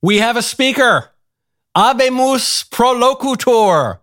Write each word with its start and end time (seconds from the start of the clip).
We 0.00 0.18
have 0.18 0.36
a 0.36 0.42
speaker. 0.42 1.10
Habemus 1.76 2.70
prolocutor. 2.70 3.98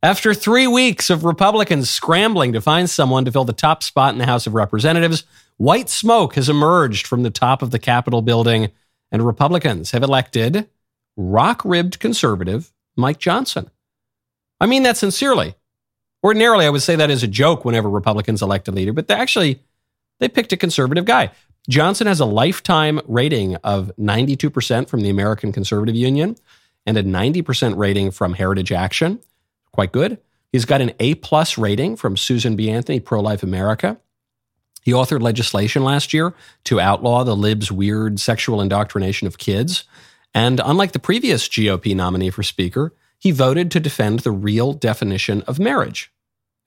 After 0.00 0.32
three 0.34 0.68
weeks 0.68 1.10
of 1.10 1.24
Republicans 1.24 1.90
scrambling 1.90 2.52
to 2.52 2.60
find 2.60 2.88
someone 2.88 3.24
to 3.24 3.32
fill 3.32 3.44
the 3.44 3.52
top 3.52 3.82
spot 3.82 4.12
in 4.12 4.18
the 4.18 4.26
House 4.26 4.46
of 4.46 4.54
Representatives, 4.54 5.24
white 5.56 5.88
smoke 5.88 6.36
has 6.36 6.48
emerged 6.48 7.08
from 7.08 7.24
the 7.24 7.30
top 7.30 7.60
of 7.60 7.72
the 7.72 7.80
Capitol 7.80 8.22
building, 8.22 8.70
and 9.10 9.26
Republicans 9.26 9.90
have 9.90 10.04
elected 10.04 10.68
rock 11.16 11.60
ribbed 11.64 11.98
conservative 11.98 12.72
Mike 12.94 13.18
Johnson. 13.18 13.68
I 14.60 14.66
mean 14.66 14.84
that 14.84 14.96
sincerely. 14.96 15.56
Ordinarily, 16.22 16.66
I 16.66 16.70
would 16.70 16.82
say 16.82 16.94
that 16.94 17.10
as 17.10 17.24
a 17.24 17.28
joke 17.28 17.64
whenever 17.64 17.90
Republicans 17.90 18.42
elect 18.42 18.68
a 18.68 18.72
leader, 18.72 18.92
but 18.92 19.10
actually 19.10 19.60
they 20.20 20.28
picked 20.28 20.52
a 20.52 20.56
conservative 20.56 21.04
guy. 21.04 21.32
Johnson 21.68 22.06
has 22.06 22.20
a 22.20 22.24
lifetime 22.24 23.00
rating 23.06 23.56
of 23.56 23.90
92% 23.98 24.88
from 24.88 25.00
the 25.00 25.10
American 25.10 25.52
Conservative 25.52 25.96
Union 25.96 26.36
and 26.86 26.96
a 26.96 27.02
90% 27.02 27.76
rating 27.76 28.10
from 28.12 28.34
Heritage 28.34 28.70
Action. 28.70 29.18
Quite 29.72 29.92
good. 29.92 30.18
He's 30.52 30.64
got 30.64 30.80
an 30.80 30.92
A 31.00 31.14
plus 31.16 31.58
rating 31.58 31.96
from 31.96 32.16
Susan 32.16 32.56
B. 32.56 32.70
Anthony, 32.70 33.00
Pro 33.00 33.20
Life 33.20 33.42
America. 33.42 33.98
He 34.82 34.92
authored 34.92 35.20
legislation 35.20 35.82
last 35.82 36.14
year 36.14 36.32
to 36.64 36.80
outlaw 36.80 37.24
the 37.24 37.34
libs' 37.34 37.72
weird 37.72 38.20
sexual 38.20 38.60
indoctrination 38.60 39.26
of 39.26 39.36
kids. 39.36 39.84
And 40.32 40.60
unlike 40.64 40.92
the 40.92 41.00
previous 41.00 41.48
GOP 41.48 41.96
nominee 41.96 42.30
for 42.30 42.44
Speaker, 42.44 42.94
he 43.18 43.32
voted 43.32 43.70
to 43.72 43.80
defend 43.80 44.20
the 44.20 44.30
real 44.30 44.72
definition 44.72 45.42
of 45.42 45.58
marriage. 45.58 46.12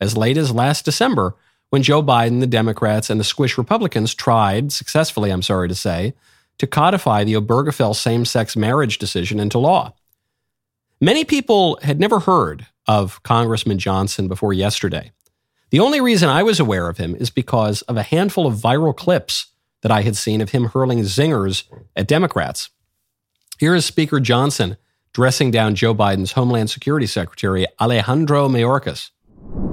As 0.02 0.18
late 0.18 0.38
as 0.38 0.52
last 0.52 0.84
December, 0.84 1.36
when 1.70 1.84
Joe 1.84 2.02
Biden, 2.02 2.40
the 2.40 2.48
Democrats, 2.48 3.10
and 3.10 3.20
the 3.20 3.24
squish 3.24 3.58
Republicans 3.58 4.16
tried, 4.16 4.72
successfully, 4.72 5.32
I'm 5.32 5.42
sorry 5.42 5.68
to 5.68 5.76
say, 5.76 6.14
to 6.58 6.68
codify 6.68 7.24
the 7.24 7.36
Obergefell 7.36 7.96
same 7.96 8.26
sex 8.26 8.56
marriage 8.56 8.98
decision 8.98 9.40
into 9.40 9.60
law. 9.60 9.94
Many 11.02 11.24
people 11.24 11.80
had 11.82 12.00
never 12.00 12.20
heard 12.20 12.68
of 12.88 13.22
Congressman 13.24 13.80
Johnson 13.80 14.28
before 14.28 14.52
yesterday. 14.52 15.12
The 15.70 15.80
only 15.80 16.02
reason 16.02 16.28
I 16.28 16.44
was 16.44 16.60
aware 16.60 16.90
of 16.90 16.98
him 16.98 17.16
is 17.16 17.30
because 17.30 17.84
of 17.84 17.96
a 17.96 18.04
handful 18.04 18.48
of 18.48 18.56
viral 18.56 18.96
clips 18.96 19.48
that 19.82 19.92
I 19.92 20.02
had 20.02 20.18
seen 20.18 20.42
of 20.42 20.50
him 20.50 20.66
hurling 20.66 21.00
zingers 21.02 21.64
at 21.96 22.08
Democrats. 22.08 22.70
Here 23.60 23.76
is 23.76 23.86
Speaker 23.86 24.20
Johnson 24.20 24.78
dressing 25.14 25.52
down 25.52 25.76
Joe 25.76 25.94
Biden's 25.94 26.34
Homeland 26.34 26.70
Security 26.70 27.06
Secretary, 27.06 27.66
Alejandro 27.80 28.48
Mayorkas. 28.48 29.12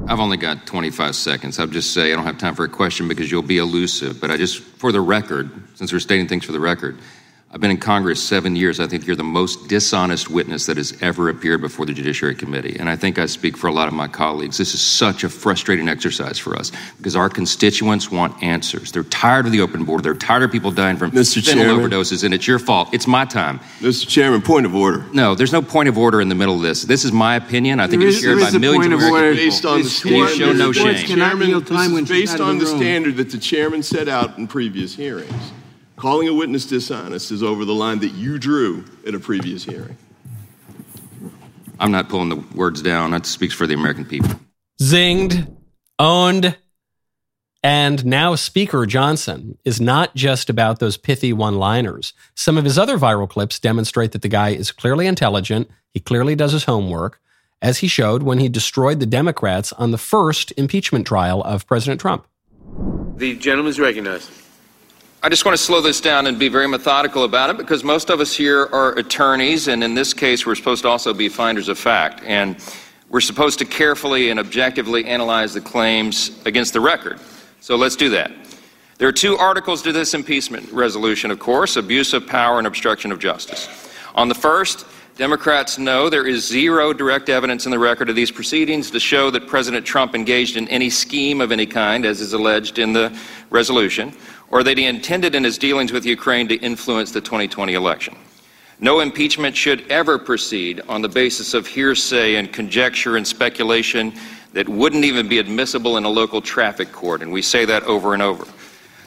I've 0.08 0.20
only 0.20 0.36
got 0.36 0.66
25 0.66 1.16
seconds. 1.16 1.58
I'll 1.58 1.66
just 1.66 1.92
say 1.92 2.12
I 2.12 2.16
don't 2.16 2.24
have 2.24 2.38
time 2.38 2.54
for 2.54 2.64
a 2.64 2.68
question 2.68 3.08
because 3.08 3.30
you'll 3.30 3.42
be 3.42 3.58
elusive. 3.58 4.20
But 4.20 4.30
I 4.30 4.36
just, 4.36 4.60
for 4.60 4.92
the 4.92 5.00
record, 5.00 5.50
since 5.74 5.92
we're 5.92 5.98
stating 5.98 6.28
things 6.28 6.44
for 6.44 6.52
the 6.52 6.60
record, 6.60 6.98
I've 7.52 7.60
been 7.60 7.70
in 7.70 7.78
Congress 7.78 8.20
seven 8.22 8.54
years. 8.56 8.80
I 8.80 8.86
think 8.88 9.06
you're 9.06 9.16
the 9.16 9.22
most 9.24 9.68
dishonest 9.68 10.28
witness 10.28 10.66
that 10.66 10.76
has 10.76 11.00
ever 11.00 11.28
appeared 11.30 11.60
before 11.62 11.86
the 11.86 11.94
Judiciary 11.94 12.34
Committee. 12.34 12.76
And 12.78 12.90
I 12.90 12.96
think 12.96 13.18
I 13.18 13.24
speak 13.26 13.56
for 13.56 13.68
a 13.68 13.72
lot 13.72 13.86
of 13.88 13.94
my 13.94 14.08
colleagues. 14.08 14.58
This 14.58 14.74
is 14.74 14.80
such 14.82 15.22
a 15.24 15.28
frustrating 15.30 15.88
exercise 15.88 16.38
for 16.38 16.56
us 16.56 16.70
because 16.98 17.14
our 17.16 17.30
constituents 17.30 18.10
want 18.10 18.42
answers. 18.42 18.90
They're 18.92 19.04
tired 19.04 19.46
of 19.46 19.52
the 19.52 19.60
open 19.62 19.84
border. 19.84 20.02
They're 20.02 20.14
tired 20.14 20.42
of 20.42 20.50
people 20.52 20.70
dying 20.72 20.96
from 20.98 21.12
Mr. 21.12 21.38
fentanyl 21.40 21.78
overdoses, 21.88 22.24
and 22.24 22.34
it's 22.34 22.46
your 22.48 22.58
fault. 22.58 22.92
It's 22.92 23.06
my 23.06 23.24
time. 23.24 23.60
Mr. 23.80 24.06
Chairman, 24.08 24.42
point 24.42 24.66
of 24.66 24.74
order. 24.74 25.06
No, 25.12 25.34
there's 25.36 25.52
no 25.52 25.62
point 25.62 25.88
of 25.88 25.96
order 25.96 26.20
in 26.20 26.28
the 26.28 26.34
middle 26.34 26.56
of 26.56 26.62
this. 26.62 26.82
This 26.82 27.04
is 27.04 27.12
my 27.12 27.36
opinion. 27.36 27.78
I 27.80 27.86
think 27.86 28.00
There 28.00 28.08
it's 28.10 28.20
shared 28.20 28.38
there 28.38 28.50
by 28.50 28.56
a 28.56 28.58
millions 28.58 28.82
point 28.86 28.92
of 28.92 29.00
of 29.00 29.06
American 29.06 29.24
order. 29.28 29.34
people. 29.36 29.46
Based 29.46 29.64
on 29.64 29.76
the 29.78 29.82
This 29.84 30.00
Please 30.02 30.12
court- 30.12 30.30
show 30.36 30.52
no 30.52 30.72
this 30.72 30.76
shame. 30.76 31.16
Chairman, 31.16 31.64
time 31.64 31.78
this 31.78 31.92
when 31.94 32.02
is 32.02 32.08
she's 32.08 32.30
based 32.32 32.40
on 32.40 32.58
the 32.58 32.64
the 32.64 32.76
standard 32.76 33.16
that 33.18 33.30
the 33.30 33.38
chairman 33.38 33.82
set 33.84 34.08
out 34.08 34.36
in 34.36 34.46
previous 34.48 34.96
hearings. 34.96 35.32
Calling 35.96 36.28
a 36.28 36.34
witness 36.34 36.66
dishonest 36.66 37.30
is 37.30 37.42
over 37.42 37.64
the 37.64 37.74
line 37.74 38.00
that 38.00 38.12
you 38.12 38.38
drew 38.38 38.84
in 39.04 39.14
a 39.14 39.18
previous 39.18 39.64
hearing. 39.64 39.96
I'm 41.80 41.90
not 41.90 42.08
pulling 42.08 42.28
the 42.28 42.44
words 42.54 42.82
down. 42.82 43.10
That 43.10 43.26
speaks 43.26 43.54
for 43.54 43.66
the 43.66 43.74
American 43.74 44.04
people. 44.04 44.38
zinged, 44.80 45.54
owned, 45.98 46.56
and 47.62 48.04
now 48.04 48.34
Speaker 48.34 48.86
Johnson 48.86 49.58
is 49.64 49.80
not 49.80 50.14
just 50.14 50.48
about 50.50 50.78
those 50.78 50.96
pithy 50.96 51.32
one 51.32 51.58
liners. 51.58 52.12
Some 52.34 52.58
of 52.58 52.64
his 52.64 52.78
other 52.78 52.98
viral 52.98 53.28
clips 53.28 53.58
demonstrate 53.58 54.12
that 54.12 54.22
the 54.22 54.28
guy 54.28 54.50
is 54.50 54.70
clearly 54.70 55.06
intelligent. 55.06 55.68
He 55.92 56.00
clearly 56.00 56.34
does 56.34 56.52
his 56.52 56.64
homework, 56.64 57.20
as 57.60 57.78
he 57.78 57.88
showed 57.88 58.22
when 58.22 58.38
he 58.38 58.48
destroyed 58.48 59.00
the 59.00 59.06
Democrats 59.06 59.72
on 59.72 59.90
the 59.90 59.98
first 59.98 60.52
impeachment 60.58 61.06
trial 61.06 61.42
of 61.42 61.66
President 61.66 62.00
Trump. 62.00 62.26
The 63.16 63.34
gentleman 63.36 63.70
is 63.70 63.80
recognized. 63.80 64.30
I 65.26 65.28
just 65.28 65.44
want 65.44 65.56
to 65.56 65.62
slow 65.64 65.80
this 65.80 66.00
down 66.00 66.28
and 66.28 66.38
be 66.38 66.46
very 66.46 66.68
methodical 66.68 67.24
about 67.24 67.50
it 67.50 67.56
because 67.56 67.82
most 67.82 68.10
of 68.10 68.20
us 68.20 68.32
here 68.32 68.68
are 68.70 68.96
attorneys, 68.96 69.66
and 69.66 69.82
in 69.82 69.92
this 69.92 70.14
case, 70.14 70.46
we're 70.46 70.54
supposed 70.54 70.82
to 70.82 70.88
also 70.88 71.12
be 71.12 71.28
finders 71.28 71.68
of 71.68 71.76
fact. 71.76 72.22
And 72.22 72.56
we're 73.08 73.20
supposed 73.20 73.58
to 73.58 73.64
carefully 73.64 74.30
and 74.30 74.38
objectively 74.38 75.04
analyze 75.04 75.52
the 75.52 75.60
claims 75.60 76.40
against 76.46 76.74
the 76.74 76.80
record. 76.80 77.18
So 77.60 77.74
let's 77.74 77.96
do 77.96 78.08
that. 78.10 78.30
There 78.98 79.08
are 79.08 79.12
two 79.12 79.36
articles 79.36 79.82
to 79.82 79.90
this 79.90 80.14
impeachment 80.14 80.70
resolution, 80.70 81.32
of 81.32 81.40
course 81.40 81.74
abuse 81.74 82.12
of 82.12 82.28
power 82.28 82.58
and 82.58 82.66
obstruction 82.68 83.10
of 83.10 83.18
justice. 83.18 83.68
On 84.14 84.28
the 84.28 84.34
first, 84.36 84.86
Democrats 85.16 85.78
know 85.78 86.10
there 86.10 86.26
is 86.26 86.46
zero 86.46 86.92
direct 86.92 87.30
evidence 87.30 87.64
in 87.64 87.72
the 87.72 87.78
record 87.78 88.10
of 88.10 88.14
these 88.14 88.30
proceedings 88.30 88.90
to 88.90 89.00
show 89.00 89.30
that 89.30 89.48
President 89.48 89.84
Trump 89.84 90.14
engaged 90.14 90.58
in 90.58 90.68
any 90.68 90.90
scheme 90.90 91.40
of 91.40 91.50
any 91.50 91.64
kind, 91.64 92.04
as 92.04 92.20
is 92.20 92.34
alleged 92.34 92.78
in 92.78 92.92
the 92.92 93.18
resolution, 93.48 94.14
or 94.50 94.62
that 94.62 94.78
he 94.78 94.86
intended 94.86 95.34
in 95.34 95.44
his 95.44 95.58
dealings 95.58 95.92
with 95.92 96.06
Ukraine 96.06 96.48
to 96.48 96.56
influence 96.56 97.12
the 97.12 97.20
2020 97.20 97.74
election. 97.74 98.16
No 98.78 99.00
impeachment 99.00 99.56
should 99.56 99.90
ever 99.90 100.18
proceed 100.18 100.82
on 100.88 101.00
the 101.00 101.08
basis 101.08 101.54
of 101.54 101.66
hearsay 101.66 102.34
and 102.34 102.52
conjecture 102.52 103.16
and 103.16 103.26
speculation 103.26 104.12
that 104.52 104.68
wouldn't 104.68 105.04
even 105.04 105.28
be 105.28 105.38
admissible 105.38 105.96
in 105.96 106.04
a 106.04 106.08
local 106.08 106.40
traffic 106.40 106.92
court, 106.92 107.22
and 107.22 107.32
we 107.32 107.42
say 107.42 107.64
that 107.64 107.82
over 107.84 108.12
and 108.12 108.22
over. 108.22 108.46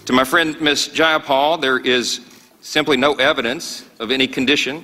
To 0.06 0.14
my 0.14 0.24
friend 0.24 0.60
Ms. 0.60 0.90
Jayapal, 0.94 1.62
there 1.62 1.78
is 1.78 2.22
simply 2.62 2.98
no 2.98 3.14
evidence 3.16 3.86
of 4.00 4.10
any 4.10 4.28
condition, 4.28 4.84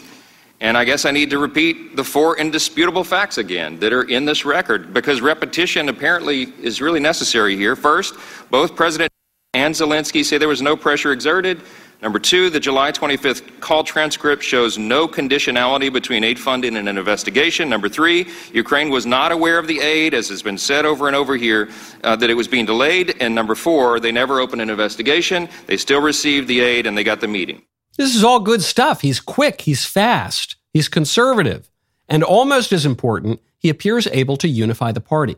and 0.62 0.78
I 0.78 0.86
guess 0.86 1.06
I 1.06 1.12
need 1.12 1.32
to 1.32 1.40
repeat 1.40 1.96
the 1.96 2.04
four 2.04 2.38
indisputable 2.38 3.04
facts 3.04 3.40
again 3.40 3.80
that 3.80 3.92
are 3.92 4.04
in 4.04 4.26
this 4.26 4.46
record 4.46 4.94
because 4.94 5.20
repetition 5.20 5.90
apparently 5.90 6.54
is 6.62 6.80
really 6.80 7.00
necessary 7.00 7.56
here. 7.56 7.76
First, 7.76 8.16
both 8.52 8.76
President 8.76 9.12
and 9.56 9.74
Zelensky 9.74 10.24
say 10.24 10.38
there 10.38 10.50
was 10.50 10.62
no 10.62 10.76
pressure 10.76 11.14
exerted. 11.14 11.62
Number 12.02 12.20
two, 12.20 12.50
the 12.50 12.60
July 12.60 12.92
25th 12.92 13.62
call 13.62 13.86
transcript 13.86 14.44
shows 14.44 14.78
no 14.78 15.08
conditionality 15.08 15.92
between 15.92 16.26
aid 16.26 16.38
funding 16.38 16.76
and 16.76 16.90
an 16.90 16.98
investigation. 16.98 17.70
Number 17.70 17.88
three, 17.88 18.28
Ukraine 18.52 18.90
was 18.90 19.06
not 19.06 19.32
aware 19.32 19.58
of 19.58 19.68
the 19.68 19.80
aid, 19.80 20.14
as 20.14 20.28
has 20.28 20.44
been 20.44 20.58
said 20.58 20.86
over 20.86 21.08
and 21.08 21.16
over 21.16 21.38
here, 21.38 21.70
uh, 22.04 22.18
that 22.18 22.30
it 22.30 22.34
was 22.34 22.50
being 22.50 22.66
delayed. 22.66 23.16
And 23.22 23.34
number 23.34 23.56
four, 23.56 24.02
they 24.02 24.12
never 24.12 24.42
opened 24.42 24.62
an 24.62 24.70
investigation. 24.70 25.48
They 25.68 25.78
still 25.78 26.02
received 26.02 26.50
the 26.50 26.60
aid 26.60 26.86
and 26.86 26.98
they 26.98 27.04
got 27.06 27.22
the 27.22 27.30
meeting. 27.30 27.62
This 27.98 28.14
is 28.14 28.26
all 28.26 28.42
good 28.42 28.62
stuff. 28.62 29.00
He's 29.00 29.22
quick, 29.22 29.62
he's 29.62 29.86
fast, 29.86 30.58
he's 30.74 30.90
conservative, 30.90 31.72
and 32.10 32.26
almost 32.26 32.74
as 32.74 32.86
important, 32.86 33.40
he 33.58 33.70
appears 33.70 34.06
able 34.08 34.36
to 34.38 34.50
unify 34.50 34.92
the 34.92 35.00
party. 35.00 35.38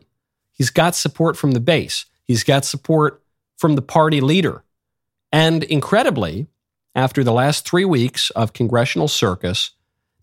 He's 0.52 0.70
got 0.70 0.96
support 0.96 1.36
from 1.36 1.52
the 1.52 1.60
base, 1.60 2.04
he's 2.24 2.42
got 2.42 2.64
support 2.64 3.22
from 3.58 3.74
the 3.74 3.82
party 3.82 4.22
leader. 4.22 4.64
And 5.30 5.62
incredibly, 5.64 6.46
after 6.94 7.22
the 7.22 7.32
last 7.32 7.68
three 7.68 7.84
weeks 7.84 8.30
of 8.30 8.54
congressional 8.54 9.08
circus, 9.08 9.72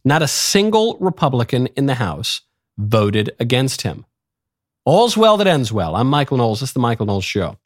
not 0.03 0.23
a 0.23 0.27
single 0.27 0.97
Republican 0.99 1.67
in 1.67 1.85
the 1.85 1.95
House 1.95 2.41
voted 2.77 3.35
against 3.39 3.83
him. 3.83 4.05
All's 4.85 5.15
well 5.15 5.37
that 5.37 5.47
ends 5.47 5.71
well. 5.71 5.95
I'm 5.95 6.07
Michael 6.07 6.37
Knowles. 6.37 6.61
This 6.61 6.69
is 6.69 6.73
the 6.73 6.79
Michael 6.79 7.05
Knowles 7.05 7.25
Show. 7.25 7.57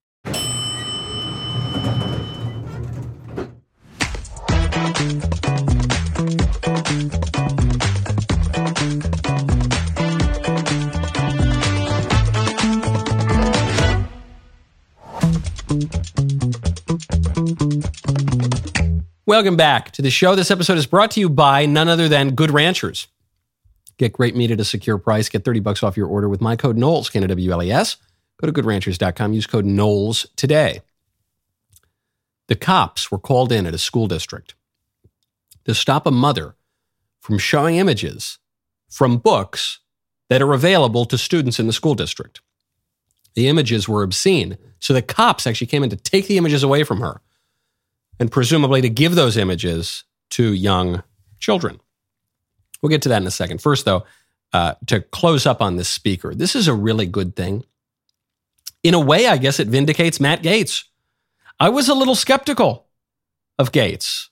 Welcome 19.29 19.57
back 19.57 19.91
to 19.91 20.01
the 20.01 20.09
show. 20.09 20.33
This 20.33 20.49
episode 20.49 20.79
is 20.79 20.87
brought 20.87 21.11
to 21.11 21.19
you 21.19 21.29
by 21.29 21.67
none 21.67 21.87
other 21.87 22.09
than 22.09 22.33
Good 22.33 22.49
Ranchers. 22.49 23.05
Get 23.97 24.11
great 24.11 24.35
meat 24.35 24.49
at 24.49 24.59
a 24.59 24.65
secure 24.65 24.97
price. 24.97 25.29
Get 25.29 25.45
30 25.45 25.59
bucks 25.59 25.83
off 25.83 25.95
your 25.95 26.07
order 26.07 26.27
with 26.27 26.41
my 26.41 26.55
code 26.55 26.77
Knowles, 26.77 27.11
K-N-O-W-L-E-S. 27.11 27.97
Go 28.41 28.51
to 28.51 28.51
goodranchers.com. 28.51 29.33
Use 29.33 29.45
code 29.45 29.65
Knowles 29.65 30.25
today. 30.35 30.81
The 32.47 32.55
cops 32.55 33.11
were 33.11 33.19
called 33.19 33.51
in 33.51 33.67
at 33.67 33.75
a 33.75 33.77
school 33.77 34.07
district 34.07 34.55
to 35.65 35.75
stop 35.75 36.07
a 36.07 36.11
mother 36.11 36.55
from 37.19 37.37
showing 37.37 37.75
images 37.75 38.39
from 38.89 39.19
books 39.19 39.77
that 40.29 40.41
are 40.41 40.53
available 40.53 41.05
to 41.05 41.19
students 41.19 41.59
in 41.59 41.67
the 41.67 41.73
school 41.73 41.93
district. 41.93 42.41
The 43.35 43.47
images 43.47 43.87
were 43.87 44.01
obscene, 44.01 44.57
so 44.79 44.91
the 44.91 45.03
cops 45.03 45.45
actually 45.45 45.67
came 45.67 45.83
in 45.83 45.91
to 45.91 45.97
take 45.97 46.25
the 46.25 46.39
images 46.39 46.63
away 46.63 46.83
from 46.83 47.01
her 47.01 47.21
and 48.19 48.31
presumably 48.31 48.81
to 48.81 48.89
give 48.89 49.15
those 49.15 49.37
images 49.37 50.03
to 50.31 50.53
young 50.53 51.03
children. 51.39 51.79
We'll 52.81 52.89
get 52.89 53.01
to 53.03 53.09
that 53.09 53.21
in 53.21 53.27
a 53.27 53.31
second. 53.31 53.61
First, 53.61 53.85
though, 53.85 54.05
uh, 54.53 54.75
to 54.87 55.01
close 55.01 55.45
up 55.45 55.61
on 55.61 55.75
this 55.75 55.89
speaker, 55.89 56.33
this 56.33 56.55
is 56.55 56.67
a 56.67 56.73
really 56.73 57.05
good 57.05 57.35
thing. 57.35 57.63
In 58.83 58.93
a 58.93 58.99
way, 58.99 59.27
I 59.27 59.37
guess 59.37 59.59
it 59.59 59.67
vindicates 59.67 60.19
Matt 60.19 60.41
Gaetz. 60.41 60.85
I 61.59 61.69
was 61.69 61.89
a 61.89 61.93
little 61.93 62.15
skeptical 62.15 62.87
of 63.57 63.71
Gaetz. 63.71 64.29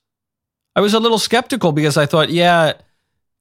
I 0.75 0.81
was 0.81 0.93
a 0.93 0.99
little 0.99 1.19
skeptical 1.19 1.71
because 1.71 1.97
I 1.97 2.05
thought, 2.05 2.29
yeah, 2.29 2.73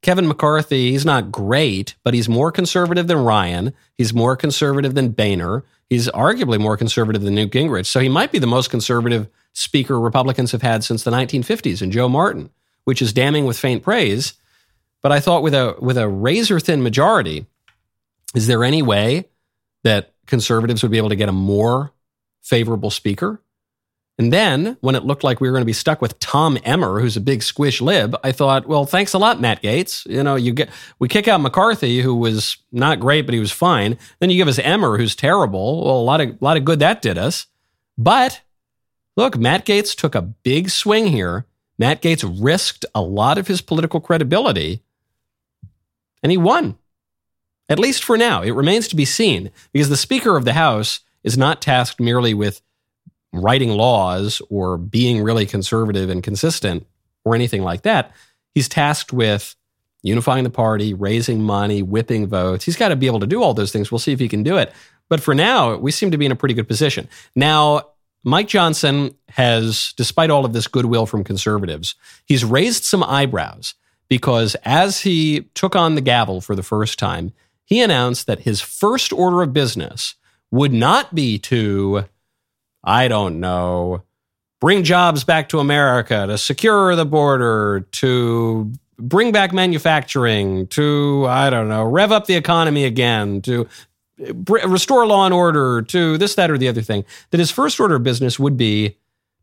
Kevin 0.02 0.26
McCarthy, 0.26 0.90
he's 0.90 1.04
not 1.04 1.30
great, 1.30 1.94
but 2.02 2.14
he's 2.14 2.28
more 2.28 2.50
conservative 2.50 3.06
than 3.06 3.18
Ryan. 3.18 3.74
He's 3.94 4.12
more 4.12 4.36
conservative 4.36 4.94
than 4.94 5.10
Boehner. 5.10 5.64
He's 5.88 6.08
arguably 6.08 6.58
more 6.58 6.76
conservative 6.76 7.22
than 7.22 7.34
Newt 7.34 7.52
Gingrich. 7.52 7.86
So 7.86 8.00
he 8.00 8.08
might 8.08 8.32
be 8.32 8.38
the 8.38 8.46
most 8.46 8.70
conservative 8.70 9.28
speaker 9.56 9.98
Republicans 9.98 10.52
have 10.52 10.60
had 10.60 10.84
since 10.84 11.02
the 11.02 11.10
1950s 11.10 11.80
and 11.80 11.90
Joe 11.90 12.10
Martin, 12.10 12.50
which 12.84 13.00
is 13.00 13.14
damning 13.14 13.46
with 13.46 13.58
faint 13.58 13.82
praise. 13.82 14.34
But 15.02 15.12
I 15.12 15.20
thought 15.20 15.42
with 15.42 15.54
a 15.54 15.76
with 15.80 15.96
a 15.96 16.08
razor 16.08 16.60
thin 16.60 16.82
majority, 16.82 17.46
is 18.34 18.46
there 18.46 18.64
any 18.64 18.82
way 18.82 19.28
that 19.82 20.12
conservatives 20.26 20.82
would 20.82 20.92
be 20.92 20.98
able 20.98 21.08
to 21.08 21.16
get 21.16 21.28
a 21.28 21.32
more 21.32 21.92
favorable 22.42 22.90
speaker? 22.90 23.40
And 24.18 24.32
then 24.32 24.76
when 24.80 24.94
it 24.94 25.04
looked 25.04 25.24
like 25.24 25.40
we 25.40 25.48
were 25.48 25.52
going 25.52 25.62
to 25.62 25.66
be 25.66 25.74
stuck 25.74 26.00
with 26.00 26.18
Tom 26.18 26.58
Emmer, 26.64 27.00
who's 27.00 27.16
a 27.16 27.20
big 27.20 27.42
squish 27.42 27.82
lib, 27.82 28.16
I 28.24 28.32
thought, 28.32 28.66
well, 28.66 28.86
thanks 28.86 29.12
a 29.12 29.18
lot, 29.18 29.40
Matt 29.40 29.62
Gaetz. 29.62 30.06
You 30.06 30.22
know, 30.22 30.36
you 30.36 30.52
get 30.52 30.70
we 30.98 31.08
kick 31.08 31.28
out 31.28 31.40
McCarthy, 31.40 32.00
who 32.02 32.14
was 32.14 32.58
not 32.72 33.00
great, 33.00 33.22
but 33.22 33.34
he 33.34 33.40
was 33.40 33.52
fine. 33.52 33.98
Then 34.18 34.30
you 34.30 34.36
give 34.36 34.48
us 34.48 34.58
Emmer, 34.58 34.98
who's 34.98 35.14
terrible. 35.14 35.84
Well, 35.84 35.98
a 35.98 36.02
lot 36.02 36.20
of 36.20 36.30
a 36.30 36.38
lot 36.40 36.56
of 36.56 36.64
good 36.64 36.80
that 36.80 37.00
did 37.00 37.16
us. 37.16 37.46
But 37.96 38.42
look, 39.16 39.36
Matt 39.36 39.66
Gaetz 39.66 39.94
took 39.94 40.14
a 40.14 40.22
big 40.22 40.70
swing 40.70 41.08
here. 41.08 41.46
Matt 41.78 42.02
Gaetz 42.02 42.24
risked 42.42 42.86
a 42.94 43.02
lot 43.02 43.38
of 43.38 43.48
his 43.48 43.60
political 43.60 44.00
credibility, 44.00 44.82
and 46.22 46.30
he 46.30 46.38
won. 46.38 46.78
At 47.68 47.80
least 47.80 48.04
for 48.04 48.16
now. 48.16 48.42
It 48.42 48.52
remains 48.52 48.86
to 48.88 48.96
be 48.96 49.04
seen 49.04 49.50
because 49.72 49.88
the 49.88 49.96
Speaker 49.96 50.36
of 50.36 50.44
the 50.44 50.52
House 50.52 51.00
is 51.24 51.36
not 51.36 51.60
tasked 51.60 52.00
merely 52.00 52.32
with 52.32 52.62
writing 53.32 53.70
laws 53.70 54.40
or 54.48 54.78
being 54.78 55.22
really 55.22 55.46
conservative 55.46 56.08
and 56.08 56.22
consistent 56.22 56.86
or 57.24 57.34
anything 57.34 57.62
like 57.62 57.82
that. 57.82 58.12
He's 58.54 58.68
tasked 58.68 59.12
with 59.12 59.56
unifying 60.02 60.44
the 60.44 60.50
party, 60.50 60.94
raising 60.94 61.42
money, 61.42 61.82
whipping 61.82 62.28
votes. 62.28 62.64
He's 62.64 62.76
got 62.76 62.88
to 62.88 62.96
be 62.96 63.06
able 63.06 63.20
to 63.20 63.26
do 63.26 63.42
all 63.42 63.52
those 63.52 63.72
things. 63.72 63.90
We'll 63.90 63.98
see 63.98 64.12
if 64.12 64.20
he 64.20 64.28
can 64.28 64.44
do 64.44 64.56
it. 64.56 64.72
But 65.08 65.20
for 65.20 65.34
now, 65.34 65.76
we 65.76 65.90
seem 65.90 66.12
to 66.12 66.18
be 66.18 66.26
in 66.26 66.32
a 66.32 66.36
pretty 66.36 66.54
good 66.54 66.68
position. 66.68 67.08
Now, 67.34 67.88
Mike 68.26 68.48
Johnson 68.48 69.14
has, 69.28 69.94
despite 69.96 70.30
all 70.30 70.44
of 70.44 70.52
this 70.52 70.66
goodwill 70.66 71.06
from 71.06 71.22
conservatives, 71.22 71.94
he's 72.24 72.44
raised 72.44 72.82
some 72.82 73.04
eyebrows 73.04 73.74
because 74.08 74.56
as 74.64 75.00
he 75.00 75.42
took 75.54 75.76
on 75.76 75.94
the 75.94 76.00
gavel 76.00 76.40
for 76.40 76.56
the 76.56 76.62
first 76.62 76.98
time, 76.98 77.32
he 77.64 77.80
announced 77.80 78.26
that 78.26 78.40
his 78.40 78.60
first 78.60 79.12
order 79.12 79.42
of 79.42 79.52
business 79.52 80.16
would 80.50 80.72
not 80.72 81.14
be 81.14 81.38
to 81.38 82.04
I 82.82 83.08
don't 83.08 83.40
know, 83.40 84.04
bring 84.60 84.84
jobs 84.84 85.24
back 85.24 85.48
to 85.48 85.58
America, 85.58 86.26
to 86.28 86.38
secure 86.38 86.94
the 86.94 87.04
border, 87.04 87.86
to 87.92 88.72
bring 88.98 89.32
back 89.32 89.52
manufacturing, 89.52 90.68
to, 90.68 91.26
I 91.28 91.50
don't 91.50 91.68
know, 91.68 91.84
rev 91.84 92.12
up 92.12 92.26
the 92.26 92.36
economy 92.36 92.84
again, 92.84 93.42
to 93.42 93.66
restore 94.18 95.06
law 95.06 95.24
and 95.24 95.34
order, 95.34 95.82
to 95.82 96.16
this, 96.18 96.34
that, 96.34 96.50
or 96.50 96.58
the 96.58 96.68
other 96.68 96.82
thing, 96.82 97.04
that 97.30 97.38
his 97.38 97.50
first 97.50 97.78
order 97.78 97.96
of 97.96 98.02
business 98.02 98.38
would 98.38 98.56
be 98.56 98.96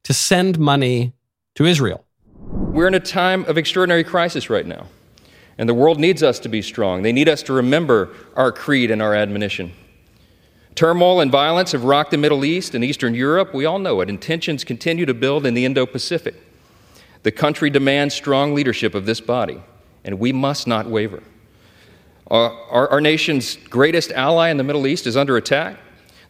to 0.03 0.13
send 0.13 0.57
money 0.59 1.13
to 1.55 1.65
Israel. 1.65 2.03
We're 2.39 2.87
in 2.87 2.95
a 2.95 2.99
time 2.99 3.45
of 3.45 3.57
extraordinary 3.57 4.03
crisis 4.03 4.49
right 4.49 4.65
now, 4.65 4.87
and 5.57 5.69
the 5.69 5.73
world 5.73 5.99
needs 5.99 6.23
us 6.23 6.39
to 6.39 6.49
be 6.49 6.61
strong. 6.61 7.03
They 7.03 7.13
need 7.13 7.29
us 7.29 7.43
to 7.43 7.53
remember 7.53 8.09
our 8.35 8.51
creed 8.51 8.89
and 8.89 9.01
our 9.01 9.13
admonition. 9.13 9.71
Turmoil 10.75 11.21
and 11.21 11.31
violence 11.31 11.71
have 11.73 11.83
rocked 11.83 12.09
the 12.09 12.17
Middle 12.17 12.43
East 12.43 12.73
and 12.73 12.83
Eastern 12.83 13.13
Europe. 13.13 13.53
We 13.53 13.65
all 13.65 13.77
know 13.77 14.01
it. 14.01 14.09
And 14.09 14.19
tensions 14.19 14.63
continue 14.63 15.05
to 15.05 15.13
build 15.13 15.45
in 15.45 15.53
the 15.53 15.65
Indo 15.65 15.85
Pacific. 15.85 16.33
The 17.21 17.31
country 17.31 17.69
demands 17.69 18.15
strong 18.15 18.55
leadership 18.55 18.95
of 18.95 19.05
this 19.05 19.21
body, 19.21 19.61
and 20.03 20.19
we 20.19 20.33
must 20.33 20.65
not 20.65 20.87
waver. 20.87 21.21
Our, 22.33 22.89
our, 22.89 22.99
nation's 22.99 23.57
greatest 23.57 24.11
ally 24.11 24.49
in 24.49 24.57
the 24.57 24.63
Middle 24.63 24.87
East 24.87 25.05
is 25.05 25.15
under 25.15 25.37
attack. 25.37 25.77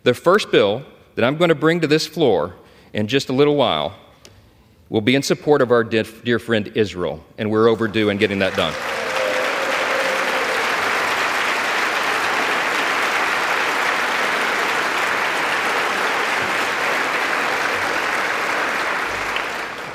The 0.04 0.14
first 0.14 0.52
bill 0.52 0.84
that 1.16 1.24
I'm 1.24 1.38
going 1.38 1.48
to 1.48 1.56
bring 1.56 1.80
to 1.80 1.88
this 1.88 2.06
floor 2.06 2.56
in 2.92 3.08
just 3.08 3.30
a 3.30 3.32
little 3.32 3.56
while 3.56 3.96
will 4.90 5.00
be 5.00 5.16
in 5.16 5.24
support 5.24 5.62
of 5.62 5.72
our 5.72 5.82
dear, 5.82 6.04
dear 6.04 6.40
friend 6.40 6.70
Israel, 6.76 7.24
and 7.38 7.50
we're 7.50 7.70
overdue 7.70 8.10
in 8.10 8.18
getting 8.18 8.40
that 8.40 8.54
done. 8.58 8.74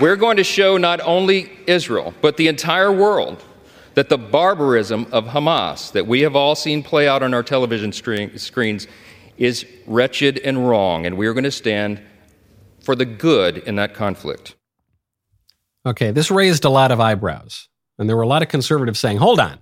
We're 0.00 0.16
going 0.16 0.38
to 0.38 0.44
show 0.44 0.78
not 0.78 1.00
only 1.02 1.50
Israel, 1.66 2.14
but 2.22 2.38
the 2.38 2.49
entire 2.49 2.90
world 2.90 3.44
that 3.99 4.11
the 4.11 4.17
barbarism 4.17 5.09
of 5.11 5.25
Hamas 5.25 5.91
that 5.91 6.06
we 6.06 6.21
have 6.21 6.37
all 6.37 6.55
seen 6.55 6.85
play 6.85 7.09
out 7.09 7.21
on 7.21 7.35
our 7.35 7.43
television 7.43 7.91
screens 7.91 8.87
is 9.39 9.67
wretched 9.89 10.39
and 10.39 10.69
wrong, 10.69 11.05
and 11.05 11.17
we 11.17 11.27
are 11.27 11.35
going 11.35 11.43
to 11.43 11.50
stand 11.50 12.00
for 12.81 12.95
the 12.95 13.05
good 13.05 13.59
in 13.59 13.75
that 13.75 13.95
conflict. 13.95 14.55
Okay, 15.85 16.12
this 16.12 16.31
raised 16.31 16.65
a 16.65 16.71
lot 16.71 16.93
of 16.93 17.00
eyebrows, 17.00 17.69
and 17.99 18.09
there 18.09 18.17
were 18.17 18.23
a 18.23 18.29
lot 18.29 18.41
of 18.41 18.49
conservatives 18.49 19.00
saying, 19.00 19.17
hold 19.17 19.41
on. 19.41 19.59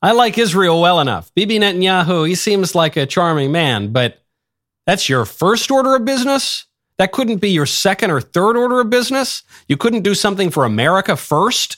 I 0.00 0.12
like 0.12 0.38
Israel 0.38 0.80
well 0.80 0.98
enough. 0.98 1.30
Bibi 1.34 1.58
Netanyahu, 1.58 2.26
he 2.26 2.34
seems 2.34 2.74
like 2.74 2.96
a 2.96 3.04
charming 3.04 3.52
man, 3.52 3.92
but 3.92 4.22
that's 4.86 5.10
your 5.10 5.26
first 5.26 5.70
order 5.70 5.94
of 5.94 6.06
business? 6.06 6.64
That 6.96 7.12
couldn't 7.12 7.42
be 7.42 7.50
your 7.50 7.66
second 7.66 8.10
or 8.10 8.22
third 8.22 8.56
order 8.56 8.80
of 8.80 8.88
business. 8.88 9.42
You 9.68 9.76
couldn't 9.76 10.04
do 10.04 10.14
something 10.14 10.48
for 10.48 10.64
America 10.64 11.16
first. 11.16 11.76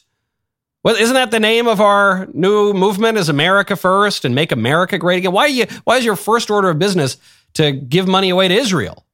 Well, 0.87 0.95
isn't 0.95 1.15
that 1.15 1.33
the 1.33 1.41
name 1.41 1.67
of 1.67 1.81
our 1.81 2.29
new 2.33 2.73
movement? 2.73 3.19
Is 3.19 3.29
America 3.29 3.75
first 3.75 4.25
and 4.25 4.37
make 4.37 4.53
America 4.53 4.99
great 4.99 5.19
again? 5.19 5.33
Why 5.33 5.47
you? 5.47 5.67
Why 5.83 5.97
is 5.97 6.05
your 6.05 6.15
first 6.15 6.49
order 6.49 6.71
of 6.71 6.79
business 6.79 7.17
to 7.55 7.73
give 7.73 8.07
money 8.07 8.31
away 8.31 8.47
to 8.47 8.55
Israel? 8.55 9.05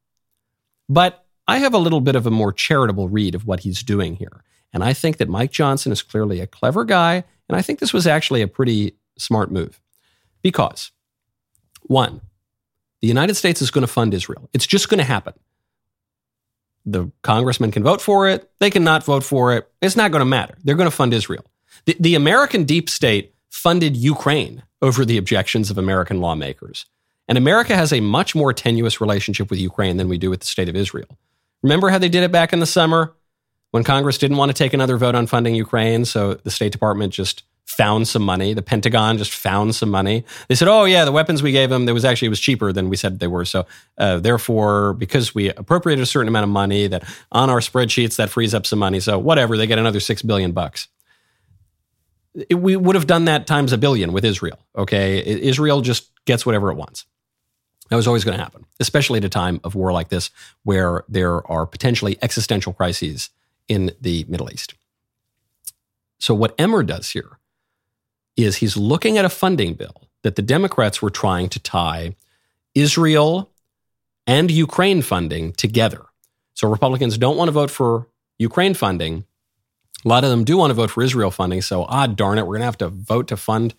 But 0.91 1.25
I 1.49 1.57
have 1.61 1.73
a 1.73 1.79
little 1.79 2.03
bit 2.03 2.15
of 2.15 2.27
a 2.27 2.31
more 2.31 2.53
charitable 2.53 3.09
read 3.09 3.35
of 3.35 3.47
what 3.47 3.61
he's 3.61 3.83
doing 3.83 4.17
here, 4.17 4.45
and 4.75 4.85
I 4.85 4.93
think 4.93 5.17
that 5.17 5.31
Mike 5.31 5.51
Johnson 5.51 5.93
is 5.93 6.03
clearly 6.03 6.41
a 6.41 6.47
clever 6.47 6.85
guy, 6.85 7.25
and 7.49 7.57
I 7.57 7.63
think 7.63 7.79
this 7.79 7.95
was 7.95 8.07
actually 8.07 8.43
a 8.43 8.49
pretty 8.49 8.95
smart 9.17 9.51
move 9.51 9.81
because 10.43 10.93
one, 11.85 12.21
the 13.01 13.09
United 13.09 13.37
States 13.37 13.63
is 13.63 13.71
going 13.71 13.81
to 13.81 13.91
fund 13.91 14.13
Israel. 14.13 14.51
It's 14.53 14.67
just 14.67 14.91
going 14.91 14.99
to 14.99 15.05
happen. 15.05 15.33
The 16.85 17.11
congressman 17.23 17.71
can 17.71 17.83
vote 17.83 18.03
for 18.03 18.29
it. 18.29 18.51
They 18.59 18.69
cannot 18.69 19.05
vote 19.05 19.25
for 19.25 19.55
it. 19.55 19.71
It's 19.81 19.97
not 19.97 20.11
going 20.11 20.21
to 20.21 20.27
matter. 20.27 20.59
They're 20.63 20.75
going 20.75 20.91
to 20.91 20.95
fund 20.95 21.15
Israel. 21.15 21.47
The, 21.87 21.97
the 21.99 22.15
American 22.15 22.65
deep 22.65 22.89
state 22.89 23.35
funded 23.51 23.97
Ukraine 23.97 24.63
over 24.81 25.05
the 25.05 25.19
objections 25.19 25.71
of 25.71 25.79
American 25.79 26.21
lawmakers. 26.21 26.87
And 27.29 27.39
America 27.39 27.77
has 27.77 27.93
a 27.93 28.01
much 28.01 28.35
more 28.35 28.53
tenuous 28.53 29.01
relationship 29.01 29.51
with 29.51 29.59
Ukraine 29.59 29.97
than 29.97 30.09
we 30.09 30.19
do 30.19 30.31
with 30.31 30.41
the 30.41 30.47
state 30.47 30.69
of 30.69 30.77
Israel. 30.77 31.19
Remember 31.63 31.91
how 31.91 31.99
they 31.99 32.09
did 32.09 32.25
it 32.25 32.33
back 32.33 32.53
in 32.53 32.61
the 32.61 32.67
summer 32.67 33.15
when 33.71 33.85
Congress 33.85 34.19
didn't 34.19 34.37
want 34.37 34.51
to 34.51 34.55
take 34.55 34.73
another 34.73 34.97
vote 34.97 35.15
on 35.15 35.27
funding 35.27 35.55
Ukraine? 35.55 36.05
So 36.05 36.35
the 36.35 36.51
State 36.51 36.73
Department 36.73 37.13
just 37.13 37.45
found 37.65 38.07
some 38.09 38.23
money. 38.23 38.53
The 38.53 38.63
Pentagon 38.63 39.17
just 39.17 39.33
found 39.33 39.75
some 39.75 39.89
money. 39.89 40.25
They 40.49 40.55
said, 40.55 40.69
"Oh 40.69 40.85
yeah, 40.85 41.05
the 41.05 41.13
weapons 41.13 41.43
we 41.43 41.53
gave 41.53 41.71
them, 41.71 41.87
there 41.87 41.95
was 41.95 42.05
actually 42.05 42.27
it 42.27 42.31
was 42.31 42.41
cheaper 42.41 42.73
than 42.73 42.89
we 42.89 42.97
said 42.97 43.19
they 43.19 43.29
were." 43.29 43.45
So 43.45 43.67
uh, 43.97 44.19
therefore, 44.19 44.95
because 44.95 45.35
we 45.35 45.49
appropriated 45.51 46.03
a 46.03 46.07
certain 46.07 46.29
amount 46.29 46.45
of 46.45 46.51
money, 46.51 46.87
that 46.89 47.05
on 47.31 47.49
our 47.49 47.61
spreadsheets 47.61 48.17
that 48.17 48.29
frees 48.29 48.53
up 48.53 48.67
some 48.67 48.79
money. 48.79 49.01
So 49.01 49.19
whatever, 49.19 49.57
they 49.57 49.67
get 49.67 49.79
another 49.79 50.01
six 50.01 50.23
billion 50.23 50.53
bucks. 50.53 50.89
It, 52.35 52.55
we 52.55 52.77
would 52.77 52.95
have 52.95 53.07
done 53.07 53.27
that 53.27 53.47
times 53.47 53.73
a 53.73 53.79
billion 53.79 54.13
with 54.13 54.25
Israel. 54.25 54.59
Okay, 54.77 55.23
Israel 55.25 55.81
just 55.81 56.11
gets 56.25 56.47
whatever 56.47 56.71
it 56.71 56.77
wants. 56.77 57.05
That 57.91 57.97
was 57.97 58.07
always 58.07 58.25
going 58.25 58.37
to 58.39 58.43
happen, 58.43 58.65
especially 58.81 59.19
at 59.19 59.25
a 59.25 59.29
time 59.29 59.61
of 59.65 59.75
war 59.75 59.93
like 59.93 60.09
this, 60.09 60.31
where 60.63 61.05
there 61.09 61.47
are 61.51 61.67
potentially 61.67 62.17
existential 62.23 62.73
crises 62.73 63.29
in 63.69 63.93
the 64.01 64.25
Middle 64.29 64.51
East. 64.51 64.75
So 66.19 66.35
what 66.35 66.55
Emmer 66.59 66.83
does 66.83 67.11
here 67.11 67.39
is 68.37 68.57
he's 68.57 68.77
looking 68.77 69.19
at 69.19 69.25
a 69.25 69.29
funding 69.29 69.75
bill 69.75 70.09
that 70.23 70.37
the 70.37 70.43
Democrats 70.43 71.03
were 71.03 71.11
trying 71.11 71.49
to 71.51 71.59
tie 71.59 72.15
Israel 72.75 73.51
and 74.27 74.51
Ukraine 74.51 75.03
funding 75.03 75.53
together. 75.53 76.03
So 76.55 76.69
Republicans 76.69 77.19
don't 77.19 77.37
want 77.37 77.49
to 77.49 77.53
vote 77.53 77.71
for 77.71 78.09
Ukraine 78.39 78.75
funding. 78.75 79.25
A 80.05 80.09
lot 80.09 80.25
of 80.25 80.31
them 80.31 80.45
do 80.45 80.57
want 80.57 80.71
to 80.71 80.75
vote 80.75 80.91
for 80.91 81.03
Israel 81.03 81.31
funding. 81.31 81.63
So, 81.63 81.85
ah, 81.85 82.07
darn 82.07 82.39
it, 82.39 82.43
we're 82.43 82.55
going 82.55 82.61
to 82.61 82.67
have 82.67 82.79
to 82.79 82.89
vote 82.89 83.29
to 83.29 83.37
fund. 83.37 83.75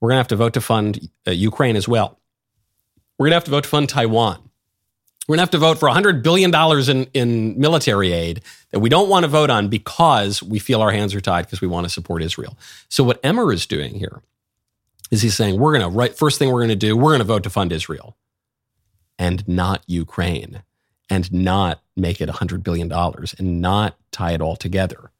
We're 0.00 0.08
going 0.10 0.16
to 0.16 0.20
have 0.20 0.28
to 0.28 0.36
vote 0.36 0.54
to 0.54 0.60
fund 0.60 1.08
uh, 1.26 1.30
Ukraine 1.30 1.76
as 1.76 1.88
well. 1.88 2.18
We're 3.18 3.26
going 3.26 3.32
to 3.32 3.36
have 3.36 3.44
to 3.44 3.50
vote 3.50 3.64
to 3.64 3.68
fund 3.68 3.88
Taiwan. 3.88 4.40
We're 5.26 5.34
going 5.36 5.38
to 5.38 5.42
have 5.42 5.50
to 5.50 5.58
vote 5.58 5.78
for 5.78 5.88
$100 5.88 6.22
billion 6.22 6.54
in, 6.88 7.10
in 7.14 7.58
military 7.58 8.12
aid 8.12 8.42
that 8.70 8.78
we 8.78 8.88
don't 8.88 9.08
want 9.08 9.24
to 9.24 9.28
vote 9.28 9.50
on 9.50 9.68
because 9.68 10.42
we 10.42 10.58
feel 10.58 10.82
our 10.82 10.92
hands 10.92 11.14
are 11.14 11.20
tied 11.20 11.46
because 11.46 11.60
we 11.60 11.66
want 11.66 11.84
to 11.84 11.90
support 11.90 12.22
Israel. 12.22 12.56
So, 12.88 13.02
what 13.02 13.20
Emmer 13.24 13.52
is 13.52 13.66
doing 13.66 13.94
here 13.94 14.22
is 15.10 15.22
he's 15.22 15.34
saying, 15.34 15.58
we're 15.58 15.76
going 15.76 15.90
to, 15.90 15.96
right, 15.96 16.16
first 16.16 16.38
thing 16.38 16.52
we're 16.52 16.60
going 16.60 16.68
to 16.68 16.76
do, 16.76 16.96
we're 16.96 17.10
going 17.10 17.18
to 17.18 17.24
vote 17.24 17.44
to 17.44 17.50
fund 17.50 17.72
Israel 17.72 18.16
and 19.18 19.46
not 19.48 19.82
Ukraine 19.86 20.62
and 21.08 21.32
not 21.32 21.82
make 21.96 22.20
it 22.20 22.28
$100 22.28 22.62
billion 22.62 22.92
and 22.92 23.60
not 23.60 23.96
tie 24.10 24.32
it 24.32 24.40
all 24.40 24.56
together. 24.56 25.10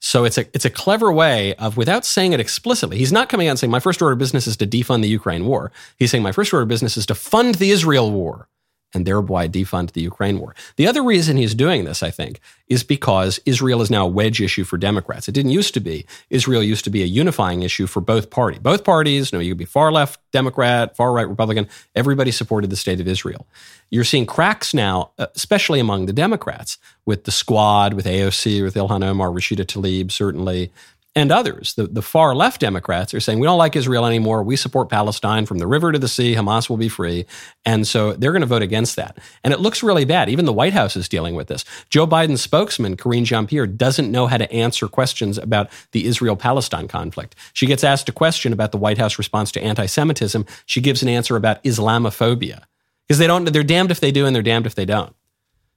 So 0.00 0.24
it's 0.24 0.38
a 0.38 0.46
it's 0.54 0.64
a 0.64 0.70
clever 0.70 1.12
way 1.12 1.54
of 1.54 1.76
without 1.76 2.04
saying 2.04 2.32
it 2.32 2.40
explicitly. 2.40 2.98
He's 2.98 3.12
not 3.12 3.28
coming 3.28 3.48
out 3.48 3.52
and 3.52 3.58
saying 3.58 3.70
my 3.70 3.80
first 3.80 4.00
order 4.00 4.12
of 4.12 4.18
business 4.18 4.46
is 4.46 4.56
to 4.58 4.66
defund 4.66 5.02
the 5.02 5.08
Ukraine 5.08 5.44
war. 5.44 5.72
He's 5.96 6.10
saying 6.10 6.22
my 6.22 6.32
first 6.32 6.52
order 6.52 6.62
of 6.62 6.68
business 6.68 6.96
is 6.96 7.06
to 7.06 7.14
fund 7.14 7.56
the 7.56 7.70
Israel 7.70 8.10
war 8.10 8.48
and 8.94 9.06
thereby 9.06 9.48
defund 9.48 9.92
the 9.92 10.00
Ukraine 10.00 10.38
war. 10.38 10.54
The 10.76 10.86
other 10.86 11.02
reason 11.02 11.36
he's 11.36 11.54
doing 11.54 11.84
this, 11.84 12.02
I 12.02 12.10
think, 12.10 12.40
is 12.68 12.82
because 12.82 13.40
Israel 13.44 13.82
is 13.82 13.90
now 13.90 14.04
a 14.04 14.08
wedge 14.08 14.40
issue 14.40 14.64
for 14.64 14.78
Democrats. 14.78 15.28
It 15.28 15.32
didn't 15.32 15.52
used 15.52 15.74
to 15.74 15.80
be. 15.80 16.06
Israel 16.30 16.62
used 16.62 16.84
to 16.84 16.90
be 16.90 17.02
a 17.02 17.06
unifying 17.06 17.62
issue 17.62 17.86
for 17.86 18.00
both 18.00 18.30
parties. 18.30 18.60
Both 18.60 18.84
parties, 18.84 19.32
you 19.32 19.38
know, 19.38 19.42
you 19.42 19.52
could 19.52 19.58
be 19.58 19.64
far 19.64 19.92
left 19.92 20.20
Democrat, 20.32 20.96
far 20.96 21.12
right 21.12 21.28
Republican, 21.28 21.68
everybody 21.94 22.30
supported 22.30 22.70
the 22.70 22.76
state 22.76 23.00
of 23.00 23.08
Israel. 23.08 23.46
You're 23.90 24.04
seeing 24.04 24.26
cracks 24.26 24.74
now, 24.74 25.12
uh, 25.18 25.26
especially 25.34 25.80
among 25.80 26.06
the 26.06 26.12
Democrats, 26.12 26.78
with 27.06 27.24
the 27.24 27.30
squad, 27.30 27.94
with 27.94 28.04
AOC, 28.04 28.62
with 28.62 28.74
Ilhan 28.74 29.04
Omar, 29.04 29.28
Rashida 29.28 29.64
Tlaib, 29.64 30.10
certainly, 30.10 30.70
and 31.14 31.32
others. 31.32 31.74
The, 31.74 31.86
the 31.86 32.02
far 32.02 32.34
left 32.34 32.60
Democrats 32.60 33.12
are 33.12 33.20
saying, 33.20 33.38
we 33.40 33.46
don't 33.46 33.58
like 33.58 33.74
Israel 33.74 34.06
anymore. 34.06 34.42
We 34.42 34.56
support 34.56 34.88
Palestine 34.88 35.46
from 35.46 35.58
the 35.58 35.66
river 35.66 35.90
to 35.90 35.98
the 35.98 36.08
sea. 36.08 36.34
Hamas 36.34 36.68
will 36.68 36.76
be 36.76 36.88
free. 36.88 37.26
And 37.64 37.86
so 37.86 38.12
they're 38.12 38.32
going 38.32 38.42
to 38.42 38.46
vote 38.46 38.62
against 38.62 38.96
that. 38.96 39.18
And 39.42 39.52
it 39.52 39.60
looks 39.60 39.82
really 39.82 40.04
bad. 40.04 40.28
Even 40.28 40.44
the 40.44 40.52
White 40.52 40.74
House 40.74 40.96
is 40.96 41.08
dealing 41.08 41.34
with 41.34 41.48
this. 41.48 41.64
Joe 41.90 42.06
Biden's 42.06 42.42
spokesman, 42.42 42.96
Karine 42.96 43.24
Jean 43.24 43.46
Pierre, 43.46 43.66
doesn't 43.66 44.12
know 44.12 44.26
how 44.26 44.36
to 44.36 44.50
answer 44.52 44.86
questions 44.86 45.38
about 45.38 45.70
the 45.92 46.06
Israel 46.06 46.36
Palestine 46.36 46.88
conflict. 46.88 47.34
She 47.52 47.66
gets 47.66 47.82
asked 47.82 48.08
a 48.08 48.12
question 48.12 48.52
about 48.52 48.72
the 48.72 48.78
White 48.78 48.98
House 48.98 49.18
response 49.18 49.50
to 49.52 49.62
anti 49.62 49.86
Semitism. 49.86 50.46
She 50.66 50.80
gives 50.80 51.02
an 51.02 51.08
answer 51.08 51.36
about 51.36 51.62
Islamophobia 51.64 52.62
because 53.06 53.18
they 53.18 53.26
don't, 53.26 53.50
they're 53.52 53.62
damned 53.64 53.90
if 53.90 54.00
they 54.00 54.12
do 54.12 54.26
and 54.26 54.36
they're 54.36 54.42
damned 54.42 54.66
if 54.66 54.74
they 54.74 54.84
don't. 54.84 55.14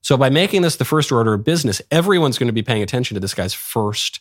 So 0.01 0.17
by 0.17 0.29
making 0.29 0.63
this 0.63 0.75
the 0.75 0.85
first 0.85 1.11
order 1.11 1.33
of 1.33 1.43
business, 1.43 1.81
everyone's 1.91 2.37
going 2.37 2.47
to 2.47 2.53
be 2.53 2.63
paying 2.63 2.81
attention 2.81 3.15
to 3.15 3.21
this 3.21 3.33
guy's 3.33 3.53
first 3.53 4.19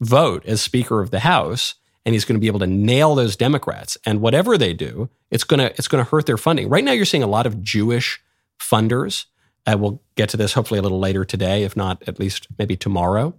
vote 0.00 0.44
as 0.46 0.60
Speaker 0.60 1.00
of 1.00 1.10
the 1.10 1.20
House, 1.20 1.74
and 2.04 2.14
he's 2.14 2.24
going 2.24 2.36
to 2.36 2.40
be 2.40 2.46
able 2.46 2.60
to 2.60 2.66
nail 2.66 3.14
those 3.14 3.36
Democrats. 3.36 3.96
And 4.04 4.20
whatever 4.20 4.58
they 4.58 4.74
do, 4.74 5.08
it's 5.30 5.44
going 5.44 5.60
to 5.60 5.70
it's 5.70 5.88
going 5.88 6.04
to 6.04 6.10
hurt 6.10 6.26
their 6.26 6.36
funding. 6.36 6.68
Right 6.68 6.84
now, 6.84 6.92
you're 6.92 7.04
seeing 7.04 7.22
a 7.22 7.28
lot 7.28 7.46
of 7.46 7.62
Jewish 7.62 8.22
funders. 8.58 9.26
Uh, 9.66 9.76
we'll 9.78 10.02
get 10.14 10.28
to 10.30 10.36
this 10.36 10.52
hopefully 10.52 10.78
a 10.78 10.82
little 10.82 11.00
later 11.00 11.24
today, 11.24 11.62
if 11.62 11.76
not 11.76 12.02
at 12.06 12.18
least 12.20 12.48
maybe 12.58 12.76
tomorrow. 12.76 13.34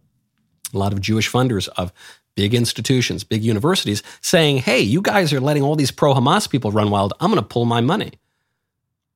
A 0.74 0.78
lot 0.78 0.94
of 0.94 1.02
Jewish 1.02 1.32
funders 1.32 1.68
of 1.78 1.94
big 2.36 2.54
institutions, 2.54 3.24
big 3.24 3.44
universities, 3.44 4.02
saying, 4.22 4.58
"Hey, 4.58 4.82
you 4.82 5.02
guys 5.02 5.32
are 5.32 5.40
letting 5.40 5.64
all 5.64 5.76
these 5.76 5.92
pro-Hamas 5.92 6.50
people 6.50 6.72
run 6.72 6.90
wild. 6.90 7.14
I'm 7.20 7.30
going 7.32 7.42
to 7.42 7.48
pull 7.48 7.66
my 7.66 7.82
money." 7.82 8.14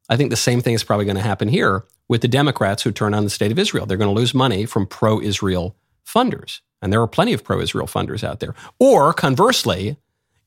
I 0.07 0.17
think 0.17 0.29
the 0.29 0.35
same 0.35 0.61
thing 0.61 0.73
is 0.73 0.83
probably 0.83 1.05
going 1.05 1.17
to 1.17 1.23
happen 1.23 1.47
here 1.47 1.85
with 2.07 2.21
the 2.21 2.27
Democrats 2.27 2.83
who 2.83 2.91
turn 2.91 3.13
on 3.13 3.23
the 3.23 3.29
state 3.29 3.51
of 3.51 3.59
Israel. 3.59 3.85
They're 3.85 3.97
going 3.97 4.13
to 4.13 4.19
lose 4.19 4.33
money 4.33 4.65
from 4.65 4.87
pro-Israel 4.87 5.75
funders. 6.05 6.61
And 6.81 6.93
there 6.93 7.01
are 7.01 7.07
plenty 7.07 7.33
of 7.33 7.43
pro 7.43 7.59
Israel 7.59 7.87
funders 7.87 8.23
out 8.23 8.39
there. 8.39 8.55
Or 8.79 9.13
conversely, 9.13 9.97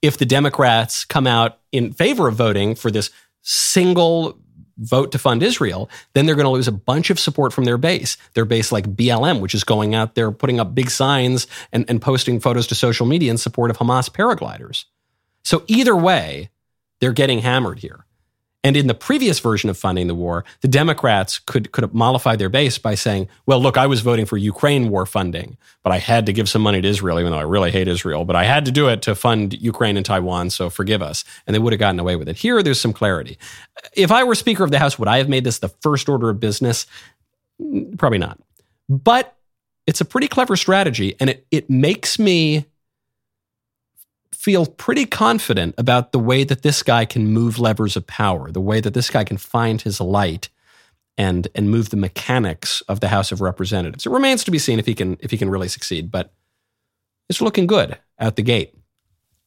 if 0.00 0.18
the 0.18 0.26
Democrats 0.26 1.04
come 1.04 1.26
out 1.26 1.58
in 1.70 1.92
favor 1.92 2.28
of 2.28 2.34
voting 2.34 2.74
for 2.74 2.90
this 2.90 3.10
single 3.42 4.38
vote 4.78 5.12
to 5.12 5.18
fund 5.18 5.42
Israel, 5.42 5.88
then 6.14 6.26
they're 6.26 6.34
going 6.34 6.46
to 6.46 6.50
lose 6.50 6.68
a 6.68 6.72
bunch 6.72 7.10
of 7.10 7.18
support 7.18 7.52
from 7.52 7.64
their 7.64 7.78
base. 7.78 8.16
Their 8.34 8.44
base, 8.44 8.72
like 8.72 8.86
BLM, 8.86 9.40
which 9.40 9.54
is 9.54 9.64
going 9.64 9.94
out 9.94 10.14
there 10.14 10.32
putting 10.32 10.58
up 10.58 10.74
big 10.74 10.90
signs 10.90 11.46
and, 11.72 11.84
and 11.88 12.00
posting 12.00 12.40
photos 12.40 12.66
to 12.68 12.74
social 12.74 13.06
media 13.06 13.30
in 13.30 13.38
support 13.38 13.70
of 13.70 13.78
Hamas 13.78 14.10
paragliders. 14.10 14.84
So 15.44 15.64
either 15.66 15.96
way, 15.96 16.50
they're 17.00 17.12
getting 17.12 17.40
hammered 17.40 17.78
here. 17.80 18.06
And 18.64 18.76
in 18.76 18.86
the 18.86 18.94
previous 18.94 19.40
version 19.40 19.70
of 19.70 19.76
funding 19.76 20.06
the 20.06 20.14
war, 20.14 20.44
the 20.60 20.68
Democrats 20.68 21.38
could, 21.38 21.72
could 21.72 21.92
mollify 21.92 22.36
their 22.36 22.48
base 22.48 22.78
by 22.78 22.94
saying, 22.94 23.28
well, 23.44 23.60
look, 23.60 23.76
I 23.76 23.86
was 23.86 24.02
voting 24.02 24.24
for 24.24 24.36
Ukraine 24.36 24.88
war 24.88 25.04
funding, 25.04 25.56
but 25.82 25.92
I 25.92 25.98
had 25.98 26.26
to 26.26 26.32
give 26.32 26.48
some 26.48 26.62
money 26.62 26.80
to 26.80 26.86
Israel, 26.88 27.18
even 27.18 27.32
though 27.32 27.38
I 27.38 27.42
really 27.42 27.72
hate 27.72 27.88
Israel, 27.88 28.24
but 28.24 28.36
I 28.36 28.44
had 28.44 28.64
to 28.66 28.70
do 28.70 28.88
it 28.88 29.02
to 29.02 29.16
fund 29.16 29.60
Ukraine 29.60 29.96
and 29.96 30.06
Taiwan, 30.06 30.50
so 30.50 30.70
forgive 30.70 31.02
us. 31.02 31.24
And 31.46 31.54
they 31.54 31.58
would 31.58 31.72
have 31.72 31.80
gotten 31.80 31.98
away 31.98 32.14
with 32.14 32.28
it. 32.28 32.36
Here, 32.36 32.62
there's 32.62 32.80
some 32.80 32.92
clarity. 32.92 33.36
If 33.94 34.12
I 34.12 34.22
were 34.22 34.36
Speaker 34.36 34.62
of 34.62 34.70
the 34.70 34.78
House, 34.78 34.98
would 34.98 35.08
I 35.08 35.18
have 35.18 35.28
made 35.28 35.44
this 35.44 35.58
the 35.58 35.68
first 35.68 36.08
order 36.08 36.30
of 36.30 36.38
business? 36.38 36.86
Probably 37.98 38.18
not. 38.18 38.38
But 38.88 39.36
it's 39.88 40.00
a 40.00 40.04
pretty 40.04 40.28
clever 40.28 40.56
strategy, 40.56 41.16
and 41.18 41.30
it, 41.30 41.46
it 41.50 41.68
makes 41.68 42.18
me 42.18 42.66
feel 44.42 44.66
pretty 44.66 45.06
confident 45.06 45.72
about 45.78 46.10
the 46.10 46.18
way 46.18 46.42
that 46.42 46.62
this 46.62 46.82
guy 46.82 47.04
can 47.04 47.28
move 47.28 47.60
levers 47.60 47.96
of 47.96 48.04
power, 48.08 48.50
the 48.50 48.60
way 48.60 48.80
that 48.80 48.92
this 48.92 49.08
guy 49.08 49.22
can 49.22 49.36
find 49.36 49.80
his 49.80 50.00
light 50.00 50.48
and 51.16 51.46
and 51.54 51.70
move 51.70 51.90
the 51.90 51.96
mechanics 51.96 52.80
of 52.88 52.98
the 52.98 53.06
House 53.06 53.30
of 53.30 53.40
Representatives. 53.40 54.04
It 54.04 54.10
remains 54.10 54.42
to 54.42 54.50
be 54.50 54.58
seen 54.58 54.80
if 54.80 54.86
he 54.86 54.96
can 54.96 55.16
if 55.20 55.30
he 55.30 55.38
can 55.38 55.48
really 55.48 55.68
succeed, 55.68 56.10
but 56.10 56.32
it's 57.28 57.40
looking 57.40 57.68
good 57.68 57.96
out 58.18 58.34
the 58.34 58.42
gate. 58.42 58.74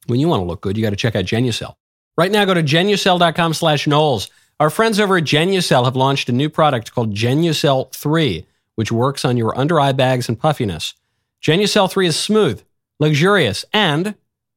When 0.05 0.21
you 0.21 0.29
want 0.29 0.39
to 0.41 0.45
look 0.45 0.61
good, 0.61 0.77
you 0.77 0.83
got 0.83 0.91
to 0.91 0.95
check 0.95 1.15
out 1.15 1.25
Genucel. 1.25 1.75
Right 2.17 2.31
now, 2.31 2.45
go 2.45 2.53
to 2.53 2.63
genucel.com 2.63 3.53
slash 3.53 3.87
Knowles. 3.87 4.29
Our 4.61 4.69
friends 4.69 5.01
over 5.01 5.17
at 5.17 5.25
Genucel 5.25 5.83
have 5.83 5.97
launched 5.97 6.29
a 6.29 6.31
new 6.31 6.49
product 6.49 6.93
called 6.93 7.13
Genucel 7.13 7.91
3, 7.93 8.45
which 8.75 8.93
works 8.93 9.25
on 9.25 9.35
your 9.35 9.57
under 9.57 9.77
eye 9.77 9.91
bags 9.91 10.29
and 10.29 10.39
puffiness. 10.39 10.93
Genucel 11.41 11.91
3 11.91 12.07
is 12.07 12.15
smooth, 12.15 12.63
luxurious, 12.99 13.65
and 13.73 14.15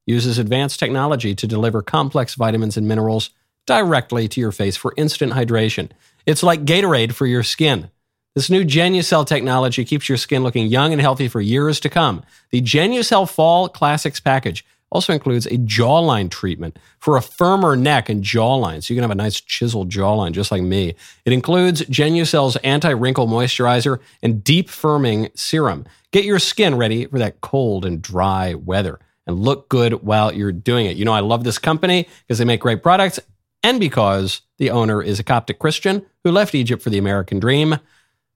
uses 0.09 0.38
advanced 0.38 0.81
technology 0.81 1.35
to 1.35 1.47
deliver 1.47 1.83
complex 1.83 2.35
vitamins 2.35 2.77
and 2.77 2.88
minerals 2.88 3.31
directly 3.67 4.27
to 4.29 4.41
your 4.41 4.53
face 4.53 4.77
for 4.77 4.95
instant 4.97 5.35
hydration. 5.35 5.91
It's 6.25 6.43
like 6.43 6.65
Gatorade 6.65 7.12
for 7.12 7.27
your 7.27 7.43
skin. 7.43 7.91
This 8.35 8.49
new 8.49 8.65
Genucel 8.65 9.27
technology 9.27 9.85
keeps 9.85 10.09
your 10.09 10.17
skin 10.17 10.43
looking 10.43 10.67
young 10.67 10.93
and 10.93 11.03
healthy 11.03 11.29
for 11.29 11.43
years 11.43 11.79
to 11.81 11.91
come. 11.91 12.23
The 12.50 12.62
Genucel 12.62 13.29
Fall 13.29 13.69
Classics 13.69 14.19
package 14.19 14.65
also 14.91 15.12
includes 15.12 15.45
a 15.45 15.59
jawline 15.59 16.31
treatment 16.31 16.79
for 16.99 17.19
a 17.19 17.23
firmer 17.23 17.77
neck 17.77 18.09
and 18.09 18.25
jawline, 18.25 18.83
so 18.83 18.95
you 18.95 18.97
can 18.97 19.03
have 19.03 19.11
a 19.11 19.15
nice 19.15 19.38
chiseled 19.38 19.91
jawline 19.91 20.33
just 20.33 20.50
like 20.50 20.62
me. 20.62 20.95
It 21.27 21.35
includes 21.35 21.83
Genucel's 21.83 22.57
anti-wrinkle 22.57 23.27
moisturizer 23.27 23.99
and 24.23 24.43
deep 24.43 24.69
firming 24.69 25.37
serum. 25.37 25.85
Get 26.12 26.25
your 26.25 26.38
skin 26.38 26.77
ready 26.77 27.05
for 27.05 27.19
that 27.19 27.43
cold 27.43 27.85
and 27.85 28.00
dry 28.00 28.55
weather 28.55 28.99
and 29.29 29.39
look 29.39 29.69
good 29.69 30.03
while 30.03 30.33
you're 30.33 30.51
doing 30.51 30.87
it. 30.87 30.97
You 30.97 31.05
know, 31.05 31.13
I 31.13 31.21
love 31.21 31.45
this 31.45 31.59
company 31.59 32.09
because 32.27 32.39
they 32.39 32.45
make 32.45 32.59
great 32.61 32.83
products 32.83 33.21
and 33.63 33.79
because 33.79 34.41
the 34.57 34.71
owner 34.71 35.01
is 35.03 35.21
a 35.21 35.25
Coptic 35.25 35.59
Christian 35.59 36.07
who 36.25 36.33
left 36.33 36.55
Egypt 36.55 36.83
for 36.83 36.89
the 36.91 36.99
American 36.99 37.39
dream. 37.39 37.79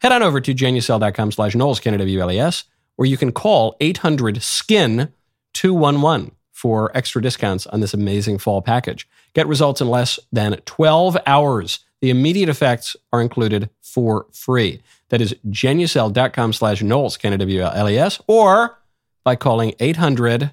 Head 0.01 0.13
on 0.13 0.23
over 0.23 0.41
to 0.41 0.55
genucel.com 0.55 1.33
slash 1.33 1.55
Knowles, 1.55 1.81
K-N-W-L-E-S, 1.81 2.65
or 2.99 3.07
you 3.07 3.17
can 3.17 3.33
call 3.33 3.75
800-SKIN-211 3.81 6.33
for 6.51 6.95
extra 6.97 7.23
discounts 7.23 7.67
on 7.69 7.81
this 7.81 7.95
amazing 7.95 8.39
fall 8.39 8.61
package. 8.63 9.09
Get 9.35 9.49
results 9.49 9.81
in 9.81 9.89
less 9.89 10.21
than 10.31 10.61
12 10.67 11.17
hours. 11.27 11.81
The 12.01 12.11
immediate 12.11 12.49
effects 12.49 12.97
are 13.13 13.23
included 13.23 13.71
for 13.81 14.27
free. 14.33 14.83
That 15.09 15.21
is 15.21 15.35
genucel.com 15.49 16.53
slash 16.53 16.83
Knowles, 16.83 17.17
K-N-W-L-E-S, 17.17 18.21
or 18.27 18.79
by 19.25 19.37
calling 19.37 19.75
800 19.79 20.51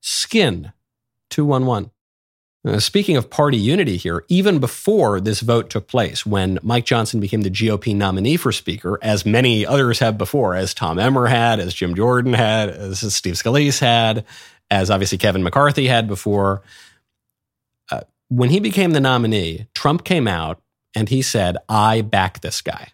Skin 0.00 0.72
211. 1.30 1.90
Uh, 2.62 2.78
speaking 2.78 3.16
of 3.16 3.30
party 3.30 3.56
unity 3.56 3.96
here, 3.96 4.24
even 4.28 4.58
before 4.58 5.18
this 5.18 5.40
vote 5.40 5.70
took 5.70 5.88
place, 5.88 6.26
when 6.26 6.58
Mike 6.62 6.84
Johnson 6.84 7.18
became 7.18 7.40
the 7.40 7.50
GOP 7.50 7.96
nominee 7.96 8.36
for 8.36 8.52
Speaker, 8.52 8.98
as 9.00 9.24
many 9.24 9.64
others 9.64 9.98
have 10.00 10.18
before, 10.18 10.54
as 10.54 10.74
Tom 10.74 10.98
Emmer 10.98 11.26
had, 11.26 11.58
as 11.58 11.72
Jim 11.72 11.94
Jordan 11.94 12.34
had, 12.34 12.68
as 12.68 13.14
Steve 13.14 13.34
Scalise 13.34 13.80
had, 13.80 14.26
as 14.70 14.90
obviously 14.90 15.16
Kevin 15.16 15.42
McCarthy 15.42 15.86
had 15.86 16.06
before, 16.06 16.60
uh, 17.90 18.02
when 18.28 18.50
he 18.50 18.60
became 18.60 18.90
the 18.90 19.00
nominee, 19.00 19.66
Trump 19.74 20.04
came 20.04 20.28
out 20.28 20.60
and 20.94 21.08
he 21.08 21.22
said, 21.22 21.56
I 21.66 22.02
back 22.02 22.42
this 22.42 22.60
guy. 22.60 22.88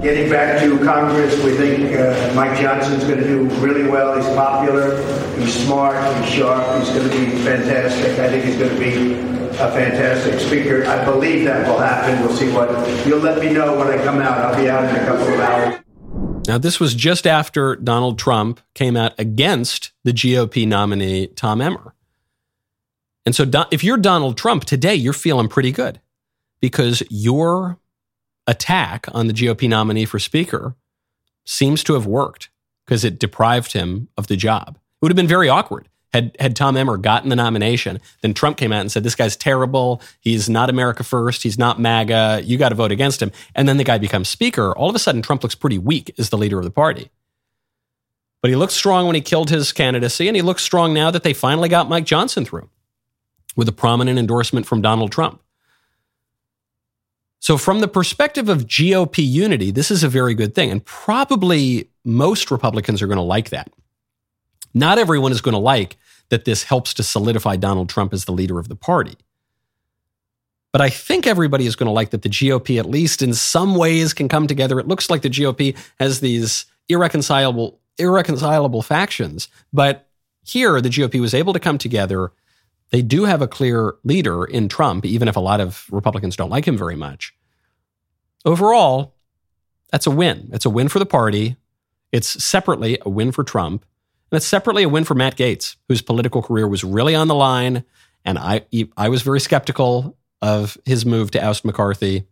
Getting 0.00 0.30
back 0.30 0.60
to 0.60 0.78
Congress, 0.84 1.42
we 1.42 1.56
think 1.56 1.92
uh, 1.96 2.32
Mike 2.32 2.56
Johnson's 2.60 3.02
going 3.02 3.18
to 3.18 3.24
do 3.24 3.48
really 3.56 3.82
well. 3.82 4.14
He's 4.14 4.26
popular, 4.36 4.96
he's 5.36 5.52
smart, 5.64 5.96
he's 6.18 6.34
sharp, 6.34 6.78
he's 6.78 6.90
going 6.90 7.10
to 7.10 7.16
be 7.18 7.36
fantastic. 7.42 8.16
I 8.20 8.28
think 8.28 8.44
he's 8.44 8.56
going 8.56 8.70
to 8.70 8.78
be 8.78 9.14
a 9.58 9.72
fantastic 9.72 10.38
speaker. 10.38 10.86
I 10.86 11.04
believe 11.04 11.44
that 11.46 11.66
will 11.66 11.80
happen. 11.80 12.24
We'll 12.24 12.36
see 12.36 12.48
what. 12.52 12.68
You'll 13.08 13.18
let 13.18 13.40
me 13.42 13.52
know 13.52 13.76
when 13.76 13.88
I 13.88 14.02
come 14.04 14.20
out. 14.20 14.38
I'll 14.38 14.56
be 14.56 14.70
out 14.70 14.84
in 14.84 14.94
a 14.94 15.04
couple 15.04 15.34
of 15.34 15.40
hours. 15.40 15.80
Now, 16.46 16.58
this 16.58 16.78
was 16.78 16.94
just 16.94 17.26
after 17.26 17.74
Donald 17.74 18.20
Trump 18.20 18.60
came 18.74 18.96
out 18.96 19.18
against 19.18 19.90
the 20.04 20.12
GOP 20.12 20.66
nominee, 20.66 21.26
Tom 21.26 21.60
Emmer. 21.60 21.92
And 23.26 23.34
so, 23.34 23.44
if 23.72 23.82
you're 23.82 23.98
Donald 23.98 24.38
Trump 24.38 24.64
today, 24.64 24.94
you're 24.94 25.12
feeling 25.12 25.48
pretty 25.48 25.72
good 25.72 26.00
because 26.60 27.02
your 27.10 27.80
attack 28.48 29.06
on 29.12 29.28
the 29.28 29.32
GOP 29.32 29.68
nominee 29.68 30.04
for 30.04 30.18
Speaker 30.18 30.74
seems 31.46 31.84
to 31.84 31.94
have 31.94 32.06
worked 32.06 32.50
because 32.84 33.04
it 33.04 33.20
deprived 33.20 33.72
him 33.72 34.08
of 34.16 34.26
the 34.26 34.36
job. 34.36 34.76
It 34.76 35.02
would 35.02 35.12
have 35.12 35.16
been 35.16 35.28
very 35.28 35.48
awkward 35.48 35.88
had 36.12 36.34
had 36.40 36.56
Tom 36.56 36.76
Emmer 36.76 36.96
gotten 36.96 37.28
the 37.28 37.36
nomination, 37.36 38.00
then 38.22 38.34
Trump 38.34 38.56
came 38.56 38.72
out 38.72 38.80
and 38.80 38.90
said, 38.90 39.02
This 39.02 39.14
guy's 39.14 39.36
terrible. 39.36 40.02
He's 40.20 40.48
not 40.48 40.70
America 40.70 41.04
first. 41.04 41.42
He's 41.42 41.58
not 41.58 41.78
MAGA. 41.78 42.42
You 42.44 42.56
got 42.56 42.70
to 42.70 42.74
vote 42.74 42.92
against 42.92 43.20
him. 43.20 43.30
And 43.54 43.68
then 43.68 43.76
the 43.76 43.84
guy 43.84 43.98
becomes 43.98 44.28
speaker. 44.28 44.72
All 44.76 44.88
of 44.88 44.96
a 44.96 44.98
sudden, 44.98 45.22
Trump 45.22 45.42
looks 45.42 45.54
pretty 45.54 45.78
weak 45.78 46.14
as 46.18 46.30
the 46.30 46.38
leader 46.38 46.58
of 46.58 46.64
the 46.64 46.70
party. 46.70 47.10
But 48.40 48.50
he 48.50 48.56
looked 48.56 48.72
strong 48.72 49.06
when 49.06 49.16
he 49.16 49.20
killed 49.20 49.50
his 49.50 49.72
candidacy, 49.72 50.28
and 50.28 50.36
he 50.36 50.42
looks 50.42 50.62
strong 50.62 50.94
now 50.94 51.10
that 51.10 51.24
they 51.24 51.34
finally 51.34 51.68
got 51.68 51.88
Mike 51.88 52.04
Johnson 52.04 52.44
through 52.44 52.70
with 53.56 53.68
a 53.68 53.72
prominent 53.72 54.18
endorsement 54.18 54.64
from 54.64 54.80
Donald 54.80 55.10
Trump. 55.12 55.42
So, 57.40 57.56
from 57.56 57.80
the 57.80 57.88
perspective 57.88 58.48
of 58.48 58.66
GOP 58.66 59.18
unity, 59.18 59.70
this 59.70 59.90
is 59.90 60.02
a 60.02 60.08
very 60.08 60.34
good 60.34 60.54
thing. 60.54 60.70
And 60.70 60.84
probably 60.84 61.90
most 62.04 62.50
Republicans 62.50 63.00
are 63.00 63.06
going 63.06 63.16
to 63.16 63.22
like 63.22 63.50
that. 63.50 63.70
Not 64.74 64.98
everyone 64.98 65.32
is 65.32 65.40
going 65.40 65.54
to 65.54 65.58
like 65.58 65.96
that 66.30 66.44
this 66.44 66.64
helps 66.64 66.94
to 66.94 67.02
solidify 67.02 67.56
Donald 67.56 67.88
Trump 67.88 68.12
as 68.12 68.24
the 68.24 68.32
leader 68.32 68.58
of 68.58 68.68
the 68.68 68.76
party. 68.76 69.16
But 70.72 70.82
I 70.82 70.90
think 70.90 71.26
everybody 71.26 71.66
is 71.66 71.76
going 71.76 71.86
to 71.86 71.92
like 71.92 72.10
that 72.10 72.22
the 72.22 72.28
GOP, 72.28 72.78
at 72.78 72.86
least 72.86 73.22
in 73.22 73.32
some 73.32 73.74
ways, 73.74 74.12
can 74.12 74.28
come 74.28 74.46
together. 74.46 74.78
It 74.78 74.88
looks 74.88 75.08
like 75.08 75.22
the 75.22 75.30
GOP 75.30 75.76
has 75.98 76.20
these 76.20 76.66
irreconcilable, 76.88 77.80
irreconcilable 77.96 78.82
factions. 78.82 79.48
But 79.72 80.06
here, 80.44 80.80
the 80.80 80.90
GOP 80.90 81.20
was 81.20 81.34
able 81.34 81.52
to 81.54 81.60
come 81.60 81.78
together. 81.78 82.32
They 82.90 83.02
do 83.02 83.24
have 83.24 83.42
a 83.42 83.48
clear 83.48 83.94
leader 84.04 84.44
in 84.44 84.68
Trump, 84.68 85.04
even 85.04 85.28
if 85.28 85.36
a 85.36 85.40
lot 85.40 85.60
of 85.60 85.86
Republicans 85.90 86.36
don't 86.36 86.50
like 86.50 86.66
him 86.66 86.78
very 86.78 86.96
much. 86.96 87.34
Overall, 88.44 89.14
that's 89.90 90.06
a 90.06 90.10
win. 90.10 90.48
It's 90.52 90.64
a 90.64 90.70
win 90.70 90.88
for 90.88 90.98
the 90.98 91.06
party. 91.06 91.56
It's 92.12 92.42
separately 92.42 92.98
a 93.02 93.10
win 93.10 93.32
for 93.32 93.44
Trump. 93.44 93.84
And 94.30 94.36
it's 94.36 94.46
separately 94.46 94.82
a 94.82 94.88
win 94.88 95.04
for 95.04 95.14
Matt 95.14 95.36
Gaetz, 95.36 95.76
whose 95.88 96.02
political 96.02 96.42
career 96.42 96.68
was 96.68 96.84
really 96.84 97.14
on 97.14 97.28
the 97.28 97.34
line. 97.34 97.84
And 98.24 98.38
I, 98.38 98.62
I 98.96 99.08
was 99.08 99.22
very 99.22 99.40
skeptical 99.40 100.16
of 100.40 100.78
his 100.84 101.04
move 101.04 101.30
to 101.32 101.44
oust 101.44 101.64
McCarthy. 101.64 102.26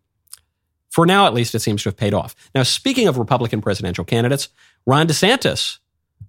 For 0.91 1.05
now, 1.07 1.27
at 1.27 1.35
least, 1.35 1.55
it 1.55 1.61
seems 1.61 1.83
to 1.83 1.89
have 1.89 1.97
paid 1.97 2.15
off. 2.15 2.35
Now, 2.55 2.63
speaking 2.63 3.09
of 3.09 3.19
Republican 3.19 3.61
presidential 3.61 4.05
candidates, 4.05 4.49
Ron 4.87 5.07
DeSantis 5.07 5.79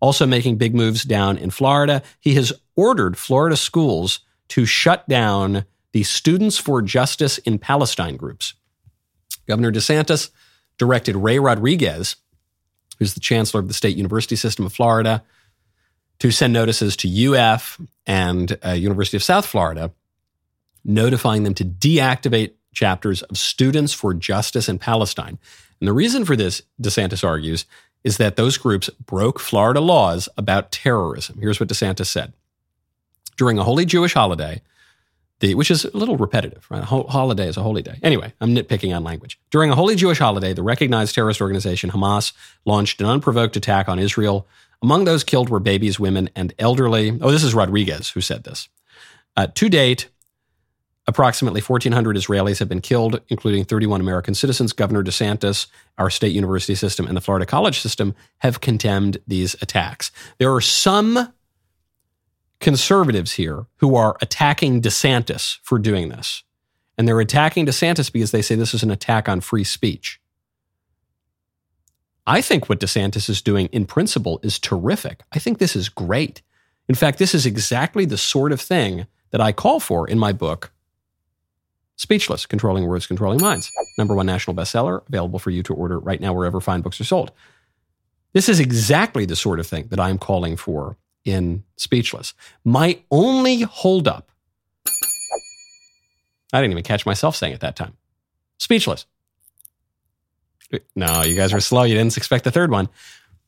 also 0.01 0.25
making 0.25 0.57
big 0.57 0.75
moves 0.75 1.03
down 1.03 1.38
in 1.38 1.50
Florida. 1.50 2.01
He 2.19 2.36
has 2.36 2.53
ordered 2.77 3.17
Florida 3.17 3.57
schools 3.57 4.22
to 4.50 4.65
shut 4.65 5.07
down 5.10 5.65
the 5.91 6.03
Students 6.03 6.57
for 6.57 6.81
Justice 6.81 7.39
in 7.39 7.60
Palestine 7.60 8.15
groups. 8.15 8.53
Governor 9.48 9.72
DeSantis 9.72 10.29
directed 10.77 11.15
Ray 11.15 11.39
Rodriguez, 11.39 12.15
who's 13.00 13.13
the 13.13 13.19
chancellor 13.19 13.60
of 13.60 13.67
the 13.67 13.74
state 13.74 13.98
university 13.98 14.36
system 14.36 14.65
of 14.65 14.74
Florida, 14.74 15.24
to 16.19 16.31
send 16.31 16.53
notices 16.53 16.96
to 16.98 17.36
UF 17.36 17.79
and 18.05 18.57
uh, 18.65 18.72
University 18.72 19.17
of 19.17 19.24
South 19.24 19.46
Florida, 19.46 19.91
notifying 20.84 21.43
them 21.43 21.53
to 21.55 21.65
deactivate 21.65 22.53
chapters 22.74 23.24
of 23.24 23.38
Students 23.38 23.93
for 23.93 24.13
Justice 24.13 24.69
in 24.69 24.77
Palestine. 24.77 25.38
And 25.79 25.88
the 25.88 25.93
reason 25.93 26.25
for 26.25 26.36
this, 26.36 26.62
DeSantis 26.81 27.27
argues, 27.27 27.65
is 28.03 28.17
that 28.17 28.36
those 28.36 28.57
groups 28.57 28.89
broke 28.89 29.39
Florida 29.39 29.81
laws 29.81 30.29
about 30.38 30.72
terrorism. 30.72 31.38
Here's 31.39 31.60
what 31.60 31.69
DeSantis 31.69 32.05
said. 32.07 32.34
During 33.38 33.58
a 33.58 33.63
holy 33.63 33.86
Jewish 33.86 34.13
holiday, 34.13 34.62
the, 35.39 35.53
which 35.53 35.70
is 35.70 35.86
a 35.86 35.96
little 35.96 36.17
repetitive, 36.17 36.65
right? 36.70 36.82
A 36.82 36.86
holiday 36.86 37.48
is 37.48 37.58
a 37.58 37.62
holy 37.62 37.84
day. 37.84 38.00
Anyway, 38.01 38.34
I'm 38.41 38.56
nitpicking 38.56 38.96
on 38.96 39.03
language. 39.03 39.39
During 39.51 39.70
a 39.70 39.75
holy 39.75 39.96
Jewish 39.96 40.17
holiday, 40.17 40.53
the 40.53 40.63
recognized 40.63 41.13
terrorist 41.13 41.41
organization 41.41 41.91
Hamas 41.91 42.34
launched 42.65 43.00
an 43.00 43.08
unprovoked 43.08 43.56
attack 43.56 43.88
on 43.88 44.00
Israel 44.00 44.48
among 44.82 45.06
those 45.06 45.24
killed 45.24 45.50
were 45.50 45.60
babies, 45.60 46.00
women, 46.00 46.29
and 46.36 46.53
elderly. 46.60 47.17
Oh, 47.22 47.32
this 47.32 47.44
is 47.44 47.53
Rodriguez 47.53 48.10
who 48.10 48.22
said 48.22 48.44
this. 48.44 48.70
Uh, 49.36 49.48
to 49.56 49.70
date, 49.70 50.09
approximately 51.07 51.61
1,400 51.61 52.16
Israelis 52.16 52.59
have 52.59 52.70
been 52.70 52.81
killed, 52.81 53.22
including 53.29 53.66
31 53.66 54.01
American 54.01 54.35
citizens. 54.35 54.74
Governor 54.74 55.03
DeSantis, 55.03 55.68
our 55.98 56.09
state 56.09 56.33
university 56.33 56.75
system, 56.75 57.07
and 57.07 57.16
the 57.16 57.22
Florida 57.22 57.46
college 57.46 57.79
system 57.79 58.14
have 58.40 58.61
condemned 58.61 59.18
these 59.25 59.55
attacks. 59.61 60.11
There 60.38 60.53
are 60.53 60.61
some 60.61 61.33
conservatives 62.59 63.33
here 63.33 63.65
who 63.77 63.96
are 63.96 64.17
attacking 64.22 64.81
DeSantis 64.81 65.57
for 65.63 65.77
doing 65.77 66.09
this. 66.09 66.43
And 66.98 67.07
they're 67.07 67.20
attacking 67.20 67.67
DeSantis 67.67 68.11
because 68.11 68.31
they 68.31 68.41
say 68.41 68.55
this 68.55 68.74
is 68.74 68.83
an 68.83 68.91
attack 68.91 69.29
on 69.29 69.41
free 69.41 69.63
speech. 69.63 70.20
I 72.25 72.41
think 72.41 72.67
what 72.67 72.79
DeSantis 72.79 73.29
is 73.29 73.41
doing 73.41 73.67
in 73.67 73.85
principle 73.85 74.39
is 74.43 74.59
terrific. 74.59 75.22
I 75.31 75.39
think 75.39 75.59
this 75.59 75.75
is 75.75 75.87
great. 75.87 76.41
In 76.89 76.96
fact, 76.96 77.20
this 77.20 77.35
is 77.35 77.46
exactly 77.46 78.05
the 78.05 78.17
sort 78.17 78.51
of 78.51 78.59
thing 78.59 79.07
that 79.31 79.41
I 79.41 79.51
call 79.51 79.79
for 79.79 80.07
in 80.07 80.17
my 80.20 80.33
book, 80.33 80.72
Speechless 81.96 82.46
Controlling 82.46 82.85
Words, 82.85 83.07
Controlling 83.07 83.41
Minds. 83.41 83.72
Number 83.98 84.15
one 84.15 84.25
national 84.25 84.55
bestseller, 84.55 85.07
available 85.07 85.39
for 85.39 85.51
you 85.51 85.63
to 85.63 85.74
order 85.74 86.00
right 86.00 86.20
now 86.20 86.33
wherever 86.33 86.59
fine 86.59 86.81
books 86.81 87.00
are 87.00 87.05
sold. 87.05 87.31
This 88.33 88.50
is 88.50 88.59
exactly 88.59 89.25
the 89.25 89.35
sort 89.35 89.59
of 89.59 89.67
thing 89.67 89.87
that 89.87 90.00
I'm 90.00 90.17
calling 90.17 90.57
for 90.57 90.98
in 91.27 91.63
Speechless. 91.75 92.33
My 92.63 93.00
only 93.11 93.61
holdup, 93.61 94.31
I 96.53 96.61
didn't 96.61 96.72
even 96.72 96.83
catch 96.83 97.05
myself 97.05 97.35
saying 97.35 97.53
it 97.53 97.59
that 97.59 97.75
time. 97.75 97.98
Speechless. 98.57 99.05
No, 100.96 101.22
you 101.24 101.35
guys 101.35 101.53
were 101.53 101.59
slow. 101.59 101.83
You 101.83 101.96
didn't 101.96 102.18
expect 102.18 102.44
the 102.44 102.51
third 102.51 102.72
one. 102.72 102.90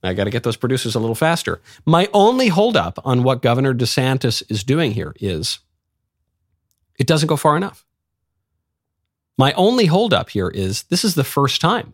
I 0.03 0.13
got 0.13 0.25
to 0.25 0.29
get 0.29 0.43
those 0.43 0.55
producers 0.55 0.95
a 0.95 0.99
little 0.99 1.15
faster. 1.15 1.59
My 1.85 2.07
only 2.13 2.47
holdup 2.47 2.99
on 3.03 3.23
what 3.23 3.41
Governor 3.41 3.73
DeSantis 3.73 4.43
is 4.49 4.63
doing 4.63 4.91
here 4.91 5.13
is 5.19 5.59
it 6.97 7.07
doesn't 7.07 7.27
go 7.27 7.35
far 7.35 7.57
enough. 7.57 7.85
My 9.37 9.53
only 9.53 9.85
holdup 9.85 10.29
here 10.29 10.49
is 10.49 10.83
this 10.83 11.03
is 11.03 11.15
the 11.15 11.23
first 11.23 11.59
time. 11.59 11.93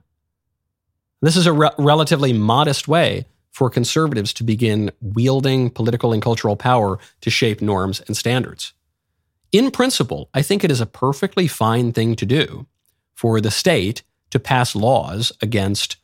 This 1.21 1.35
is 1.35 1.47
a 1.47 1.53
re- 1.53 1.71
relatively 1.77 2.33
modest 2.33 2.87
way 2.87 3.25
for 3.55 3.69
conservatives 3.69 4.33
to 4.33 4.43
begin 4.43 4.91
wielding 4.99 5.69
political 5.69 6.11
and 6.11 6.21
cultural 6.21 6.57
power 6.57 6.99
to 7.21 7.29
shape 7.29 7.61
norms 7.61 8.01
and 8.01 8.17
standards. 8.17 8.73
In 9.53 9.71
principle, 9.71 10.29
I 10.33 10.41
think 10.41 10.65
it 10.65 10.71
is 10.71 10.81
a 10.81 10.85
perfectly 10.85 11.47
fine 11.47 11.93
thing 11.93 12.17
to 12.17 12.25
do 12.25 12.67
for 13.13 13.39
the 13.39 13.49
state 13.49 14.03
to 14.31 14.41
pass 14.41 14.75
laws 14.75 15.31
against, 15.41 15.95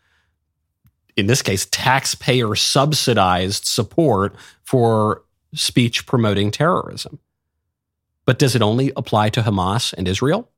in 1.18 1.28
this 1.28 1.42
case, 1.42 1.68
taxpayer 1.70 2.56
subsidized 2.56 3.66
support 3.66 4.34
for 4.64 5.26
speech 5.54 6.06
promoting 6.06 6.52
terrorism. 6.52 7.20
But 8.26 8.40
does 8.40 8.56
it 8.56 8.62
only 8.62 8.94
apply 8.96 9.28
to 9.32 9.42
Hamas 9.42 9.92
and 9.92 10.08
Israel? 10.08 10.50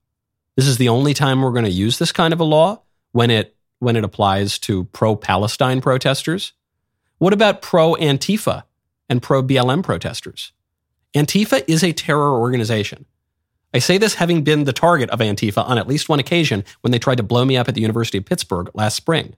This 0.56 0.68
is 0.68 0.78
the 0.78 0.90
only 0.90 1.16
time 1.16 1.42
we're 1.42 1.54
going 1.54 1.66
to 1.66 1.72
use 1.72 1.98
this 1.98 2.12
kind 2.12 2.36
of 2.36 2.40
a 2.40 2.44
law 2.44 2.84
when 3.14 3.32
it 3.32 3.56
when 3.80 3.96
it 3.96 4.04
applies 4.04 4.60
to 4.60 4.84
pro-Palestine 4.84 5.82
protesters. 5.82 6.54
What 7.24 7.32
about 7.32 7.62
pro-Antifa 7.62 8.64
and 9.08 9.22
pro-BLM 9.22 9.82
protesters? 9.82 10.52
Antifa 11.16 11.64
is 11.70 11.82
a 11.82 11.94
terror 11.94 12.38
organization. 12.38 13.06
I 13.74 13.80
say 13.80 13.98
this 13.98 14.16
having 14.16 14.44
been 14.44 14.66
the 14.66 14.74
target 14.74 15.10
of 15.10 15.20
Antifa 15.20 15.66
on 15.66 15.78
at 15.78 15.88
least 15.88 16.10
one 16.10 16.20
occasion 16.20 16.66
when 16.82 16.92
they 16.92 17.00
tried 17.00 17.16
to 17.16 17.24
blow 17.24 17.46
me 17.46 17.56
up 17.56 17.70
at 17.70 17.76
the 17.76 17.82
University 17.82 18.18
of 18.18 18.26
Pittsburgh 18.26 18.70
last 18.74 18.98
spring. 18.98 19.38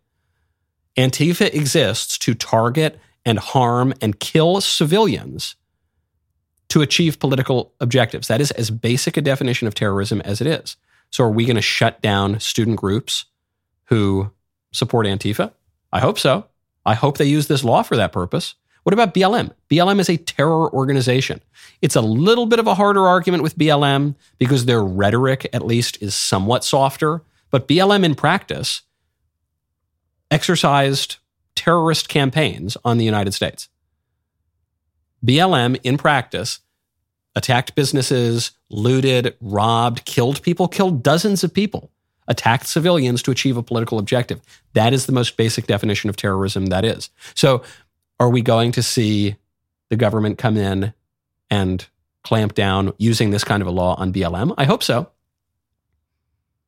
Antifa 0.97 1.53
exists 1.53 2.17
to 2.17 2.33
target 2.33 2.99
and 3.23 3.37
harm 3.37 3.93
and 4.01 4.19
kill 4.19 4.61
civilians 4.61 5.55
to 6.69 6.81
achieve 6.81 7.19
political 7.19 7.71
objectives. 7.79 8.29
That 8.29 8.41
is 8.41 8.49
as 8.49 8.71
basic 8.71 9.15
a 9.15 9.21
definition 9.21 9.67
of 9.67 9.75
terrorism 9.75 10.21
as 10.21 10.41
it 10.41 10.47
is. 10.47 10.75
So, 11.11 11.23
are 11.23 11.29
we 11.29 11.45
going 11.45 11.55
to 11.55 11.61
shut 11.61 12.01
down 12.01 12.39
student 12.39 12.77
groups 12.77 13.25
who 13.89 14.31
support 14.71 15.05
Antifa? 15.05 15.51
I 15.93 15.99
hope 15.99 16.17
so. 16.17 16.47
I 16.85 16.93
hope 16.93 17.17
they 17.17 17.25
use 17.25 17.47
this 17.47 17.63
law 17.63 17.83
for 17.83 17.95
that 17.95 18.11
purpose. 18.11 18.55
What 18.83 18.93
about 18.93 19.15
BLM? 19.15 19.51
BLM 19.69 19.99
is 19.99 20.09
a 20.09 20.17
terror 20.17 20.71
organization. 20.71 21.41
It's 21.81 21.95
a 21.95 22.01
little 22.01 22.45
bit 22.45 22.59
of 22.59 22.67
a 22.67 22.75
harder 22.75 23.07
argument 23.07 23.41
with 23.41 23.57
BLM 23.57 24.15
because 24.37 24.65
their 24.65 24.83
rhetoric, 24.83 25.47
at 25.53 25.65
least, 25.65 26.01
is 26.01 26.13
somewhat 26.13 26.63
softer. 26.63 27.23
But 27.49 27.67
BLM 27.67 28.03
in 28.03 28.13
practice 28.13 28.83
exercised 30.29 31.17
terrorist 31.55 32.09
campaigns 32.09 32.77
on 32.85 32.97
the 32.97 33.05
United 33.05 33.33
States. 33.33 33.69
BLM 35.25 35.79
in 35.83 35.97
practice 35.97 36.59
attacked 37.35 37.75
businesses, 37.75 38.51
looted, 38.69 39.35
robbed, 39.41 40.05
killed 40.05 40.41
people, 40.41 40.67
killed 40.67 41.03
dozens 41.03 41.43
of 41.43 41.53
people, 41.53 41.91
attacked 42.27 42.67
civilians 42.67 43.21
to 43.23 43.31
achieve 43.31 43.57
a 43.57 43.63
political 43.63 43.99
objective. 43.99 44.41
That 44.73 44.93
is 44.93 45.05
the 45.05 45.11
most 45.11 45.37
basic 45.37 45.67
definition 45.67 46.09
of 46.09 46.15
terrorism 46.15 46.67
that 46.67 46.85
is. 46.85 47.09
So 47.33 47.63
are 48.19 48.29
we 48.29 48.41
going 48.41 48.71
to 48.73 48.83
see 48.83 49.35
the 49.89 49.95
government 49.95 50.37
come 50.37 50.57
in 50.57 50.93
and 51.49 51.85
clamp 52.23 52.55
down 52.55 52.93
using 52.97 53.29
this 53.29 53.43
kind 53.43 53.61
of 53.61 53.67
a 53.67 53.71
law 53.71 53.95
on 53.95 54.11
BLM? 54.11 54.53
I 54.57 54.65
hope 54.65 54.83
so. 54.83 55.09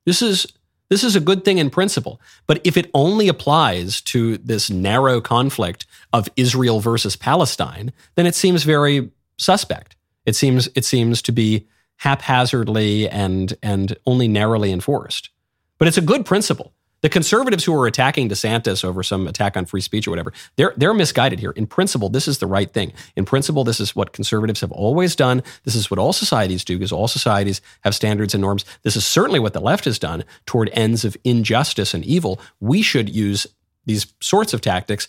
This 0.05 0.21
is 0.21 0.47
this 0.89 1.03
is 1.03 1.15
a 1.15 1.21
good 1.21 1.43
thing 1.43 1.57
in 1.57 1.69
principle. 1.69 2.21
But 2.45 2.61
if 2.63 2.77
it 2.77 2.89
only 2.93 3.27
applies 3.27 3.99
to 4.01 4.37
this 4.37 4.69
narrow 4.69 5.19
conflict 5.19 5.85
of 6.13 6.29
Israel 6.37 6.79
versus 6.79 7.17
Palestine, 7.17 7.91
then 8.15 8.25
it 8.25 8.35
seems 8.35 8.63
very 8.63 9.11
suspect. 9.37 9.95
It 10.25 10.35
seems 10.35 10.69
it 10.75 10.85
seems 10.85 11.21
to 11.23 11.31
be 11.31 11.67
haphazardly 11.97 13.09
and 13.09 13.57
and 13.61 13.97
only 14.05 14.27
narrowly 14.27 14.71
enforced. 14.71 15.29
But 15.77 15.87
it's 15.87 15.97
a 15.97 16.01
good 16.01 16.25
principle. 16.25 16.73
The 17.01 17.09
conservatives 17.09 17.63
who 17.63 17.79
are 17.79 17.85
attacking 17.85 18.27
DeSantis 18.27 18.83
over 18.83 19.03
some 19.03 19.27
attack 19.27 19.55
on 19.55 19.65
free 19.65 19.81
speech 19.81 20.07
or 20.07 20.11
whatever, 20.11 20.33
they're 20.55 20.73
they're 20.77 20.95
misguided 20.95 21.39
here. 21.39 21.51
In 21.51 21.67
principle, 21.67 22.09
this 22.09 22.27
is 22.27 22.39
the 22.39 22.47
right 22.47 22.71
thing. 22.73 22.91
In 23.15 23.23
principle, 23.23 23.63
this 23.63 23.79
is 23.79 23.95
what 23.95 24.13
conservatives 24.13 24.61
have 24.61 24.71
always 24.71 25.15
done. 25.15 25.43
This 25.63 25.75
is 25.75 25.91
what 25.91 25.99
all 25.99 26.11
societies 26.11 26.65
do 26.65 26.75
because 26.77 26.91
all 26.91 27.07
societies 27.07 27.61
have 27.81 27.93
standards 27.93 28.33
and 28.33 28.41
norms. 28.41 28.65
This 28.81 28.95
is 28.95 29.05
certainly 29.05 29.39
what 29.39 29.53
the 29.53 29.61
left 29.61 29.85
has 29.85 29.99
done 29.99 30.23
toward 30.47 30.71
ends 30.73 31.05
of 31.05 31.15
injustice 31.23 31.93
and 31.93 32.03
evil. 32.03 32.41
We 32.59 32.81
should 32.81 33.09
use 33.09 33.45
these 33.85 34.11
sorts 34.19 34.53
of 34.53 34.61
tactics 34.61 35.07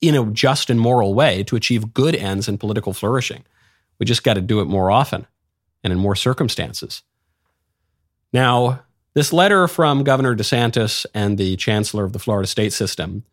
in 0.00 0.16
a 0.16 0.26
just 0.26 0.70
and 0.70 0.80
moral 0.80 1.14
way 1.14 1.44
to 1.44 1.56
achieve 1.56 1.94
good 1.94 2.16
ends 2.16 2.48
and 2.48 2.58
political 2.58 2.92
flourishing. 2.92 3.44
We 3.98 4.06
just 4.06 4.24
got 4.24 4.34
to 4.34 4.40
do 4.40 4.60
it 4.60 4.66
more 4.66 4.90
often 4.90 5.26
and 5.84 5.92
in 5.92 5.98
more 6.00 6.16
circumstances. 6.16 7.02
Now, 8.32 8.82
this 9.14 9.32
letter 9.32 9.66
from 9.68 10.04
Governor 10.04 10.34
DeSantis 10.34 11.06
and 11.14 11.38
the 11.38 11.56
Chancellor 11.56 12.04
of 12.04 12.12
the 12.12 12.18
Florida 12.18 12.46
State 12.46 12.72
System, 12.72 13.24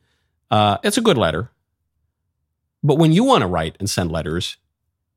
uh, 0.49 0.77
it's 0.83 0.97
a 0.97 1.01
good 1.01 1.17
letter. 1.17 1.49
But 2.83 2.95
when 2.95 3.11
you 3.11 3.23
want 3.23 3.41
to 3.41 3.47
write 3.47 3.75
and 3.79 3.89
send 3.89 4.11
letters, 4.11 4.57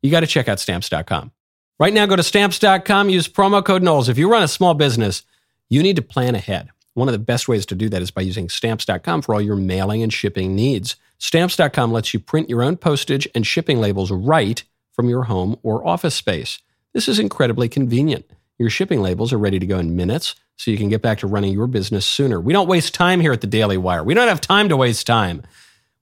you 0.02 0.10
got 0.10 0.20
to 0.20 0.26
check 0.26 0.48
out 0.48 0.60
stamps.com. 0.60 1.32
Right 1.78 1.92
now, 1.92 2.06
go 2.06 2.16
to 2.16 2.22
stamps.com, 2.22 3.08
use 3.08 3.28
promo 3.28 3.64
code 3.64 3.82
Knowles. 3.82 4.08
If 4.08 4.18
you 4.18 4.30
run 4.30 4.42
a 4.42 4.48
small 4.48 4.74
business, 4.74 5.22
you 5.68 5.82
need 5.82 5.96
to 5.96 6.02
plan 6.02 6.34
ahead. 6.34 6.70
One 6.94 7.08
of 7.08 7.12
the 7.12 7.18
best 7.18 7.48
ways 7.48 7.66
to 7.66 7.74
do 7.74 7.88
that 7.88 8.02
is 8.02 8.12
by 8.12 8.22
using 8.22 8.48
stamps.com 8.48 9.22
for 9.22 9.34
all 9.34 9.40
your 9.40 9.56
mailing 9.56 10.02
and 10.02 10.12
shipping 10.12 10.54
needs. 10.54 10.96
Stamps.com 11.18 11.92
lets 11.92 12.14
you 12.14 12.20
print 12.20 12.48
your 12.48 12.62
own 12.62 12.76
postage 12.76 13.26
and 13.34 13.46
shipping 13.46 13.80
labels 13.80 14.12
right 14.12 14.62
from 14.92 15.08
your 15.08 15.24
home 15.24 15.58
or 15.62 15.86
office 15.86 16.14
space. 16.14 16.60
This 16.92 17.08
is 17.08 17.18
incredibly 17.18 17.68
convenient. 17.68 18.30
Your 18.58 18.70
shipping 18.70 19.02
labels 19.02 19.32
are 19.32 19.38
ready 19.38 19.58
to 19.58 19.66
go 19.66 19.78
in 19.78 19.96
minutes 19.96 20.34
so 20.56 20.70
you 20.70 20.78
can 20.78 20.88
get 20.88 21.02
back 21.02 21.18
to 21.18 21.26
running 21.26 21.52
your 21.52 21.66
business 21.66 22.06
sooner. 22.06 22.40
We 22.40 22.52
don't 22.52 22.68
waste 22.68 22.94
time 22.94 23.20
here 23.20 23.32
at 23.32 23.40
the 23.40 23.46
Daily 23.46 23.76
Wire. 23.76 24.04
We 24.04 24.14
don't 24.14 24.28
have 24.28 24.40
time 24.40 24.68
to 24.68 24.76
waste 24.76 25.06
time. 25.06 25.42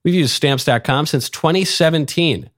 We've 0.03 0.13
used 0.13 0.33
stamps.com 0.33 1.07
since 1.07 1.29
2017 1.29 2.49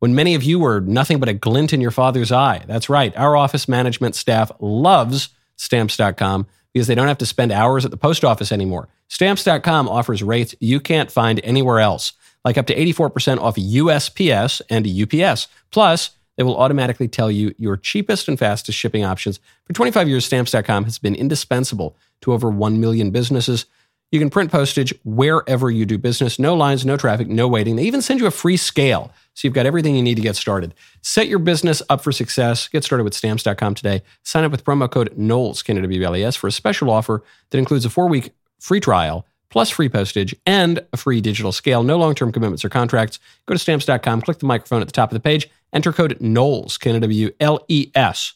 when 0.00 0.14
many 0.14 0.34
of 0.34 0.42
you 0.42 0.58
were 0.58 0.80
nothing 0.80 1.18
but 1.18 1.28
a 1.28 1.34
glint 1.34 1.72
in 1.72 1.80
your 1.80 1.90
father's 1.90 2.30
eye. 2.30 2.62
That's 2.66 2.88
right. 2.88 3.16
Our 3.16 3.36
office 3.36 3.68
management 3.68 4.14
staff 4.14 4.50
loves 4.60 5.30
stamps.com 5.56 6.46
because 6.72 6.86
they 6.86 6.94
don't 6.94 7.08
have 7.08 7.18
to 7.18 7.26
spend 7.26 7.52
hours 7.52 7.84
at 7.84 7.90
the 7.90 7.96
post 7.96 8.24
office 8.24 8.52
anymore. 8.52 8.88
Stamps.com 9.08 9.88
offers 9.88 10.22
rates 10.22 10.54
you 10.60 10.80
can't 10.80 11.10
find 11.10 11.40
anywhere 11.42 11.80
else, 11.80 12.12
like 12.44 12.58
up 12.58 12.66
to 12.66 12.74
84% 12.76 13.38
off 13.38 13.56
USPS 13.56 14.60
and 14.68 14.86
UPS. 14.86 15.48
Plus, 15.70 16.10
they 16.38 16.44
will 16.44 16.56
automatically 16.56 17.08
tell 17.08 17.32
you 17.32 17.52
your 17.58 17.76
cheapest 17.76 18.28
and 18.28 18.38
fastest 18.38 18.78
shipping 18.78 19.04
options. 19.04 19.40
For 19.64 19.72
25 19.72 20.08
years, 20.08 20.24
stamps.com 20.24 20.84
has 20.84 20.96
been 20.96 21.16
indispensable 21.16 21.96
to 22.20 22.32
over 22.32 22.48
1 22.48 22.80
million 22.80 23.10
businesses. 23.10 23.66
You 24.12 24.20
can 24.20 24.30
print 24.30 24.52
postage 24.52 24.94
wherever 25.04 25.68
you 25.68 25.84
do 25.84 25.98
business. 25.98 26.38
No 26.38 26.54
lines, 26.54 26.86
no 26.86 26.96
traffic, 26.96 27.26
no 27.26 27.48
waiting. 27.48 27.74
They 27.74 27.82
even 27.82 28.00
send 28.00 28.20
you 28.20 28.26
a 28.26 28.30
free 28.30 28.56
scale. 28.56 29.10
So 29.34 29.48
you've 29.48 29.54
got 29.54 29.66
everything 29.66 29.96
you 29.96 30.02
need 30.02 30.14
to 30.14 30.22
get 30.22 30.36
started. 30.36 30.74
Set 31.02 31.26
your 31.26 31.40
business 31.40 31.82
up 31.90 32.02
for 32.02 32.12
success. 32.12 32.68
Get 32.68 32.84
started 32.84 33.02
with 33.02 33.14
stamps.com 33.14 33.74
today. 33.74 34.02
Sign 34.22 34.44
up 34.44 34.52
with 34.52 34.64
promo 34.64 34.88
code 34.88 35.12
Knowles, 35.18 35.62
K-N-O-W-L-E-S, 35.64 36.36
for 36.36 36.46
a 36.46 36.52
special 36.52 36.88
offer 36.88 37.24
that 37.50 37.58
includes 37.58 37.84
a 37.84 37.90
four 37.90 38.06
week 38.08 38.30
free 38.60 38.80
trial 38.80 39.26
plus 39.50 39.70
free 39.70 39.88
postage 39.88 40.34
and 40.46 40.84
a 40.92 40.96
free 40.96 41.20
digital 41.20 41.52
scale. 41.52 41.82
No 41.82 41.98
long 41.98 42.14
term 42.14 42.32
commitments 42.32 42.64
or 42.64 42.68
contracts. 42.68 43.18
Go 43.46 43.54
to 43.54 43.58
stamps.com, 43.58 44.22
click 44.22 44.38
the 44.38 44.46
microphone 44.46 44.80
at 44.80 44.86
the 44.86 44.92
top 44.92 45.10
of 45.10 45.14
the 45.14 45.20
page, 45.20 45.48
enter 45.72 45.92
code 45.92 46.20
Knowles, 46.20 46.78
K 46.78 46.90
N 46.90 46.96
O 46.96 47.00
W 47.00 47.30
L 47.40 47.64
E 47.68 47.90
S. 47.94 48.34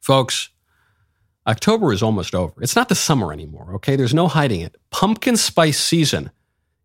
Folks, 0.00 0.50
October 1.46 1.92
is 1.92 2.02
almost 2.02 2.34
over. 2.34 2.60
It's 2.62 2.76
not 2.76 2.88
the 2.88 2.94
summer 2.94 3.32
anymore, 3.32 3.74
okay? 3.74 3.96
There's 3.96 4.14
no 4.14 4.28
hiding 4.28 4.60
it. 4.60 4.76
Pumpkin 4.90 5.36
spice 5.36 5.78
season 5.78 6.30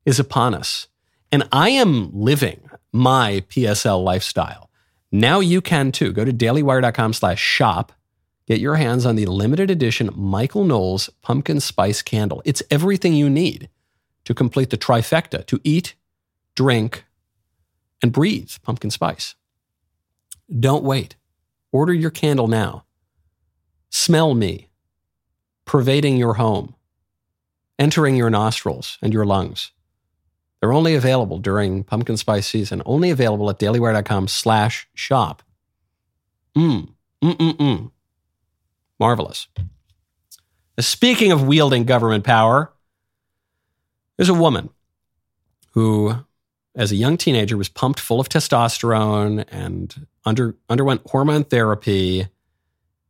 is 0.05 0.19
upon 0.19 0.53
us. 0.53 0.87
And 1.31 1.47
I 1.51 1.69
am 1.69 2.11
living 2.13 2.69
my 2.91 3.43
PSL 3.49 4.03
lifestyle. 4.03 4.69
Now 5.11 5.39
you 5.39 5.61
can 5.61 5.91
too. 5.91 6.11
Go 6.11 6.25
to 6.25 6.33
dailywire.com 6.33 7.13
slash 7.13 7.39
shop 7.39 7.91
Get 8.47 8.61
your 8.61 8.75
hands 8.75 9.05
on 9.05 9.17
the 9.17 9.25
limited 9.25 9.69
edition 9.69 10.09
Michael 10.15 10.63
Knowles 10.63 11.09
pumpkin 11.21 11.59
spice 11.59 12.01
candle. 12.01 12.41
It's 12.45 12.63
everything 12.71 13.13
you 13.13 13.29
need 13.29 13.69
to 14.23 14.33
complete 14.33 14.69
the 14.69 14.77
trifecta 14.77 15.45
to 15.47 15.59
eat, 15.65 15.95
drink, 16.55 17.03
and 18.01 18.13
breathe 18.13 18.51
pumpkin 18.63 18.89
spice. 18.89 19.35
Don't 20.47 20.83
wait. 20.83 21.15
Order 21.71 21.93
your 21.93 22.11
candle 22.11 22.47
now. 22.47 22.85
Smell 23.89 24.33
me, 24.33 24.69
pervading 25.65 26.17
your 26.17 26.35
home, 26.35 26.75
entering 27.79 28.15
your 28.15 28.29
nostrils 28.29 28.97
and 29.01 29.13
your 29.13 29.25
lungs. 29.25 29.71
They're 30.59 30.73
only 30.73 30.95
available 30.95 31.37
during 31.37 31.83
pumpkin 31.83 32.17
spice 32.17 32.47
season, 32.47 32.81
only 32.85 33.11
available 33.11 33.49
at 33.49 33.59
dailywire.com 33.59 34.27
slash 34.27 34.87
shop. 34.93 35.43
Mmm, 36.55 36.89
mm, 37.23 37.37
mm, 37.37 37.53
mm. 37.57 37.91
Marvelous. 38.99 39.47
Speaking 40.79 41.31
of 41.31 41.45
wielding 41.45 41.83
government 41.85 42.23
power, 42.23 42.73
there's 44.15 44.29
a 44.29 44.33
woman 44.33 44.69
who, 45.73 46.15
as 46.77 46.91
a 46.91 46.95
young 46.95 47.17
teenager, 47.17 47.57
was 47.57 47.69
pumped 47.69 47.99
full 47.99 48.19
of 48.19 48.29
testosterone 48.29 49.43
and 49.49 50.07
under, 50.25 50.55
underwent 50.69 51.01
hormone 51.07 51.43
therapy 51.43 52.27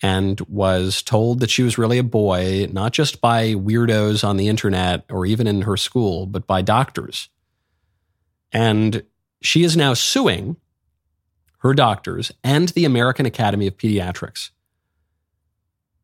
and 0.01 0.39
was 0.41 1.01
told 1.01 1.41
that 1.41 1.49
she 1.49 1.63
was 1.63 1.77
really 1.77 1.97
a 1.97 2.03
boy, 2.03 2.67
not 2.71 2.93
just 2.93 3.19
by 3.19 3.53
weirdos 3.53 4.23
on 4.23 4.37
the 4.37 4.47
internet 4.47 5.03
or 5.09 5.25
even 5.25 5.47
in 5.47 5.63
her 5.63 5.75
school, 5.75 6.25
but 6.25 6.47
by 6.47 6.61
doctors. 6.61 7.29
And 8.53 9.03
she 9.41 9.63
is 9.63 9.75
now 9.75 9.93
suing 9.93 10.55
her 11.59 11.73
doctors 11.73 12.31
and 12.43 12.69
the 12.69 12.85
American 12.85 13.25
Academy 13.25 13.67
of 13.67 13.77
Pediatrics 13.77 14.51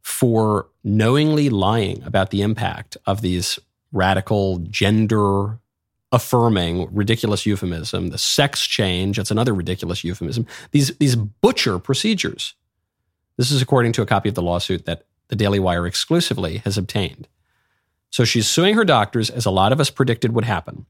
for 0.02 0.68
knowingly 0.84 1.50
lying 1.50 2.04
about 2.04 2.32
the 2.32 2.42
impact 2.42 2.98
of 3.06 3.22
these 3.22 3.58
radical 3.94 4.58
gender 4.70 5.60
affirming 6.14 6.88
ridiculous 6.94 7.46
euphemism 7.46 8.10
the 8.10 8.20
sex 8.20 8.66
change 8.66 9.18
that's 9.18 9.32
another 9.32 9.54
ridiculous 9.54 10.04
euphemism 10.04 10.46
these 10.72 10.96
these 10.98 11.16
butcher 11.16 11.80
procedures. 11.80 12.54
This 13.36 13.52
is 13.52 13.64
according 13.64 13.94
to 13.94 14.04
a 14.04 14.06
copy 14.06 14.30
of 14.30 14.36
the 14.36 14.44
lawsuit 14.44 14.86
that 14.86 15.06
the 15.30 15.36
daily 15.36 15.60
wire 15.60 15.88
exclusively 15.88 16.58
has 16.60 16.78
obtained. 16.78 17.28
So 18.12 18.26
she's 18.26 18.48
suing 18.48 18.76
her 18.76 18.86
doctors 18.86 19.32
as 19.32 19.48
a 19.48 19.52
lot 19.52 19.72
of 19.72 19.80
us 19.80 19.90
predicted 19.90 20.36
would 20.36 20.46
happen. 20.46 20.86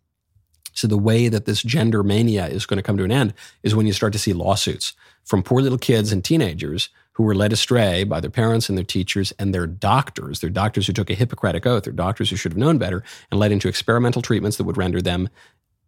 So 0.73 0.87
the 0.87 0.97
way 0.97 1.29
that 1.29 1.45
this 1.45 1.63
gender 1.63 2.03
mania 2.03 2.47
is 2.47 2.65
going 2.65 2.77
to 2.77 2.83
come 2.83 2.97
to 2.97 3.05
an 3.05 3.11
end 3.11 3.33
is 3.61 3.73
when 3.73 3.87
you 3.87 3.93
start 3.93 4.11
to 4.13 4.19
see 4.19 4.33
lawsuits 4.33 4.91
from 5.23 5.41
poor 5.41 5.61
little 5.61 5.77
kids 5.77 6.11
and 6.11 6.23
teenagers 6.23 6.89
who 7.13 7.23
were 7.23 7.35
led 7.35 7.53
astray 7.53 8.03
by 8.03 8.19
their 8.19 8.29
parents 8.29 8.69
and 8.69 8.77
their 8.77 8.85
teachers 8.85 9.33
and 9.39 9.53
their 9.53 9.67
doctors, 9.67 10.39
their 10.39 10.49
doctors 10.49 10.87
who 10.87 10.93
took 10.93 11.09
a 11.09 11.15
Hippocratic 11.15 11.65
oath, 11.65 11.83
their 11.83 11.93
doctors 11.93 12.29
who 12.29 12.35
should 12.35 12.51
have 12.53 12.57
known 12.57 12.77
better, 12.77 13.03
and 13.31 13.39
led 13.39 13.51
into 13.51 13.67
experimental 13.67 14.21
treatments 14.21 14.57
that 14.57 14.63
would 14.63 14.77
render 14.77 15.01
them 15.01 15.29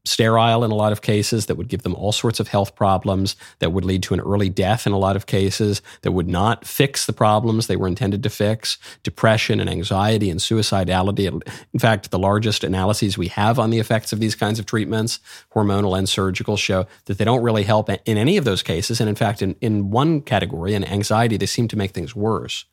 sterile 0.05 0.63
in 0.63 0.71
a 0.71 0.75
lot 0.75 0.91
of 0.91 1.01
cases, 1.01 1.47
that 1.47 1.55
would 1.55 1.67
give 1.67 1.83
them 1.83 1.95
all 1.95 2.11
sorts 2.11 2.39
of 2.39 2.47
health 2.47 2.75
problems, 2.75 3.35
that 3.59 3.71
would 3.71 3.83
lead 3.83 4.03
to 4.03 4.13
an 4.13 4.19
early 4.19 4.49
death 4.49 4.85
in 4.85 4.93
a 4.93 4.97
lot 4.97 5.15
of 5.15 5.25
cases, 5.25 5.81
that 6.01 6.11
would 6.11 6.27
not 6.27 6.65
fix 6.65 7.05
the 7.05 7.13
problems 7.13 7.67
they 7.67 7.75
were 7.75 7.87
intended 7.87 8.23
to 8.23 8.29
fix, 8.29 8.77
depression 9.03 9.59
and 9.59 9.69
anxiety 9.69 10.29
and 10.29 10.39
suicidality. 10.39 11.25
In 11.73 11.79
fact, 11.79 12.11
the 12.11 12.19
largest 12.19 12.63
analyses 12.63 13.17
we 13.17 13.27
have 13.29 13.59
on 13.59 13.69
the 13.69 13.79
effects 13.79 14.13
of 14.13 14.19
these 14.19 14.35
kinds 14.35 14.59
of 14.59 14.65
treatments, 14.65 15.19
hormonal 15.53 15.97
and 15.97 16.07
surgical, 16.07 16.57
show 16.57 16.85
that 17.05 17.17
they 17.17 17.25
don't 17.25 17.43
really 17.43 17.63
help 17.63 17.89
in 17.89 18.17
any 18.17 18.37
of 18.37 18.45
those 18.45 18.63
cases. 18.63 18.99
And 18.99 19.09
in 19.09 19.15
fact, 19.15 19.41
in, 19.41 19.55
in 19.61 19.89
one 19.89 20.21
category, 20.21 20.73
in 20.73 20.83
anxiety, 20.83 21.37
they 21.37 21.45
seem 21.45 21.67
to 21.69 21.77
make 21.77 21.91
things 21.91 22.15
worse. 22.15 22.65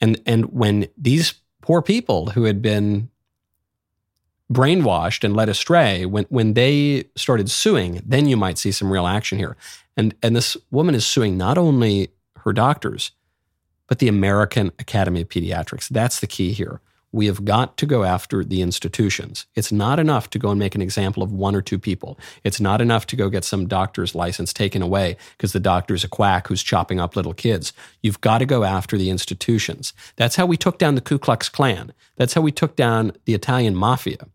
And, 0.00 0.20
and 0.26 0.52
when 0.52 0.88
these 0.96 1.34
poor 1.62 1.82
people 1.82 2.30
who 2.30 2.44
had 2.44 2.62
been 2.62 3.10
brainwashed 4.52 5.24
and 5.24 5.36
led 5.36 5.48
astray, 5.48 6.06
when, 6.06 6.24
when 6.30 6.54
they 6.54 7.04
started 7.16 7.50
suing, 7.50 8.00
then 8.04 8.26
you 8.26 8.36
might 8.36 8.58
see 8.58 8.72
some 8.72 8.90
real 8.90 9.06
action 9.06 9.38
here. 9.38 9.56
And, 9.96 10.14
and 10.22 10.34
this 10.34 10.56
woman 10.70 10.94
is 10.94 11.06
suing 11.06 11.36
not 11.36 11.58
only 11.58 12.08
her 12.38 12.52
doctors, 12.52 13.12
but 13.88 13.98
the 13.98 14.08
American 14.08 14.72
Academy 14.78 15.22
of 15.22 15.28
Pediatrics. 15.28 15.88
That's 15.88 16.20
the 16.20 16.26
key 16.26 16.52
here. 16.52 16.80
we 17.12 17.26
have 17.26 17.44
got 17.44 17.76
to 17.78 17.86
go 17.86 18.04
after 18.04 18.44
the 18.44 18.60
institutions. 18.60 19.46
It's 19.54 19.72
not 19.72 19.98
enough 19.98 20.28
to 20.30 20.38
go 20.38 20.50
and 20.50 20.58
make 20.58 20.74
an 20.74 20.82
example 20.82 21.22
of 21.22 21.32
one 21.32 21.54
or 21.54 21.62
two 21.62 21.78
people. 21.78 22.18
It's 22.44 22.60
not 22.60 22.80
enough 22.80 23.06
to 23.06 23.16
go 23.16 23.30
get 23.30 23.44
some 23.44 23.66
doctor's 23.66 24.14
license 24.14 24.52
taken 24.52 24.82
away 24.82 25.16
because 25.36 25.52
the 25.52 25.60
doctor's 25.60 26.04
a 26.04 26.08
quack 26.08 26.48
who's 26.48 26.62
chopping 26.62 27.00
up 27.00 27.16
little 27.16 27.32
kids. 27.32 27.72
You've 28.02 28.20
got 28.20 28.38
to 28.38 28.46
go 28.46 28.62
after 28.64 28.98
the 28.98 29.08
institutions. 29.10 29.94
That's 30.16 30.36
how 30.36 30.44
we 30.44 30.58
took 30.58 30.78
down 30.78 30.96
the 30.96 31.00
Ku 31.00 31.18
Klux 31.18 31.48
Klan. 31.48 31.92
That's 32.16 32.34
how 32.34 32.42
we 32.42 32.52
took 32.52 32.76
down 32.76 33.12
the 33.24 33.34
Italian 33.34 33.74
mafia. 33.74 34.26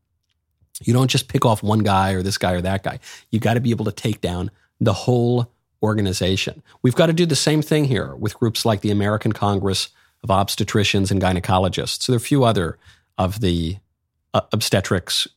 You 0.82 0.94
don't 0.94 1.10
just 1.10 1.28
pick 1.28 1.46
off 1.46 1.62
one 1.62 1.80
guy 1.80 2.12
or 2.12 2.24
this 2.24 2.38
guy 2.38 2.54
or 2.54 2.62
that 2.62 2.84
guy. 2.84 3.00
You've 3.30 3.44
got 3.44 3.54
to 3.56 3.60
be 3.60 3.72
able 3.72 3.86
to 3.86 3.92
take 3.92 4.22
down 4.22 4.52
the 4.80 4.94
whole 4.94 5.52
organization. 5.82 6.64
We've 6.82 6.96
got 6.96 7.08
to 7.08 7.14
do 7.14 7.26
the 7.26 7.36
same 7.36 7.62
thing 7.62 7.86
here 7.86 8.16
with 8.16 8.40
groups 8.40 8.66
like 8.66 8.82
the 8.82 8.92
American 8.92 9.34
Congress 9.34 9.90
of 10.24 10.30
obstetricians 10.30 11.12
and 11.12 11.22
gynecologists. 11.22 12.04
So 12.04 12.14
There 12.14 12.18
are 12.18 12.18
a 12.18 12.22
few 12.22 12.44
other 12.44 12.78
of 13.18 13.42
the 13.42 13.78
uh, 14.34 14.42
obstetrics 14.52 15.28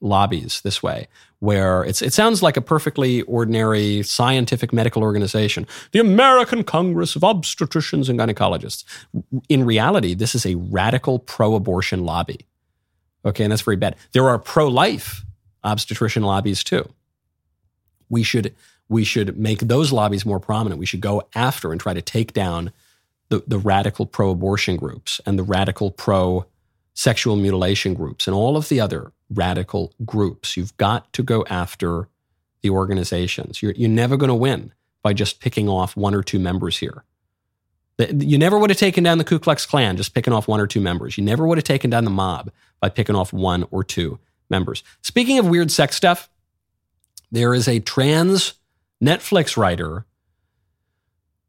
lobbies 0.00 0.60
this 0.62 0.82
way, 0.82 1.08
where 1.40 1.84
it's, 1.84 2.02
it 2.02 2.12
sounds 2.12 2.42
like 2.42 2.56
a 2.56 2.60
perfectly 2.60 3.22
ordinary 3.22 4.02
scientific 4.02 4.72
medical 4.72 5.02
organization, 5.02 5.66
the 5.92 5.98
American 5.98 6.62
Congress 6.62 7.16
of 7.16 7.22
Obstetricians 7.22 8.08
and 8.08 8.18
Gynecologists. 8.18 8.84
In 9.48 9.64
reality, 9.64 10.14
this 10.14 10.34
is 10.34 10.46
a 10.46 10.54
radical 10.54 11.18
pro 11.18 11.54
abortion 11.54 12.04
lobby. 12.04 12.45
Okay, 13.26 13.44
and 13.44 13.50
that's 13.50 13.62
very 13.62 13.76
bad. 13.76 13.96
There 14.12 14.28
are 14.28 14.38
pro 14.38 14.68
life 14.68 15.24
obstetrician 15.64 16.22
lobbies 16.22 16.62
too. 16.62 16.88
We 18.08 18.22
should, 18.22 18.54
we 18.88 19.02
should 19.02 19.36
make 19.36 19.58
those 19.58 19.90
lobbies 19.92 20.24
more 20.24 20.38
prominent. 20.38 20.78
We 20.78 20.86
should 20.86 21.00
go 21.00 21.26
after 21.34 21.72
and 21.72 21.80
try 21.80 21.92
to 21.92 22.02
take 22.02 22.32
down 22.32 22.72
the, 23.28 23.42
the 23.46 23.58
radical 23.58 24.06
pro 24.06 24.30
abortion 24.30 24.76
groups 24.76 25.20
and 25.26 25.36
the 25.36 25.42
radical 25.42 25.90
pro 25.90 26.46
sexual 26.94 27.36
mutilation 27.36 27.94
groups 27.94 28.28
and 28.28 28.34
all 28.34 28.56
of 28.56 28.68
the 28.68 28.80
other 28.80 29.12
radical 29.28 29.92
groups. 30.04 30.56
You've 30.56 30.76
got 30.76 31.12
to 31.14 31.22
go 31.24 31.44
after 31.50 32.08
the 32.62 32.70
organizations. 32.70 33.60
You're, 33.60 33.72
you're 33.72 33.90
never 33.90 34.16
going 34.16 34.28
to 34.28 34.34
win 34.34 34.72
by 35.02 35.12
just 35.12 35.40
picking 35.40 35.68
off 35.68 35.96
one 35.96 36.14
or 36.14 36.22
two 36.22 36.38
members 36.38 36.78
here. 36.78 37.02
You 37.98 38.36
never 38.36 38.58
would 38.58 38.70
have 38.70 38.78
taken 38.78 39.02
down 39.02 39.18
the 39.18 39.24
Ku 39.24 39.38
Klux 39.38 39.64
Klan 39.64 39.96
just 39.96 40.14
picking 40.14 40.32
off 40.32 40.46
one 40.46 40.60
or 40.60 40.66
two 40.66 40.80
members. 40.80 41.16
You 41.16 41.24
never 41.24 41.46
would 41.46 41.56
have 41.56 41.64
taken 41.64 41.88
down 41.88 42.04
the 42.04 42.10
mob 42.10 42.50
by 42.80 42.90
picking 42.90 43.16
off 43.16 43.32
one 43.32 43.66
or 43.70 43.82
two 43.82 44.18
members. 44.50 44.82
Speaking 45.02 45.38
of 45.38 45.48
weird 45.48 45.70
sex 45.70 45.96
stuff, 45.96 46.28
there 47.32 47.54
is 47.54 47.66
a 47.68 47.80
trans 47.80 48.54
Netflix 49.02 49.56
writer 49.56 50.04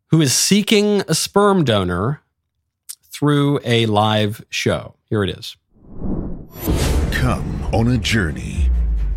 who 0.07 0.21
is 0.21 0.33
seeking 0.33 1.01
a 1.07 1.13
sperm 1.13 1.65
donor 1.65 2.21
through 3.11 3.59
a 3.65 3.85
live 3.87 4.43
show. 4.49 4.95
Here 5.09 5.23
it 5.23 5.29
is. 5.29 5.57
Come 7.11 7.69
on 7.73 7.89
a 7.89 7.97
journey 7.97 8.69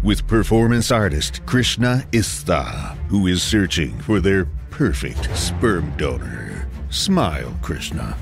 with 0.03 0.27
performance 0.27 0.91
artist 0.91 1.45
Krishna 1.47 2.05
Istha, 2.13 2.97
who 3.09 3.27
is 3.27 3.43
searching 3.43 3.97
for 4.01 4.19
their 4.19 4.47
perfect 4.71 5.37
sperm 5.37 5.93
donor. 5.97 6.50
Smile, 6.91 7.57
Krishna. 7.63 8.17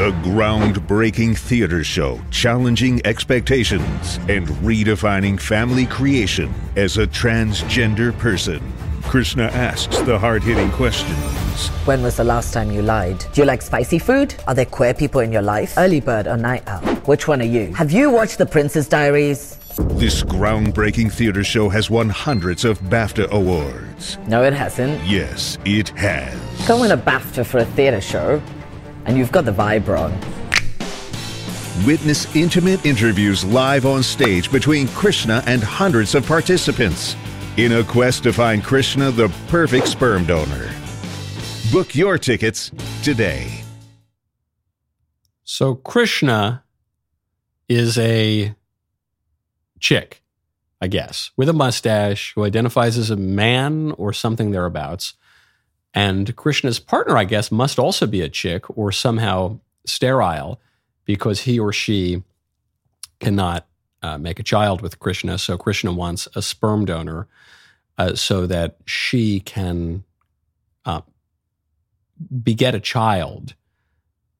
A 0.00 0.10
groundbreaking 0.26 1.38
theater 1.38 1.84
show 1.84 2.20
challenging 2.32 3.00
expectations 3.06 4.16
and 4.28 4.48
redefining 4.66 5.40
family 5.40 5.86
creation 5.86 6.52
as 6.76 6.98
a 6.98 7.06
transgender 7.06 8.16
person. 8.18 8.60
Krishna 9.02 9.44
asks 9.44 10.00
the 10.00 10.18
hard 10.18 10.42
hitting 10.42 10.70
questions. 10.72 11.68
When 11.86 12.02
was 12.02 12.16
the 12.16 12.24
last 12.24 12.52
time 12.52 12.72
you 12.72 12.82
lied? 12.82 13.24
Do 13.32 13.40
you 13.40 13.44
like 13.44 13.62
spicy 13.62 14.00
food? 14.00 14.34
Are 14.48 14.54
there 14.54 14.66
queer 14.66 14.92
people 14.92 15.20
in 15.20 15.30
your 15.32 15.42
life? 15.42 15.78
Early 15.78 16.00
bird 16.00 16.26
or 16.26 16.36
night 16.36 16.64
owl? 16.66 16.82
Which 17.06 17.28
one 17.28 17.40
are 17.40 17.44
you? 17.44 17.72
Have 17.74 17.92
you 17.92 18.10
watched 18.10 18.38
The 18.38 18.46
Princess 18.46 18.88
Diaries? 18.88 19.56
This 19.78 20.24
groundbreaking 20.24 21.12
theater 21.12 21.44
show 21.44 21.68
has 21.68 21.88
won 21.88 22.08
hundreds 22.08 22.64
of 22.64 22.80
BAFTA 22.80 23.30
awards. 23.30 24.18
No, 24.26 24.42
it 24.42 24.52
hasn't. 24.52 25.00
Yes, 25.06 25.56
it 25.64 25.90
has. 25.90 26.36
Go 26.66 26.80
win 26.80 26.90
a 26.90 26.96
BAFTA 26.96 27.46
for 27.46 27.58
a 27.58 27.64
theater 27.64 28.00
show, 28.00 28.42
and 29.04 29.16
you've 29.16 29.30
got 29.30 29.44
the 29.44 29.52
vibe 29.52 29.86
wrong. 29.86 30.12
Witness 31.86 32.34
intimate 32.34 32.84
interviews 32.84 33.44
live 33.44 33.86
on 33.86 34.02
stage 34.02 34.50
between 34.50 34.88
Krishna 34.88 35.44
and 35.46 35.62
hundreds 35.62 36.16
of 36.16 36.26
participants 36.26 37.14
in 37.56 37.74
a 37.74 37.84
quest 37.84 38.24
to 38.24 38.32
find 38.32 38.64
Krishna 38.64 39.12
the 39.12 39.28
perfect 39.46 39.86
sperm 39.86 40.26
donor. 40.26 40.72
Book 41.70 41.94
your 41.94 42.18
tickets 42.18 42.72
today. 43.04 43.62
So, 45.44 45.76
Krishna 45.76 46.64
is 47.68 47.96
a 47.96 48.56
chick, 49.78 50.22
I 50.80 50.86
guess, 50.86 51.30
with 51.36 51.48
a 51.48 51.52
mustache 51.52 52.32
who 52.34 52.44
identifies 52.44 52.96
as 52.96 53.10
a 53.10 53.16
man 53.16 53.92
or 53.92 54.12
something 54.12 54.50
thereabouts. 54.50 55.14
And 55.94 56.34
Krishna's 56.36 56.78
partner, 56.78 57.16
I 57.16 57.24
guess, 57.24 57.50
must 57.50 57.78
also 57.78 58.06
be 58.06 58.20
a 58.20 58.28
chick 58.28 58.64
or 58.76 58.92
somehow 58.92 59.58
sterile 59.86 60.60
because 61.04 61.40
he 61.40 61.58
or 61.58 61.72
she 61.72 62.22
cannot 63.20 63.66
uh, 64.02 64.18
make 64.18 64.38
a 64.38 64.44
child 64.44 64.80
with 64.80 64.98
Krishna. 64.98 65.38
So 65.38 65.56
Krishna 65.56 65.92
wants 65.92 66.28
a 66.36 66.42
sperm 66.42 66.84
donor 66.84 67.26
uh, 67.96 68.14
so 68.14 68.46
that 68.46 68.76
she 68.84 69.40
can 69.40 70.04
uh, 70.84 71.00
beget 72.42 72.74
a 72.74 72.80
child 72.80 73.54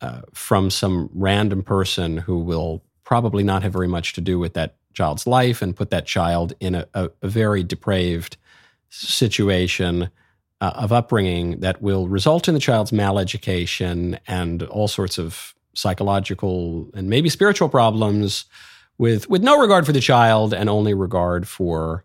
uh, 0.01 0.22
from 0.33 0.70
some 0.70 1.11
random 1.12 1.62
person 1.62 2.18
who 2.18 2.38
will 2.38 2.83
probably 3.05 3.42
not 3.42 3.62
have 3.62 3.72
very 3.72 3.88
much 3.88 4.12
to 4.12 4.20
do 4.20 4.38
with 4.38 4.55
that 4.55 4.77
child's 4.98 5.26
life 5.26 5.62
and 5.62 5.76
put 5.76 5.90
that 5.90 6.06
child 6.06 6.52
in 6.61 6.74
a, 6.74 6.87
a, 6.92 7.11
a 7.22 7.28
very 7.28 7.62
depraved 7.62 8.37
situation 8.90 10.11
uh, 10.61 10.72
of 10.74 10.92
upbringing 10.92 11.61
that 11.61 11.80
will 11.80 12.08
result 12.08 12.48
in 12.48 12.54
the 12.54 12.61
child's 12.61 12.90
maleducation 12.90 14.18
and 14.26 14.64
all 14.64 14.88
sorts 14.88 15.16
of 15.16 15.54
psychological 15.74 16.90
and 16.94 17.08
maybe 17.08 17.28
spiritual 17.28 17.68
problems 17.68 18.46
with 18.98 19.30
with 19.30 19.42
no 19.42 19.61
regard 19.61 19.87
for 19.87 19.92
the 19.92 20.00
child 20.00 20.52
and 20.52 20.68
only 20.68 20.92
regard 20.92 21.46
for 21.46 22.04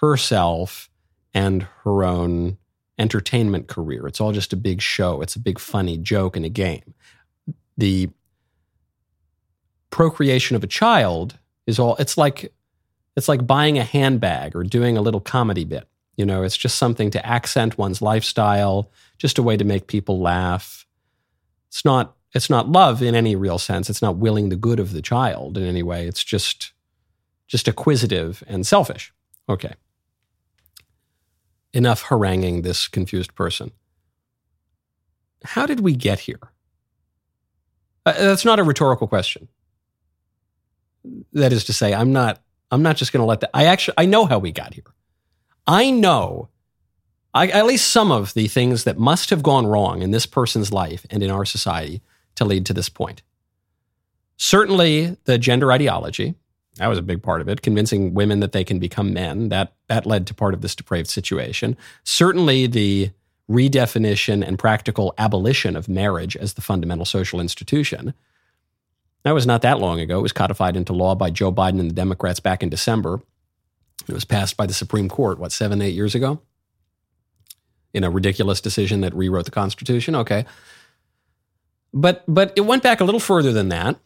herself 0.00 0.90
and 1.32 1.62
her 1.84 2.02
own 2.02 2.58
entertainment 2.98 3.68
career. 3.68 4.08
It's 4.08 4.20
all 4.20 4.32
just 4.32 4.52
a 4.52 4.56
big 4.56 4.82
show. 4.82 5.22
It's 5.22 5.36
a 5.36 5.40
big 5.40 5.60
funny 5.60 5.96
joke 5.96 6.36
and 6.36 6.44
a 6.44 6.48
game. 6.48 6.94
The 7.78 8.10
procreation 9.90 10.56
of 10.56 10.64
a 10.64 10.66
child 10.66 11.38
is 11.66 11.78
all 11.78 11.96
it's 11.96 12.16
like 12.16 12.52
it's 13.16 13.28
like 13.28 13.46
buying 13.46 13.78
a 13.78 13.84
handbag 13.84 14.56
or 14.56 14.62
doing 14.62 14.96
a 14.96 15.02
little 15.02 15.20
comedy 15.20 15.64
bit. 15.64 15.88
You 16.16 16.26
know, 16.26 16.42
it's 16.42 16.56
just 16.56 16.78
something 16.78 17.10
to 17.10 17.26
accent 17.26 17.78
one's 17.78 18.02
lifestyle, 18.02 18.90
just 19.18 19.38
a 19.38 19.42
way 19.42 19.56
to 19.56 19.64
make 19.64 19.86
people 19.86 20.20
laugh. 20.20 20.86
It's 21.68 21.84
not 21.84 22.16
it's 22.34 22.50
not 22.50 22.68
love 22.68 23.02
in 23.02 23.14
any 23.14 23.36
real 23.36 23.58
sense. 23.58 23.90
It's 23.90 24.02
not 24.02 24.16
willing 24.16 24.48
the 24.48 24.56
good 24.56 24.80
of 24.80 24.92
the 24.92 25.02
child 25.02 25.56
in 25.58 25.64
any 25.64 25.82
way. 25.82 26.06
It's 26.06 26.24
just 26.24 26.72
just 27.46 27.68
acquisitive 27.68 28.42
and 28.46 28.66
selfish. 28.66 29.12
Okay 29.48 29.74
enough 31.72 32.02
haranguing 32.02 32.62
this 32.62 32.88
confused 32.88 33.34
person. 33.34 33.72
How 35.44 35.66
did 35.66 35.80
we 35.80 35.94
get 35.94 36.20
here? 36.20 36.40
Uh, 38.04 38.12
that's 38.12 38.44
not 38.44 38.58
a 38.58 38.64
rhetorical 38.64 39.06
question. 39.06 39.48
That 41.32 41.52
is 41.52 41.64
to 41.64 41.72
say, 41.72 41.94
I'm 41.94 42.12
not. 42.12 42.42
I'm 42.70 42.82
not 42.82 42.96
just 42.96 43.12
going 43.12 43.20
to 43.20 43.26
let 43.26 43.40
that. 43.40 43.50
I 43.52 43.66
actually 43.66 43.94
I 43.98 44.06
know 44.06 44.24
how 44.24 44.38
we 44.38 44.50
got 44.50 44.74
here. 44.74 44.94
I 45.66 45.90
know, 45.90 46.48
I, 47.34 47.48
at 47.48 47.66
least 47.66 47.88
some 47.88 48.10
of 48.10 48.34
the 48.34 48.48
things 48.48 48.84
that 48.84 48.98
must 48.98 49.30
have 49.30 49.42
gone 49.42 49.66
wrong 49.66 50.02
in 50.02 50.10
this 50.10 50.26
person's 50.26 50.72
life 50.72 51.06
and 51.10 51.22
in 51.22 51.30
our 51.30 51.44
society 51.44 52.00
to 52.36 52.44
lead 52.44 52.66
to 52.66 52.72
this 52.72 52.88
point. 52.88 53.22
Certainly, 54.38 55.18
the 55.24 55.38
gender 55.38 55.70
ideology, 55.70 56.34
that 56.76 56.88
was 56.88 56.98
a 56.98 57.02
big 57.02 57.22
part 57.22 57.42
of 57.42 57.48
it. 57.48 57.62
Convincing 57.62 58.14
women 58.14 58.40
that 58.40 58.52
they 58.52 58.64
can 58.64 58.78
become 58.78 59.12
men. 59.12 59.50
That 59.50 59.74
that 59.88 60.06
led 60.06 60.26
to 60.28 60.34
part 60.34 60.54
of 60.54 60.62
this 60.62 60.74
depraved 60.74 61.10
situation. 61.10 61.76
Certainly 62.04 62.68
the 62.68 63.10
redefinition 63.50 64.46
and 64.46 64.58
practical 64.58 65.12
abolition 65.18 65.76
of 65.76 65.88
marriage 65.88 66.36
as 66.36 66.54
the 66.54 66.62
fundamental 66.62 67.04
social 67.04 67.40
institution. 67.40 68.14
That 69.24 69.32
was 69.32 69.46
not 69.46 69.62
that 69.62 69.78
long 69.78 70.00
ago. 70.00 70.18
It 70.18 70.22
was 70.22 70.32
codified 70.32 70.76
into 70.76 70.92
law 70.92 71.14
by 71.14 71.30
Joe 71.30 71.52
Biden 71.52 71.80
and 71.80 71.90
the 71.90 71.94
Democrats 71.94 72.40
back 72.40 72.62
in 72.62 72.68
December. 72.68 73.22
It 74.08 74.14
was 74.14 74.24
passed 74.24 74.56
by 74.56 74.66
the 74.66 74.74
Supreme 74.74 75.08
Court, 75.08 75.38
what, 75.38 75.52
seven, 75.52 75.80
eight 75.80 75.94
years 75.94 76.14
ago? 76.14 76.40
In 77.94 78.04
a 78.04 78.10
ridiculous 78.10 78.60
decision 78.60 79.02
that 79.02 79.14
rewrote 79.14 79.44
the 79.44 79.50
Constitution? 79.50 80.16
Okay. 80.16 80.44
But 81.94 82.24
but 82.26 82.52
it 82.56 82.62
went 82.62 82.82
back 82.82 83.00
a 83.00 83.04
little 83.04 83.20
further 83.20 83.52
than 83.52 83.68
that 83.68 83.98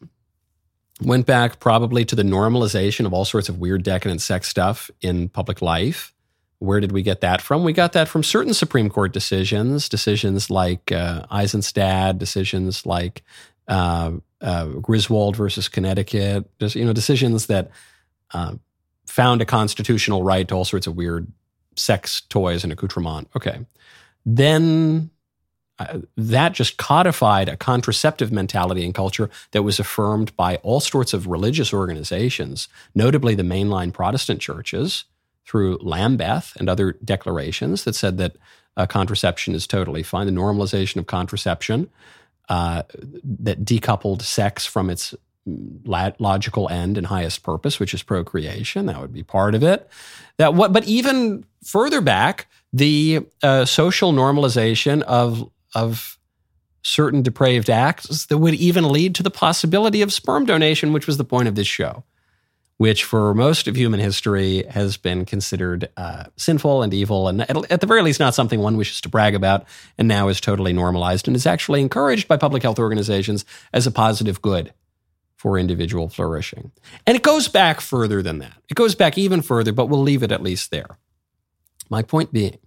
went 1.03 1.27
back 1.27 1.61
probably 1.61 2.05
to 2.05 2.17
the 2.17 2.23
normalization 2.23 3.07
of 3.07 3.13
all 3.13 3.25
sorts 3.25 3.49
of 3.49 3.59
weird, 3.59 3.83
decadent 3.83 4.21
sex 4.21 4.49
stuff 4.49 4.91
in 5.01 5.29
public 5.29 5.61
life. 5.61 6.13
Where 6.59 6.81
did 6.81 6.93
we 6.93 7.03
get 7.03 7.21
that 7.21 7.43
from? 7.43 7.65
We 7.65 7.75
got 7.75 7.93
that 7.93 8.09
from 8.09 8.23
certain 8.23 8.55
Supreme 8.55 8.89
Court 8.89 9.13
decisions, 9.13 9.89
decisions 9.91 10.49
like 10.49 10.91
uh, 10.91 11.27
Eisenstadt, 11.31 12.19
decisions 12.19 12.87
like 12.87 13.23
uh, 13.69 14.13
uh, 14.41 14.67
Griswold 14.67 15.37
versus 15.37 15.69
Connecticut, 15.69 16.49
just 16.59 16.75
you 16.75 16.85
know 16.85 16.93
decisions 16.93 17.47
that 17.47 17.71
uh, 18.33 18.55
found 19.07 19.41
a 19.41 19.47
constitutional 19.47 20.23
right 20.23 20.47
to 20.49 20.55
all 20.55 20.65
sorts 20.65 20.87
of 20.87 20.97
weird 20.97 21.27
sex 21.77 22.23
toys 22.23 22.65
and 22.65 22.73
accoutrement. 22.73 23.29
Okay, 23.37 23.65
then 24.25 25.11
uh, 25.79 25.99
that 26.17 26.53
just 26.53 26.77
codified 26.79 27.49
a 27.49 27.57
contraceptive 27.57 28.33
mentality 28.33 28.85
and 28.85 28.95
culture 28.95 29.31
that 29.51 29.63
was 29.63 29.79
affirmed 29.79 30.35
by 30.37 30.57
all 30.57 30.81
sorts 30.81 31.13
of 31.13 31.27
religious 31.27 31.73
organizations, 31.73 32.69
notably 32.95 33.35
the 33.35 33.43
mainline 33.43 33.93
Protestant 33.93 34.41
churches 34.41 35.05
through 35.45 35.79
Lambeth 35.81 36.57
and 36.59 36.69
other 36.69 36.93
declarations 37.05 37.85
that 37.85 37.95
said 37.95 38.19
that 38.19 38.37
uh, 38.77 38.87
contraception 38.87 39.55
is 39.55 39.67
totally 39.67 40.03
fine. 40.03 40.27
The 40.27 40.33
normalization 40.33 40.97
of 40.97 41.07
contraception 41.07 41.89
uh, 42.49 42.83
that 43.25 43.65
decoupled 43.65 44.23
sex 44.23 44.65
from 44.67 44.91
its 44.91 45.15
logical 45.85 46.69
end 46.69 46.99
and 46.99 47.07
highest 47.07 47.43
purpose, 47.43 47.79
which 47.79 47.95
is 47.95 48.03
procreation. 48.03 48.87
That 48.87 49.01
would 49.01 49.13
be 49.13 49.23
part 49.23 49.55
of 49.55 49.63
it. 49.63 49.89
That 50.39 50.55
what, 50.55 50.73
but 50.73 50.85
even 50.85 51.45
further 51.65 52.01
back, 52.01 52.49
the 52.73 53.27
uh, 53.43 53.65
social 53.65 54.13
normalization 54.13 55.03
of 55.03 55.49
of 55.75 56.19
certain 56.83 57.23
depraved 57.23 57.69
acts 57.69 58.27
that 58.27 58.39
would 58.39 58.55
even 58.55 58.89
lead 58.89 59.15
to 59.17 59.23
the 59.23 59.31
possibility 59.31 60.03
of 60.03 60.13
sperm 60.13 60.45
donation, 60.45 60.93
which 60.93 61.07
was 61.07 61.17
the 61.17 61.25
point 61.25 61.49
of 61.49 61.55
this 61.57 61.67
show 61.67 62.05
which 62.79 63.05
for 63.05 63.33
most 63.35 63.69
of 63.69 63.77
human 63.77 64.01
history 64.01 64.65
has 64.69 64.97
been 64.97 65.25
considered 65.25 65.89
uh, 65.97 66.25
sinful 66.37 66.83
and 66.83 66.93
evil, 66.93 67.29
and 67.29 67.43
at, 67.71 67.81
the 67.81 67.87
very 67.87 68.03
least, 68.03 68.21
not 68.21 68.35
something 68.35 68.61
one 68.61 68.77
wishes 68.77 69.01
to 69.01 69.09
brag 69.09 69.35
about, 69.35 69.67
and 69.97 70.07
now 70.07 70.29
is 70.29 70.41
totally 70.41 70.73
normalized 70.73 71.27
and 71.27 71.37
is 71.37 71.47
actually 71.47 71.81
encouraged 71.81 72.29
by 72.29 72.37
public 72.37 72.63
health 72.63 72.79
organizations 72.79 73.45
as 73.73 73.87
a 73.87 73.91
positive 73.91 74.43
good 74.43 74.75
for 75.37 75.59
individual 75.59 76.09
flourishing. 76.09 76.73
And 77.07 77.17
it 77.17 77.23
goes 77.23 77.49
back 77.49 77.81
further 77.81 78.23
than 78.23 78.39
that. 78.39 78.57
It 78.69 78.75
goes 78.75 78.95
back 78.95 79.17
even 79.17 79.43
further, 79.43 79.73
but 79.73 79.87
we'll 79.87 80.03
leave 80.03 80.23
it 80.23 80.33
at 80.33 80.43
least 80.43 80.71
there. 80.71 80.99
My 81.89 82.03
point 82.03 82.33
being, 82.33 82.59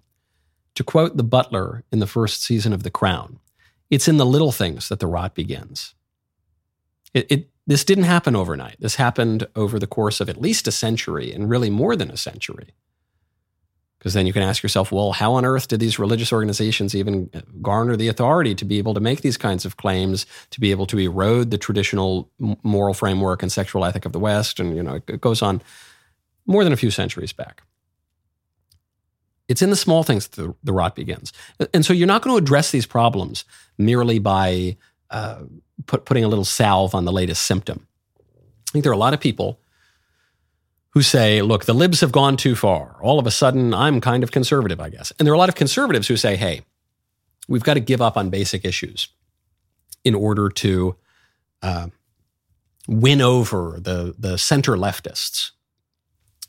to 0.75 0.83
quote 0.83 1.17
the 1.17 1.23
butler 1.23 1.83
in 1.91 1.99
the 1.99 2.07
first 2.07 2.43
season 2.43 2.73
of 2.73 2.83
The 2.83 2.91
Crown, 2.91 3.39
it's 3.89 4.07
in 4.07 4.17
the 4.17 4.25
little 4.25 4.51
things 4.51 4.87
that 4.89 4.99
the 4.99 5.07
rot 5.07 5.35
begins. 5.35 5.93
It, 7.13 7.31
it, 7.31 7.49
this 7.69 7.85
didn't 7.85 8.05
happen 8.05 8.35
overnight. 8.35 8.77
This 8.79 8.95
happened 8.95 9.47
over 9.55 9.77
the 9.77 9.85
course 9.85 10.19
of 10.19 10.27
at 10.27 10.41
least 10.41 10.67
a 10.67 10.71
century 10.71 11.31
and 11.31 11.47
really 11.47 11.69
more 11.69 11.95
than 11.95 12.09
a 12.09 12.17
century. 12.17 12.73
Because 13.99 14.15
then 14.15 14.25
you 14.25 14.33
can 14.33 14.41
ask 14.41 14.63
yourself, 14.63 14.91
well, 14.91 15.11
how 15.11 15.33
on 15.33 15.45
earth 15.45 15.67
did 15.67 15.79
these 15.79 15.99
religious 15.99 16.33
organizations 16.33 16.95
even 16.95 17.29
garner 17.61 17.95
the 17.95 18.07
authority 18.07 18.55
to 18.55 18.65
be 18.65 18.79
able 18.79 18.95
to 18.95 18.99
make 18.99 19.21
these 19.21 19.37
kinds 19.37 19.65
of 19.65 19.77
claims, 19.77 20.25
to 20.49 20.59
be 20.59 20.71
able 20.71 20.87
to 20.87 20.97
erode 20.97 21.51
the 21.51 21.59
traditional 21.59 22.31
moral 22.63 22.95
framework 22.95 23.43
and 23.43 23.51
sexual 23.51 23.85
ethic 23.85 24.03
of 24.03 24.13
the 24.13 24.19
West? 24.19 24.59
And, 24.59 24.75
you 24.75 24.81
know, 24.81 24.95
it 25.07 25.21
goes 25.21 25.43
on 25.43 25.61
more 26.47 26.63
than 26.63 26.73
a 26.73 26.77
few 26.77 26.89
centuries 26.89 27.33
back. 27.33 27.61
It's 29.47 29.61
in 29.61 29.69
the 29.69 29.75
small 29.75 30.01
things 30.01 30.27
that 30.27 30.41
the, 30.41 30.55
the 30.63 30.73
rot 30.73 30.95
begins. 30.95 31.33
And 31.71 31.85
so 31.85 31.93
you're 31.93 32.07
not 32.07 32.23
going 32.23 32.33
to 32.35 32.43
address 32.43 32.71
these 32.71 32.87
problems 32.87 33.45
merely 33.77 34.17
by 34.17 34.77
uh, 35.11 35.43
put, 35.85 36.05
putting 36.05 36.23
a 36.23 36.27
little 36.27 36.45
salve 36.45 36.95
on 36.95 37.05
the 37.05 37.11
latest 37.11 37.43
symptom. 37.43 37.87
I 38.17 38.71
think 38.71 38.83
there 38.83 38.91
are 38.91 38.95
a 38.95 38.97
lot 38.97 39.13
of 39.13 39.19
people 39.19 39.59
who 40.91 41.01
say, 41.01 41.41
look, 41.41 41.65
the 41.65 41.73
libs 41.73 42.01
have 42.01 42.11
gone 42.11 42.35
too 42.35 42.55
far. 42.55 42.97
All 43.01 43.19
of 43.19 43.27
a 43.27 43.31
sudden, 43.31 43.73
I'm 43.73 44.01
kind 44.01 44.23
of 44.23 44.31
conservative, 44.31 44.79
I 44.79 44.89
guess. 44.89 45.11
And 45.17 45.25
there 45.25 45.33
are 45.33 45.35
a 45.35 45.39
lot 45.39 45.49
of 45.49 45.55
conservatives 45.55 46.07
who 46.07 46.17
say, 46.17 46.35
hey, 46.35 46.61
we've 47.47 47.63
got 47.63 47.75
to 47.75 47.79
give 47.79 48.01
up 48.01 48.17
on 48.17 48.29
basic 48.29 48.65
issues 48.65 49.09
in 50.03 50.15
order 50.15 50.49
to 50.49 50.95
uh, 51.61 51.87
win 52.87 53.21
over 53.21 53.77
the, 53.79 54.15
the 54.17 54.37
center 54.37 54.75
leftists. 54.75 55.51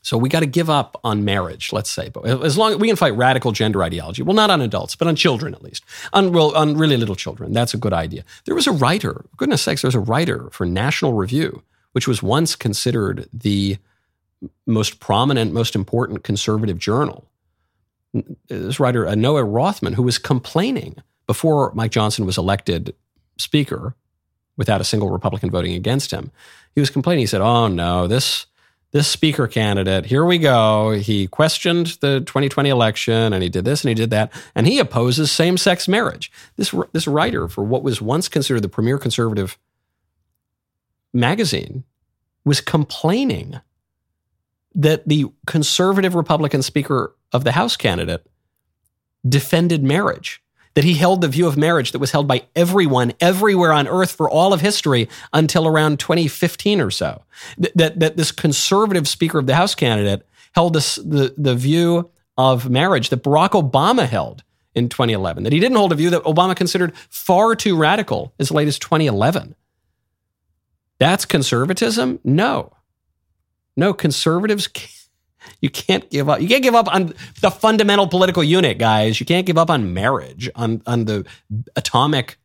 So 0.02 0.16
we 0.16 0.28
got 0.28 0.40
to 0.40 0.46
give 0.46 0.70
up 0.70 0.98
on 1.04 1.24
marriage, 1.24 1.72
let's 1.72 1.90
say. 1.90 2.08
But 2.08 2.24
as 2.42 2.56
long 2.56 2.72
as 2.72 2.78
we 2.78 2.88
can 2.88 2.96
fight 2.96 3.14
radical 3.14 3.52
gender 3.52 3.82
ideology, 3.82 4.22
well, 4.22 4.34
not 4.34 4.50
on 4.50 4.60
adults, 4.60 4.96
but 4.96 5.08
on 5.08 5.14
children 5.16 5.54
at 5.54 5.62
least, 5.62 5.84
on 6.12 6.32
well, 6.32 6.56
on 6.56 6.76
really 6.76 6.96
little 6.96 7.16
children. 7.16 7.52
That's 7.52 7.74
a 7.74 7.78
good 7.78 7.92
idea. 7.92 8.24
There 8.46 8.54
was 8.54 8.66
a 8.66 8.72
writer, 8.72 9.24
goodness 9.36 9.62
sakes, 9.62 9.82
there 9.82 9.88
was 9.88 9.94
a 9.94 10.00
writer 10.00 10.48
for 10.52 10.64
National 10.64 11.12
Review, 11.12 11.62
which 11.92 12.08
was 12.08 12.22
once 12.22 12.56
considered 12.56 13.28
the 13.32 13.76
most 14.66 15.00
prominent, 15.00 15.52
most 15.52 15.74
important 15.74 16.24
conservative 16.24 16.78
journal. 16.78 17.26
This 18.48 18.80
writer, 18.80 19.06
uh, 19.06 19.14
Noah 19.14 19.44
Rothman, 19.44 19.92
who 19.92 20.02
was 20.02 20.18
complaining 20.18 20.96
before 21.26 21.72
Mike 21.74 21.92
Johnson 21.92 22.26
was 22.26 22.38
elected 22.38 22.94
speaker, 23.38 23.94
without 24.56 24.80
a 24.80 24.84
single 24.84 25.10
Republican 25.10 25.50
voting 25.50 25.74
against 25.74 26.10
him, 26.10 26.30
he 26.74 26.80
was 26.80 26.90
complaining. 26.90 27.22
He 27.22 27.26
said, 27.26 27.40
"Oh 27.40 27.68
no, 27.68 28.06
this." 28.06 28.46
This 28.92 29.06
speaker 29.06 29.46
candidate, 29.46 30.06
here 30.06 30.24
we 30.24 30.38
go. 30.38 30.90
He 30.92 31.28
questioned 31.28 31.98
the 32.00 32.20
2020 32.20 32.68
election 32.68 33.32
and 33.32 33.42
he 33.42 33.48
did 33.48 33.64
this 33.64 33.84
and 33.84 33.88
he 33.88 33.94
did 33.94 34.10
that. 34.10 34.32
And 34.54 34.66
he 34.66 34.78
opposes 34.78 35.30
same 35.30 35.56
sex 35.56 35.86
marriage. 35.86 36.32
This, 36.56 36.74
this 36.92 37.06
writer 37.06 37.48
for 37.48 37.62
what 37.62 37.82
was 37.82 38.02
once 38.02 38.28
considered 38.28 38.62
the 38.62 38.68
premier 38.68 38.98
conservative 38.98 39.58
magazine 41.12 41.84
was 42.44 42.60
complaining 42.60 43.60
that 44.74 45.06
the 45.06 45.26
conservative 45.46 46.14
Republican 46.14 46.62
Speaker 46.62 47.14
of 47.32 47.44
the 47.44 47.52
House 47.52 47.76
candidate 47.76 48.26
defended 49.28 49.84
marriage 49.84 50.42
that 50.74 50.84
he 50.84 50.94
held 50.94 51.20
the 51.20 51.28
view 51.28 51.46
of 51.46 51.56
marriage 51.56 51.92
that 51.92 51.98
was 51.98 52.12
held 52.12 52.28
by 52.28 52.42
everyone 52.54 53.12
everywhere 53.20 53.72
on 53.72 53.88
earth 53.88 54.12
for 54.12 54.30
all 54.30 54.52
of 54.52 54.60
history 54.60 55.08
until 55.32 55.66
around 55.66 55.98
2015 55.98 56.80
or 56.80 56.90
so. 56.90 57.22
That, 57.58 57.76
that, 57.76 58.00
that 58.00 58.16
this 58.16 58.32
conservative 58.32 59.08
Speaker 59.08 59.38
of 59.38 59.46
the 59.46 59.56
House 59.56 59.74
candidate 59.74 60.26
held 60.54 60.74
this, 60.74 60.96
the, 60.96 61.34
the 61.36 61.54
view 61.54 62.10
of 62.38 62.70
marriage 62.70 63.10
that 63.10 63.22
Barack 63.22 63.50
Obama 63.50 64.06
held 64.06 64.42
in 64.74 64.88
2011, 64.88 65.42
that 65.42 65.52
he 65.52 65.60
didn't 65.60 65.76
hold 65.76 65.92
a 65.92 65.96
view 65.96 66.10
that 66.10 66.22
Obama 66.22 66.54
considered 66.54 66.96
far 67.08 67.56
too 67.56 67.76
radical 67.76 68.32
as 68.38 68.50
late 68.50 68.68
as 68.68 68.78
2011. 68.78 69.54
That's 70.98 71.24
conservatism? 71.24 72.20
No. 72.22 72.72
No, 73.76 73.92
conservatives 73.92 74.68
you 75.60 75.70
can't 75.70 76.08
give 76.10 76.28
up. 76.28 76.40
You 76.40 76.48
can't 76.48 76.62
give 76.62 76.74
up 76.74 76.92
on 76.92 77.14
the 77.40 77.50
fundamental 77.50 78.06
political 78.06 78.42
unit, 78.42 78.78
guys. 78.78 79.20
You 79.20 79.26
can't 79.26 79.46
give 79.46 79.58
up 79.58 79.70
on 79.70 79.92
marriage, 79.92 80.50
on, 80.54 80.82
on 80.86 81.04
the 81.04 81.26
atomic 81.76 82.38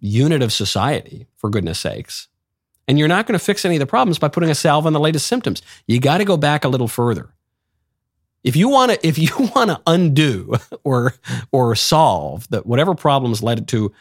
unit 0.00 0.42
of 0.42 0.52
society, 0.52 1.26
for 1.36 1.50
goodness 1.50 1.80
sakes. 1.80 2.28
And 2.86 2.98
you're 2.98 3.08
not 3.08 3.26
going 3.26 3.38
to 3.38 3.44
fix 3.44 3.64
any 3.64 3.76
of 3.76 3.80
the 3.80 3.86
problems 3.86 4.18
by 4.18 4.28
putting 4.28 4.48
a 4.50 4.54
salve 4.54 4.86
on 4.86 4.94
the 4.94 5.00
latest 5.00 5.26
symptoms. 5.26 5.60
You 5.86 6.00
got 6.00 6.18
to 6.18 6.24
go 6.24 6.38
back 6.38 6.64
a 6.64 6.68
little 6.68 6.88
further. 6.88 7.34
If 8.42 8.56
you 8.56 8.68
want 8.68 8.92
to, 8.92 9.06
if 9.06 9.18
you 9.18 9.28
want 9.54 9.70
to 9.70 9.80
undo 9.86 10.54
or 10.84 11.14
or 11.52 11.74
solve 11.74 12.48
that 12.48 12.64
whatever 12.64 12.94
problems 12.94 13.42
led 13.42 13.68
to 13.68 13.92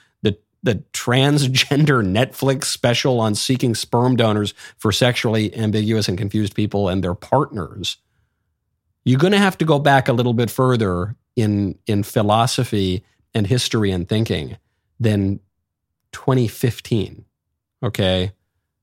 the 0.63 0.83
transgender 0.93 2.03
Netflix 2.05 2.65
special 2.65 3.19
on 3.19 3.35
seeking 3.35 3.75
sperm 3.75 4.15
donors 4.15 4.53
for 4.77 4.91
sexually 4.91 5.55
ambiguous 5.55 6.07
and 6.07 6.17
confused 6.17 6.55
people 6.55 6.89
and 6.89 7.03
their 7.03 7.13
partners, 7.13 7.97
you're 9.03 9.19
going 9.19 9.33
to 9.33 9.39
have 9.39 9.57
to 9.57 9.65
go 9.65 9.79
back 9.79 10.07
a 10.07 10.13
little 10.13 10.33
bit 10.33 10.49
further 10.49 11.15
in, 11.35 11.77
in 11.85 12.03
philosophy 12.03 13.03
and 13.33 13.47
history 13.47 13.91
and 13.91 14.09
thinking 14.09 14.57
than 14.99 15.39
2015. 16.11 17.23
Okay. 17.83 18.31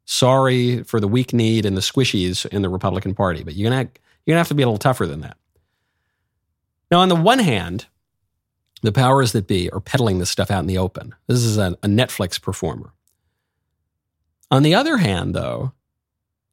Sorry 0.06 0.82
for 0.82 1.00
the 1.00 1.08
weak 1.08 1.32
need 1.32 1.66
and 1.66 1.76
the 1.76 1.80
squishies 1.80 2.46
in 2.46 2.62
the 2.62 2.68
Republican 2.68 3.14
Party, 3.14 3.42
but 3.42 3.54
you're 3.54 3.70
going 3.70 3.86
to, 3.86 4.00
you're 4.24 4.34
going 4.34 4.36
to 4.36 4.40
have 4.40 4.48
to 4.48 4.54
be 4.54 4.62
a 4.62 4.66
little 4.66 4.78
tougher 4.78 5.06
than 5.06 5.20
that. 5.20 5.36
Now, 6.90 7.00
on 7.00 7.08
the 7.08 7.16
one 7.16 7.38
hand, 7.38 7.86
the 8.84 8.92
powers 8.92 9.32
that 9.32 9.46
be 9.46 9.70
are 9.70 9.80
peddling 9.80 10.18
this 10.18 10.30
stuff 10.30 10.50
out 10.50 10.60
in 10.60 10.66
the 10.66 10.76
open. 10.76 11.14
This 11.26 11.38
is 11.38 11.56
a, 11.56 11.76
a 11.82 11.86
Netflix 11.86 12.40
performer. 12.40 12.92
On 14.50 14.62
the 14.62 14.74
other 14.74 14.98
hand, 14.98 15.34
though, 15.34 15.72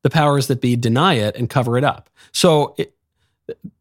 the 0.02 0.10
powers 0.10 0.48
that 0.48 0.62
be 0.62 0.78
deny 0.78 1.16
it 1.16 1.36
and 1.36 1.50
cover 1.50 1.78
it 1.78 1.84
up. 1.84 2.10
So 2.32 2.74
it, 2.78 2.96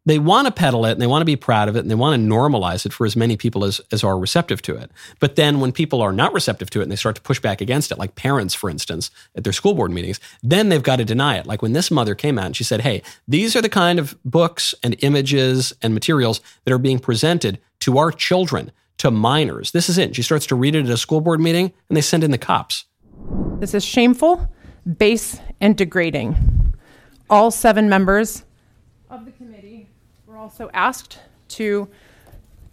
they 0.06 0.18
want 0.18 0.46
to 0.46 0.52
peddle 0.52 0.86
it 0.86 0.92
and 0.92 1.00
they 1.00 1.06
want 1.06 1.20
to 1.20 1.26
be 1.26 1.36
proud 1.36 1.68
of 1.68 1.76
it 1.76 1.80
and 1.80 1.90
they 1.90 1.94
want 1.94 2.20
to 2.20 2.28
normalize 2.28 2.84
it 2.86 2.92
for 2.92 3.06
as 3.06 3.14
many 3.14 3.36
people 3.36 3.64
as, 3.64 3.80
as 3.92 4.02
are 4.02 4.18
receptive 4.18 4.60
to 4.62 4.74
it. 4.74 4.90
But 5.20 5.36
then 5.36 5.60
when 5.60 5.72
people 5.72 6.00
are 6.00 6.12
not 6.12 6.32
receptive 6.32 6.70
to 6.70 6.80
it 6.80 6.84
and 6.84 6.92
they 6.92 6.96
start 6.96 7.16
to 7.16 7.22
push 7.22 7.38
back 7.38 7.60
against 7.60 7.92
it, 7.92 7.98
like 7.98 8.16
parents, 8.16 8.54
for 8.54 8.70
instance, 8.70 9.10
at 9.36 9.44
their 9.44 9.52
school 9.52 9.74
board 9.74 9.92
meetings, 9.92 10.18
then 10.42 10.68
they've 10.68 10.82
got 10.82 10.96
to 10.96 11.04
deny 11.04 11.36
it. 11.36 11.46
Like 11.46 11.62
when 11.62 11.74
this 11.74 11.90
mother 11.90 12.14
came 12.14 12.38
out 12.38 12.46
and 12.46 12.56
she 12.56 12.64
said, 12.64 12.80
Hey, 12.80 13.02
these 13.28 13.54
are 13.54 13.62
the 13.62 13.68
kind 13.68 13.98
of 13.98 14.16
books 14.24 14.74
and 14.82 14.96
images 15.00 15.72
and 15.82 15.94
materials 15.94 16.40
that 16.64 16.72
are 16.72 16.78
being 16.78 16.98
presented 16.98 17.60
to 17.80 17.98
our 17.98 18.10
children, 18.10 18.72
to 18.98 19.10
minors. 19.10 19.70
This 19.70 19.88
is 19.88 19.96
it. 19.96 20.16
She 20.16 20.22
starts 20.22 20.46
to 20.46 20.54
read 20.54 20.74
it 20.74 20.86
at 20.86 20.90
a 20.90 20.96
school 20.96 21.20
board 21.20 21.40
meeting 21.40 21.72
and 21.88 21.96
they 21.96 22.02
send 22.02 22.24
in 22.24 22.30
the 22.30 22.38
cops. 22.38 22.84
This 23.58 23.74
is 23.74 23.84
shameful, 23.84 24.48
base, 24.98 25.38
and 25.60 25.76
degrading. 25.76 26.74
All 27.28 27.50
seven 27.50 27.88
members 27.88 28.44
of 29.10 29.24
the 29.24 29.32
committee 29.32 29.86
were 30.26 30.36
also 30.36 30.70
asked 30.72 31.18
to 31.48 31.88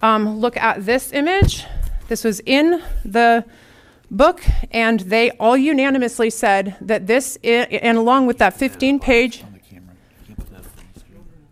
um, 0.02 0.38
look 0.40 0.56
at 0.58 0.86
this 0.86 1.12
image. 1.12 1.66
This 2.08 2.24
was 2.24 2.40
in 2.42 2.82
the 3.04 3.44
book, 4.12 4.42
and 4.72 5.00
they 5.02 5.32
all 5.32 5.58
unanimously 5.58 6.30
said 6.30 6.76
that 6.80 7.08
this, 7.08 7.38
i- 7.44 7.48
and 7.82 7.98
along 7.98 8.28
with 8.28 8.38
that 8.38 8.54
15 8.54 9.00
page. 9.00 9.44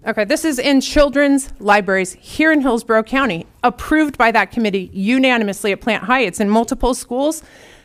Okay, 0.07 0.23
this 0.23 0.45
is 0.45 0.59
in 0.59 0.81
children's 0.81 1.49
libraries 1.59 2.13
here 2.13 2.51
in 2.51 2.61
Hillsborough 2.61 3.01
County, 3.01 3.47
approved 3.63 4.19
by 4.19 4.31
that 4.31 4.51
committee 4.51 4.91
unanimously 4.93 5.71
at 5.71 5.81
Plant 5.81 6.03
Heights 6.03 6.39
in 6.39 6.47
multiple 6.47 6.93
schools. 6.93 7.41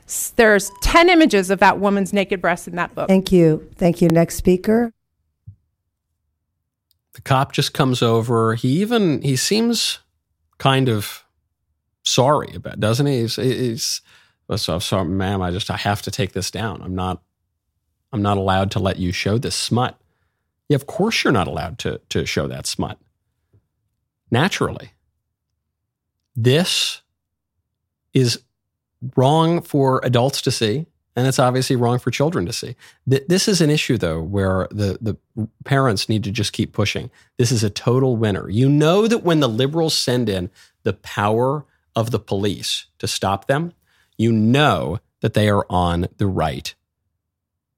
S- 0.06 0.34
There's 0.36 0.70
10 0.82 1.08
images 1.08 1.48
of 1.48 1.60
that 1.60 1.80
woman's 1.80 2.12
naked 2.12 2.42
breast 2.42 2.68
in 2.68 2.76
that 2.76 2.94
book. 2.94 3.08
Thank 3.08 3.32
you. 3.32 3.66
Thank 3.76 4.02
you. 4.02 4.08
Next 4.08 4.34
speaker. 4.36 4.92
The 7.14 7.20
cop 7.20 7.52
just 7.52 7.74
comes 7.74 8.02
over. 8.02 8.54
He 8.54 8.80
even 8.80 9.22
he 9.22 9.36
seems 9.36 9.98
kind 10.58 10.88
of 10.88 11.24
sorry 12.04 12.54
about, 12.54 12.80
doesn't 12.80 13.06
he? 13.06 13.20
He's, 13.20 13.36
he's 13.36 14.00
so 14.56 14.78
sorry, 14.78 15.08
ma'am. 15.08 15.42
I 15.42 15.50
just 15.50 15.70
I 15.70 15.76
have 15.76 16.02
to 16.02 16.10
take 16.10 16.32
this 16.32 16.50
down. 16.50 16.82
I'm 16.82 16.94
not 16.94 17.22
I'm 18.12 18.22
not 18.22 18.36
allowed 18.36 18.70
to 18.72 18.78
let 18.78 18.98
you 18.98 19.12
show 19.12 19.38
this 19.38 19.54
smut. 19.54 19.98
Yeah, 20.68 20.76
of 20.76 20.86
course 20.86 21.24
you're 21.24 21.32
not 21.32 21.48
allowed 21.48 21.78
to 21.80 22.00
to 22.10 22.26
show 22.26 22.46
that 22.46 22.66
smut. 22.66 22.98
Naturally, 24.30 24.92
this 26.36 27.02
is 28.14 28.40
wrong 29.16 29.62
for 29.62 30.00
adults 30.04 30.42
to 30.42 30.50
see, 30.50 30.86
and 31.16 31.26
it's 31.26 31.38
obviously 31.38 31.76
wrong 31.76 31.98
for 31.98 32.10
children 32.10 32.46
to 32.46 32.52
see. 32.52 32.76
Th- 33.08 33.24
This 33.28 33.48
is 33.48 33.60
an 33.60 33.70
issue, 33.70 33.98
though, 33.98 34.20
where 34.22 34.68
the, 34.70 34.98
the 35.00 35.48
parents 35.64 36.08
need 36.08 36.24
to 36.24 36.30
just 36.30 36.52
keep 36.52 36.72
pushing. 36.72 37.10
This 37.36 37.52
is 37.52 37.64
a 37.64 37.70
total 37.70 38.16
winner. 38.16 38.48
You 38.48 38.68
know 38.68 39.06
that 39.06 39.24
when 39.24 39.40
the 39.40 39.48
liberals 39.48 39.94
send 39.94 40.28
in 40.28 40.50
the 40.82 40.92
power 40.92 41.66
of 41.96 42.10
the 42.10 42.20
police 42.20 42.86
to 42.98 43.08
stop 43.08 43.46
them, 43.46 43.72
you 44.16 44.32
know 44.32 45.00
that 45.20 45.34
they 45.34 45.48
are 45.48 45.66
on 45.68 46.08
the 46.18 46.26
right 46.26 46.74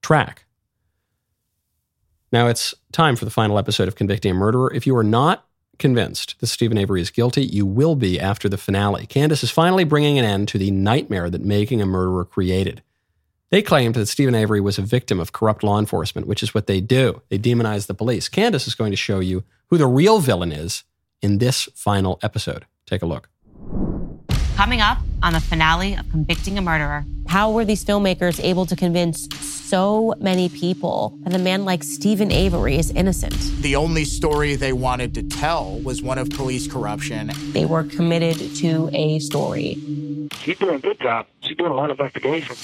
track. 0.02 0.44
Now 2.32 2.48
it's 2.48 2.74
time 2.92 3.16
for 3.16 3.24
the 3.24 3.30
final 3.30 3.58
episode 3.58 3.88
of 3.88 3.94
Convicting 3.94 4.30
a 4.30 4.34
Murderer. 4.34 4.72
If 4.72 4.86
you 4.86 4.96
are 4.96 5.04
not 5.04 5.46
convinced 5.78 6.38
that 6.40 6.46
Steven 6.46 6.78
Avery 6.78 7.00
is 7.00 7.10
guilty, 7.10 7.44
you 7.44 7.66
will 7.66 7.96
be 7.96 8.18
after 8.20 8.48
the 8.48 8.56
finale. 8.56 9.06
Candace 9.06 9.42
is 9.42 9.50
finally 9.50 9.84
bringing 9.84 10.18
an 10.18 10.24
end 10.24 10.48
to 10.48 10.58
the 10.58 10.70
nightmare 10.70 11.28
that 11.28 11.42
making 11.44 11.82
a 11.82 11.86
murderer 11.86 12.24
created. 12.24 12.82
They 13.52 13.60
claimed 13.60 13.96
that 13.96 14.06
Steven 14.06 14.34
Avery 14.34 14.62
was 14.62 14.78
a 14.78 14.82
victim 14.82 15.20
of 15.20 15.32
corrupt 15.34 15.62
law 15.62 15.78
enforcement, 15.78 16.26
which 16.26 16.42
is 16.42 16.54
what 16.54 16.66
they 16.66 16.80
do. 16.80 17.20
They 17.28 17.38
demonize 17.38 17.86
the 17.86 17.92
police. 17.92 18.30
Candace 18.30 18.66
is 18.66 18.74
going 18.74 18.92
to 18.92 18.96
show 18.96 19.20
you 19.20 19.44
who 19.66 19.76
the 19.76 19.86
real 19.86 20.20
villain 20.20 20.50
is 20.50 20.84
in 21.20 21.36
this 21.36 21.68
final 21.74 22.18
episode. 22.22 22.64
Take 22.86 23.02
a 23.02 23.06
look. 23.06 23.28
Coming 24.56 24.80
up 24.80 24.96
on 25.22 25.34
the 25.34 25.40
finale 25.40 25.94
of 25.94 26.08
Convicting 26.10 26.56
a 26.56 26.62
Murderer. 26.62 27.04
How 27.28 27.52
were 27.52 27.66
these 27.66 27.84
filmmakers 27.84 28.42
able 28.42 28.64
to 28.64 28.74
convince 28.74 29.28
so 29.36 30.14
many 30.18 30.48
people 30.48 31.18
that 31.24 31.34
a 31.34 31.38
man 31.38 31.66
like 31.66 31.84
Steven 31.84 32.32
Avery 32.32 32.78
is 32.78 32.90
innocent? 32.92 33.34
The 33.60 33.76
only 33.76 34.06
story 34.06 34.54
they 34.56 34.72
wanted 34.72 35.12
to 35.16 35.22
tell 35.24 35.78
was 35.80 36.00
one 36.00 36.16
of 36.16 36.30
police 36.30 36.72
corruption. 36.72 37.30
They 37.52 37.66
were 37.66 37.84
committed 37.84 38.56
to 38.56 38.88
a 38.94 39.18
story. 39.18 39.74
She's 40.38 40.58
doing 40.58 40.76
a 40.76 40.78
good 40.78 40.98
job. 41.00 41.26
She's 41.42 41.58
doing 41.58 41.70
a 41.70 41.74
lot 41.74 41.90
of 41.90 42.00
investigation. 42.00 42.56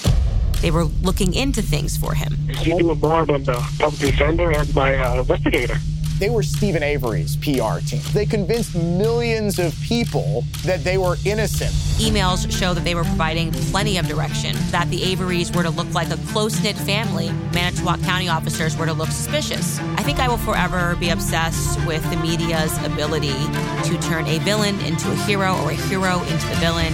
They 0.61 0.71
were 0.71 0.83
looking 0.83 1.33
into 1.33 1.61
things 1.61 1.95
for 1.95 2.13
him. 2.13 2.35
She's 2.53 2.77
doing 2.77 2.99
more 2.99 3.25
than 3.25 3.43
the 3.43 3.53
public 3.79 4.11
defender 4.11 4.51
and 4.51 4.75
my 4.75 4.95
uh, 4.97 5.19
investigator. 5.19 5.77
They 6.19 6.29
were 6.29 6.43
Steven 6.43 6.83
Avery's 6.83 7.37
PR 7.37 7.79
team. 7.79 8.01
They 8.11 8.25
convinced 8.25 8.75
millions 8.75 9.57
of 9.57 9.73
people 9.79 10.43
that 10.65 10.83
they 10.83 10.97
were 10.97 11.15
innocent. 11.23 11.71
Emails 11.97 12.51
show 12.51 12.73
that 12.73 12.83
they 12.83 12.93
were 12.93 13.05
providing 13.05 13.53
plenty 13.53 13.97
of 13.97 14.05
direction, 14.05 14.53
that 14.71 14.89
the 14.89 14.99
Averys 15.13 15.55
were 15.55 15.63
to 15.63 15.69
look 15.69 15.93
like 15.93 16.09
a 16.09 16.17
close 16.33 16.61
knit 16.61 16.75
family. 16.75 17.31
Manitowoc 17.53 18.01
County 18.01 18.27
officers 18.27 18.75
were 18.75 18.85
to 18.85 18.91
look 18.91 19.07
suspicious. 19.07 19.79
I 19.95 20.03
think 20.03 20.19
I 20.19 20.27
will 20.27 20.37
forever 20.37 20.97
be 20.97 21.09
obsessed 21.09 21.79
with 21.87 22.03
the 22.09 22.17
media's 22.17 22.77
ability 22.83 23.29
to 23.29 23.97
turn 24.01 24.27
a 24.27 24.39
villain 24.39 24.77
into 24.81 25.09
a 25.09 25.15
hero 25.15 25.55
or 25.63 25.71
a 25.71 25.75
hero 25.75 26.19
into 26.23 26.47
the 26.47 26.55
villain. 26.55 26.93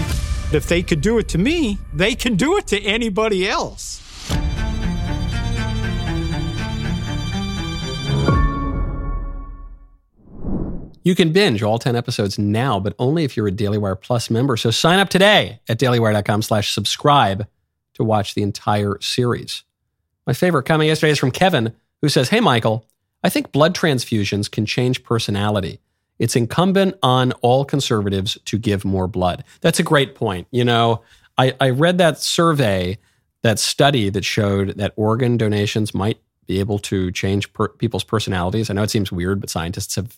If 0.53 0.67
they 0.67 0.83
could 0.83 1.01
do 1.01 1.17
it 1.17 1.27
to 1.29 1.37
me, 1.37 1.77
they 1.93 2.15
can 2.15 2.35
do 2.35 2.57
it 2.57 2.67
to 2.67 2.81
anybody 2.81 3.47
else. 3.47 4.01
You 11.05 11.13
can 11.13 11.31
binge 11.31 11.61
all 11.61 11.77
10 11.77 11.95
episodes 11.95 12.39
now, 12.39 12.79
but 12.79 12.95
only 12.97 13.23
if 13.23 13.37
you're 13.37 13.47
a 13.47 13.51
Daily 13.51 13.77
Wire 13.77 13.95
Plus 13.95 14.31
member. 14.31 14.57
So 14.57 14.71
sign 14.71 14.97
up 14.97 15.09
today 15.09 15.59
at 15.69 15.77
dailywire.com 15.77 16.41
slash 16.41 16.73
subscribe 16.73 17.47
to 17.93 18.03
watch 18.03 18.33
the 18.33 18.41
entire 18.41 18.99
series. 19.01 19.63
My 20.25 20.33
favorite 20.33 20.63
comment 20.63 20.87
yesterday 20.87 21.11
is 21.11 21.19
from 21.19 21.29
Kevin, 21.29 21.75
who 22.01 22.09
says, 22.09 22.29
Hey, 22.29 22.39
Michael, 22.39 22.87
I 23.23 23.29
think 23.29 23.51
blood 23.51 23.75
transfusions 23.75 24.49
can 24.49 24.65
change 24.65 25.03
personality. 25.03 25.79
It's 26.19 26.35
incumbent 26.35 26.95
on 27.03 27.31
all 27.41 27.65
conservatives 27.65 28.37
to 28.45 28.57
give 28.57 28.85
more 28.85 29.07
blood. 29.07 29.43
That's 29.61 29.79
a 29.79 29.83
great 29.83 30.15
point. 30.15 30.47
You 30.51 30.63
know, 30.63 31.01
I, 31.37 31.53
I 31.59 31.69
read 31.71 31.97
that 31.97 32.19
survey, 32.19 32.97
that 33.41 33.59
study 33.59 34.09
that 34.09 34.25
showed 34.25 34.77
that 34.77 34.93
organ 34.95 35.37
donations 35.37 35.93
might 35.93 36.19
be 36.45 36.59
able 36.59 36.79
to 36.79 37.11
change 37.11 37.51
per- 37.53 37.69
people's 37.69 38.03
personalities. 38.03 38.69
I 38.69 38.73
know 38.73 38.83
it 38.83 38.91
seems 38.91 39.11
weird, 39.11 39.41
but 39.41 39.49
scientists 39.49 39.95
have 39.95 40.17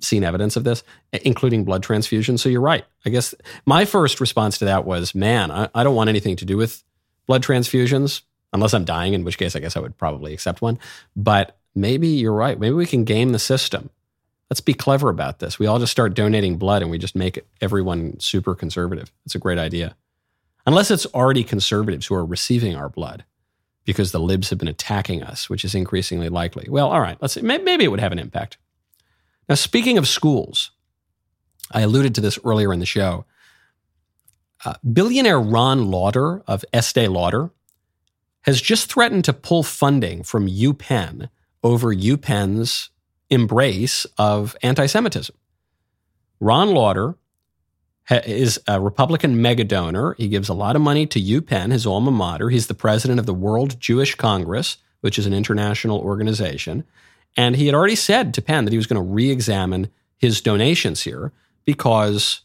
seen 0.00 0.24
evidence 0.24 0.56
of 0.56 0.64
this, 0.64 0.82
including 1.12 1.64
blood 1.64 1.82
transfusion. 1.82 2.38
So 2.38 2.48
you're 2.48 2.60
right. 2.60 2.84
I 3.04 3.10
guess 3.10 3.34
my 3.66 3.84
first 3.84 4.20
response 4.20 4.58
to 4.58 4.64
that 4.64 4.84
was, 4.84 5.14
man, 5.14 5.50
I, 5.50 5.68
I 5.74 5.84
don't 5.84 5.96
want 5.96 6.08
anything 6.08 6.36
to 6.36 6.44
do 6.44 6.56
with 6.56 6.82
blood 7.26 7.42
transfusions 7.42 8.22
unless 8.52 8.74
I'm 8.74 8.84
dying, 8.84 9.12
in 9.12 9.24
which 9.24 9.38
case 9.38 9.54
I 9.54 9.60
guess 9.60 9.76
I 9.76 9.80
would 9.80 9.96
probably 9.96 10.32
accept 10.32 10.62
one. 10.62 10.78
But 11.14 11.58
maybe 11.74 12.08
you're 12.08 12.32
right. 12.32 12.58
Maybe 12.58 12.74
we 12.74 12.86
can 12.86 13.04
game 13.04 13.32
the 13.32 13.38
system. 13.38 13.90
Let's 14.50 14.60
be 14.60 14.74
clever 14.74 15.10
about 15.10 15.40
this. 15.40 15.58
We 15.58 15.66
all 15.66 15.78
just 15.78 15.92
start 15.92 16.14
donating 16.14 16.56
blood 16.56 16.82
and 16.82 16.90
we 16.90 16.98
just 16.98 17.14
make 17.14 17.44
everyone 17.60 18.18
super 18.18 18.54
conservative. 18.54 19.12
It's 19.26 19.34
a 19.34 19.38
great 19.38 19.58
idea. 19.58 19.94
Unless 20.66 20.90
it's 20.90 21.06
already 21.06 21.44
conservatives 21.44 22.06
who 22.06 22.14
are 22.14 22.24
receiving 22.24 22.74
our 22.74 22.88
blood 22.88 23.24
because 23.84 24.12
the 24.12 24.20
libs 24.20 24.50
have 24.50 24.58
been 24.58 24.68
attacking 24.68 25.22
us, 25.22 25.48
which 25.48 25.64
is 25.64 25.74
increasingly 25.74 26.28
likely. 26.28 26.66
Well, 26.68 26.90
all 26.90 27.00
right, 27.00 27.16
let's 27.20 27.34
see. 27.34 27.42
Maybe 27.42 27.84
it 27.84 27.88
would 27.88 28.00
have 28.00 28.12
an 28.12 28.18
impact. 28.18 28.58
Now, 29.48 29.54
speaking 29.54 29.96
of 29.96 30.06
schools, 30.06 30.72
I 31.72 31.80
alluded 31.80 32.14
to 32.14 32.20
this 32.20 32.38
earlier 32.44 32.72
in 32.72 32.80
the 32.80 32.86
show. 32.86 33.24
Uh, 34.64 34.74
billionaire 34.92 35.40
Ron 35.40 35.90
Lauder 35.90 36.42
of 36.46 36.64
Estee 36.72 37.08
Lauder 37.08 37.50
has 38.42 38.60
just 38.60 38.92
threatened 38.92 39.24
to 39.24 39.32
pull 39.32 39.62
funding 39.62 40.22
from 40.22 40.48
UPenn 40.48 41.28
over 41.62 41.94
UPenn's 41.94 42.90
embrace 43.30 44.06
of 44.16 44.56
anti 44.62 44.86
Semitism. 44.86 45.34
Ron 46.40 46.70
Lauder 46.70 47.16
is 48.10 48.60
a 48.66 48.80
Republican 48.80 49.42
mega 49.42 49.64
donor. 49.64 50.14
He 50.14 50.28
gives 50.28 50.48
a 50.48 50.54
lot 50.54 50.76
of 50.76 50.82
money 50.82 51.06
to 51.06 51.20
UPenn, 51.20 51.72
his 51.72 51.86
alma 51.86 52.10
mater. 52.10 52.48
He's 52.48 52.66
the 52.66 52.74
president 52.74 53.20
of 53.20 53.26
the 53.26 53.34
World 53.34 53.78
Jewish 53.80 54.14
Congress, 54.14 54.78
which 55.00 55.18
is 55.18 55.26
an 55.26 55.34
international 55.34 55.98
organization. 55.98 56.84
And 57.36 57.56
he 57.56 57.66
had 57.66 57.74
already 57.74 57.96
said 57.96 58.32
to 58.34 58.42
Penn 58.42 58.64
that 58.64 58.72
he 58.72 58.78
was 58.78 58.86
going 58.86 59.02
to 59.02 59.12
re 59.12 59.30
examine 59.30 59.90
his 60.16 60.40
donations 60.40 61.02
here 61.02 61.32
because 61.64 62.40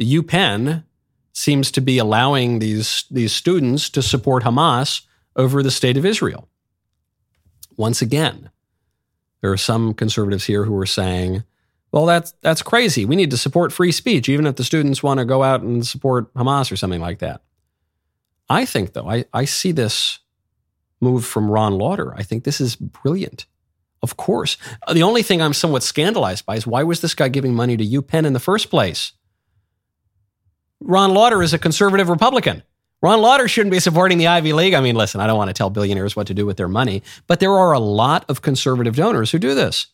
UPenn 0.00 0.84
seems 1.32 1.70
to 1.70 1.80
be 1.80 1.98
allowing 1.98 2.58
these, 2.58 3.04
these 3.10 3.32
students 3.32 3.88
to 3.90 4.02
support 4.02 4.42
Hamas 4.42 5.02
over 5.36 5.62
the 5.62 5.70
state 5.70 5.96
of 5.96 6.04
Israel. 6.04 6.48
Once 7.76 8.00
again, 8.02 8.50
there 9.46 9.52
are 9.52 9.56
some 9.56 9.94
conservatives 9.94 10.44
here 10.44 10.64
who 10.64 10.76
are 10.76 10.86
saying, 10.86 11.44
well, 11.92 12.04
that's, 12.04 12.32
that's 12.40 12.62
crazy. 12.62 13.04
We 13.04 13.14
need 13.14 13.30
to 13.30 13.36
support 13.36 13.72
free 13.72 13.92
speech, 13.92 14.28
even 14.28 14.44
if 14.44 14.56
the 14.56 14.64
students 14.64 15.04
want 15.04 15.18
to 15.18 15.24
go 15.24 15.44
out 15.44 15.60
and 15.60 15.86
support 15.86 16.34
Hamas 16.34 16.72
or 16.72 16.76
something 16.76 17.00
like 17.00 17.20
that. 17.20 17.42
I 18.48 18.64
think, 18.64 18.92
though, 18.92 19.08
I, 19.08 19.24
I 19.32 19.44
see 19.44 19.70
this 19.70 20.18
move 21.00 21.24
from 21.24 21.48
Ron 21.48 21.78
Lauder. 21.78 22.12
I 22.16 22.24
think 22.24 22.42
this 22.42 22.60
is 22.60 22.74
brilliant. 22.74 23.46
Of 24.02 24.16
course. 24.16 24.56
Uh, 24.84 24.94
the 24.94 25.04
only 25.04 25.22
thing 25.22 25.40
I'm 25.40 25.54
somewhat 25.54 25.84
scandalized 25.84 26.44
by 26.44 26.56
is 26.56 26.66
why 26.66 26.82
was 26.82 27.00
this 27.00 27.14
guy 27.14 27.28
giving 27.28 27.54
money 27.54 27.76
to 27.76 27.86
UPenn 27.86 28.26
in 28.26 28.32
the 28.32 28.40
first 28.40 28.68
place? 28.68 29.12
Ron 30.80 31.14
Lauder 31.14 31.40
is 31.40 31.54
a 31.54 31.58
conservative 31.58 32.08
Republican. 32.08 32.64
Ron 33.02 33.20
Lauder 33.20 33.46
shouldn't 33.46 33.72
be 33.72 33.80
supporting 33.80 34.18
the 34.18 34.26
Ivy 34.26 34.52
League. 34.52 34.74
I 34.74 34.80
mean, 34.80 34.96
listen, 34.96 35.20
I 35.20 35.26
don't 35.26 35.36
want 35.36 35.48
to 35.48 35.54
tell 35.54 35.70
billionaires 35.70 36.16
what 36.16 36.26
to 36.28 36.34
do 36.34 36.46
with 36.46 36.56
their 36.56 36.68
money, 36.68 37.02
but 37.26 37.40
there 37.40 37.52
are 37.52 37.72
a 37.72 37.78
lot 37.78 38.24
of 38.28 38.42
conservative 38.42 38.96
donors 38.96 39.30
who 39.30 39.38
do 39.38 39.54
this, 39.54 39.88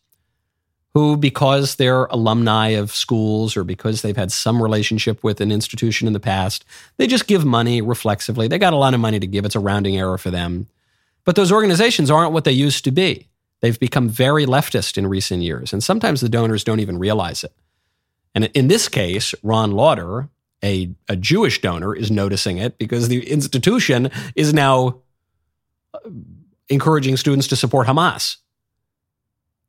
who, 0.95 1.17
because 1.17 1.77
they're 1.77 2.05
alumni 2.07 2.69
of 2.69 2.93
schools 2.93 3.57
or 3.57 3.65
because 3.65 4.03
they've 4.03 4.17
had 4.17 4.31
some 4.31 4.63
relationship 4.63 5.25
with 5.25 5.41
an 5.41 5.51
institution 5.51 6.07
in 6.07 6.13
the 6.13 6.21
past, 6.21 6.65
they 6.97 7.07
just 7.07 7.27
give 7.27 7.45
money 7.45 7.83
reflexively. 7.83 8.47
They 8.47 8.59
got 8.59 8.73
a 8.73 8.77
lot 8.77 8.95
of 8.95 9.01
money 9.01 9.19
to 9.19 9.27
give. 9.27 9.45
It's 9.45 9.57
a 9.57 9.61
rounding 9.61 9.97
error 9.97 10.19
for 10.19 10.31
them. 10.31 10.69
But 11.25 11.35
those 11.35 11.53
organizations 11.53 12.11
aren't 12.11 12.33
what 12.33 12.45
they 12.45 12.53
used 12.53 12.85
to 12.85 12.91
be. 12.91 13.29
They've 13.61 13.79
become 13.79 14.09
very 14.09 14.45
leftist 14.45 14.99
in 14.99 15.07
recent 15.07 15.43
years, 15.43 15.73
and 15.73 15.83
sometimes 15.83 16.21
the 16.21 16.29
donors 16.29 16.65
don't 16.65 16.81
even 16.81 16.99
realize 16.99 17.45
it. 17.45 17.53
And 18.35 18.47
in 18.55 18.69
this 18.69 18.89
case, 18.89 19.35
Ron 19.43 19.73
Lauder 19.73 20.29
a, 20.65 20.91
a 21.09 21.17
Jewish 21.17 21.61
donor 21.61 21.95
is 21.95 22.11
noticing 22.11 22.59
it 22.59 22.79
because 22.79 23.09
the 23.09 23.29
institution 23.29 24.11
is 24.35 24.55
now 24.55 25.01
uh, 25.95 25.99
encouraging 26.69 27.17
students 27.17 27.49
to 27.49 27.57
support 27.57 27.87
Hamas. 27.87 28.37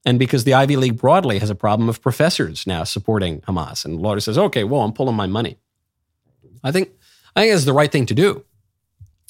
And 0.06 0.20
because 0.20 0.44
the 0.44 0.54
Ivy 0.54 0.76
League 0.76 0.98
broadly 0.98 1.39
has 1.39 1.50
a 1.50 1.56
problem 1.56 1.88
of 1.88 2.02
professors 2.02 2.68
now 2.68 2.84
supporting 2.84 3.41
Hamas. 3.41 3.86
And 3.86 4.02
Lauder 4.02 4.20
says, 4.20 4.38
okay, 4.38 4.64
well, 4.64 4.82
I'm 4.82 4.94
pulling 4.94 5.16
my 5.16 5.28
money. 5.28 5.58
I 6.64 6.72
think, 6.72 6.91
I 7.36 7.41
think 7.41 7.54
it's 7.54 7.66
the 7.66 7.74
right 7.74 7.91
thing 7.91 8.06
to 8.08 8.14
do 8.14 8.44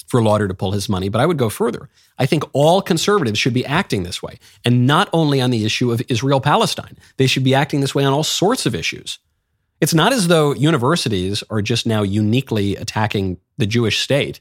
for 0.06 0.22
Lauder 0.22 0.48
to 0.48 0.54
pull 0.54 0.72
his 0.72 0.88
money, 0.88 1.08
but 1.08 1.20
I 1.20 1.26
would 1.26 1.38
go 1.38 1.48
further. 1.48 1.88
I 2.18 2.26
think 2.26 2.44
all 2.52 2.82
conservatives 2.82 3.38
should 3.38 3.54
be 3.54 3.64
acting 3.64 4.02
this 4.02 4.22
way, 4.22 4.38
and 4.64 4.86
not 4.86 5.08
only 5.12 5.40
on 5.40 5.50
the 5.50 5.64
issue 5.64 5.90
of 5.90 6.02
Israel 6.08 6.40
Palestine. 6.40 6.96
They 7.16 7.26
should 7.26 7.44
be 7.44 7.54
acting 7.54 7.80
this 7.80 7.94
way 7.94 8.04
on 8.04 8.12
all 8.12 8.22
sorts 8.22 8.66
of 8.66 8.74
issues. 8.74 9.18
It's 9.80 9.94
not 9.94 10.12
as 10.12 10.28
though 10.28 10.54
universities 10.54 11.42
are 11.50 11.62
just 11.62 11.86
now 11.86 12.02
uniquely 12.02 12.76
attacking 12.76 13.38
the 13.58 13.66
Jewish 13.66 14.00
state. 14.00 14.40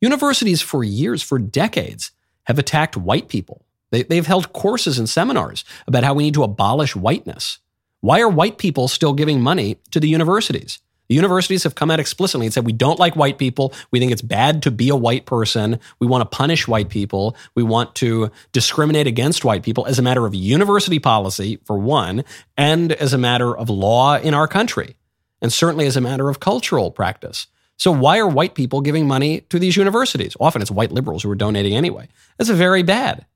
Universities, 0.00 0.60
for 0.60 0.84
years, 0.84 1.22
for 1.22 1.38
decades, 1.38 2.12
have 2.44 2.58
attacked 2.58 2.96
white 2.96 3.28
people. 3.28 3.64
They, 3.90 4.02
they've 4.02 4.26
held 4.26 4.52
courses 4.52 4.98
and 4.98 5.08
seminars 5.08 5.64
about 5.86 6.04
how 6.04 6.14
we 6.14 6.24
need 6.24 6.34
to 6.34 6.42
abolish 6.42 6.96
whiteness. 6.96 7.58
Why 8.00 8.20
are 8.20 8.28
white 8.28 8.58
people 8.58 8.88
still 8.88 9.12
giving 9.12 9.40
money 9.40 9.78
to 9.92 10.00
the 10.00 10.08
universities? 10.08 10.80
Universities 11.12 11.64
have 11.64 11.74
come 11.74 11.90
out 11.90 12.00
explicitly 12.00 12.46
and 12.46 12.52
said, 12.52 12.66
we 12.66 12.72
don't 12.72 12.98
like 12.98 13.16
white 13.16 13.38
people. 13.38 13.72
We 13.90 13.98
think 13.98 14.12
it's 14.12 14.22
bad 14.22 14.62
to 14.62 14.70
be 14.70 14.88
a 14.88 14.96
white 14.96 15.26
person. 15.26 15.78
We 15.98 16.06
want 16.06 16.22
to 16.22 16.36
punish 16.36 16.68
white 16.68 16.88
people. 16.88 17.36
We 17.54 17.62
want 17.62 17.94
to 17.96 18.30
discriminate 18.52 19.06
against 19.06 19.44
white 19.44 19.62
people 19.62 19.86
as 19.86 19.98
a 19.98 20.02
matter 20.02 20.26
of 20.26 20.34
university 20.34 20.98
policy, 20.98 21.58
for 21.64 21.78
one, 21.78 22.24
and 22.56 22.92
as 22.92 23.12
a 23.12 23.18
matter 23.18 23.56
of 23.56 23.68
law 23.70 24.16
in 24.16 24.34
our 24.34 24.48
country, 24.48 24.96
and 25.40 25.52
certainly 25.52 25.86
as 25.86 25.96
a 25.96 26.00
matter 26.00 26.28
of 26.28 26.40
cultural 26.40 26.90
practice. 26.90 27.46
So, 27.76 27.90
why 27.90 28.18
are 28.18 28.28
white 28.28 28.54
people 28.54 28.80
giving 28.80 29.08
money 29.08 29.40
to 29.48 29.58
these 29.58 29.76
universities? 29.76 30.36
Often 30.38 30.62
it's 30.62 30.70
white 30.70 30.92
liberals 30.92 31.22
who 31.22 31.30
are 31.30 31.34
donating 31.34 31.74
anyway. 31.74 32.08
That's 32.38 32.50
very 32.50 32.82
bad. 32.82 33.26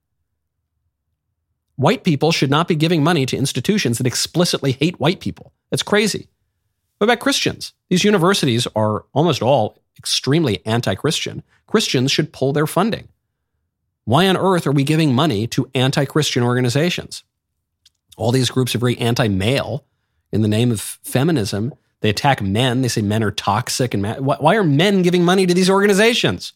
White 1.76 2.04
people 2.04 2.32
should 2.32 2.50
not 2.50 2.68
be 2.68 2.74
giving 2.74 3.02
money 3.02 3.26
to 3.26 3.36
institutions 3.36 3.98
that 3.98 4.06
explicitly 4.06 4.72
hate 4.72 4.98
white 4.98 5.20
people. 5.20 5.52
That's 5.70 5.82
crazy. 5.82 6.28
What 6.98 7.06
about 7.06 7.20
Christians? 7.20 7.72
These 7.88 8.04
universities 8.04 8.66
are 8.74 9.04
almost 9.12 9.42
all 9.42 9.78
extremely 9.98 10.64
anti 10.66 10.94
Christian. 10.94 11.42
Christians 11.66 12.10
should 12.10 12.32
pull 12.32 12.52
their 12.52 12.66
funding. 12.66 13.08
Why 14.04 14.28
on 14.28 14.36
earth 14.36 14.66
are 14.66 14.72
we 14.72 14.84
giving 14.84 15.14
money 15.14 15.46
to 15.48 15.70
anti 15.74 16.04
Christian 16.04 16.42
organizations? 16.42 17.24
All 18.16 18.32
these 18.32 18.50
groups 18.50 18.74
are 18.74 18.78
very 18.78 18.96
anti 18.98 19.28
male 19.28 19.84
in 20.32 20.42
the 20.42 20.48
name 20.48 20.70
of 20.70 20.80
feminism. 20.80 21.74
They 22.00 22.10
attack 22.10 22.40
men. 22.40 22.82
They 22.82 22.88
say 22.88 23.02
men 23.02 23.22
are 23.22 23.30
toxic. 23.30 23.94
And 23.94 24.04
why 24.24 24.56
are 24.56 24.64
men 24.64 25.02
giving 25.02 25.24
money 25.24 25.46
to 25.46 25.54
these 25.54 25.70
organizations? 25.70 26.52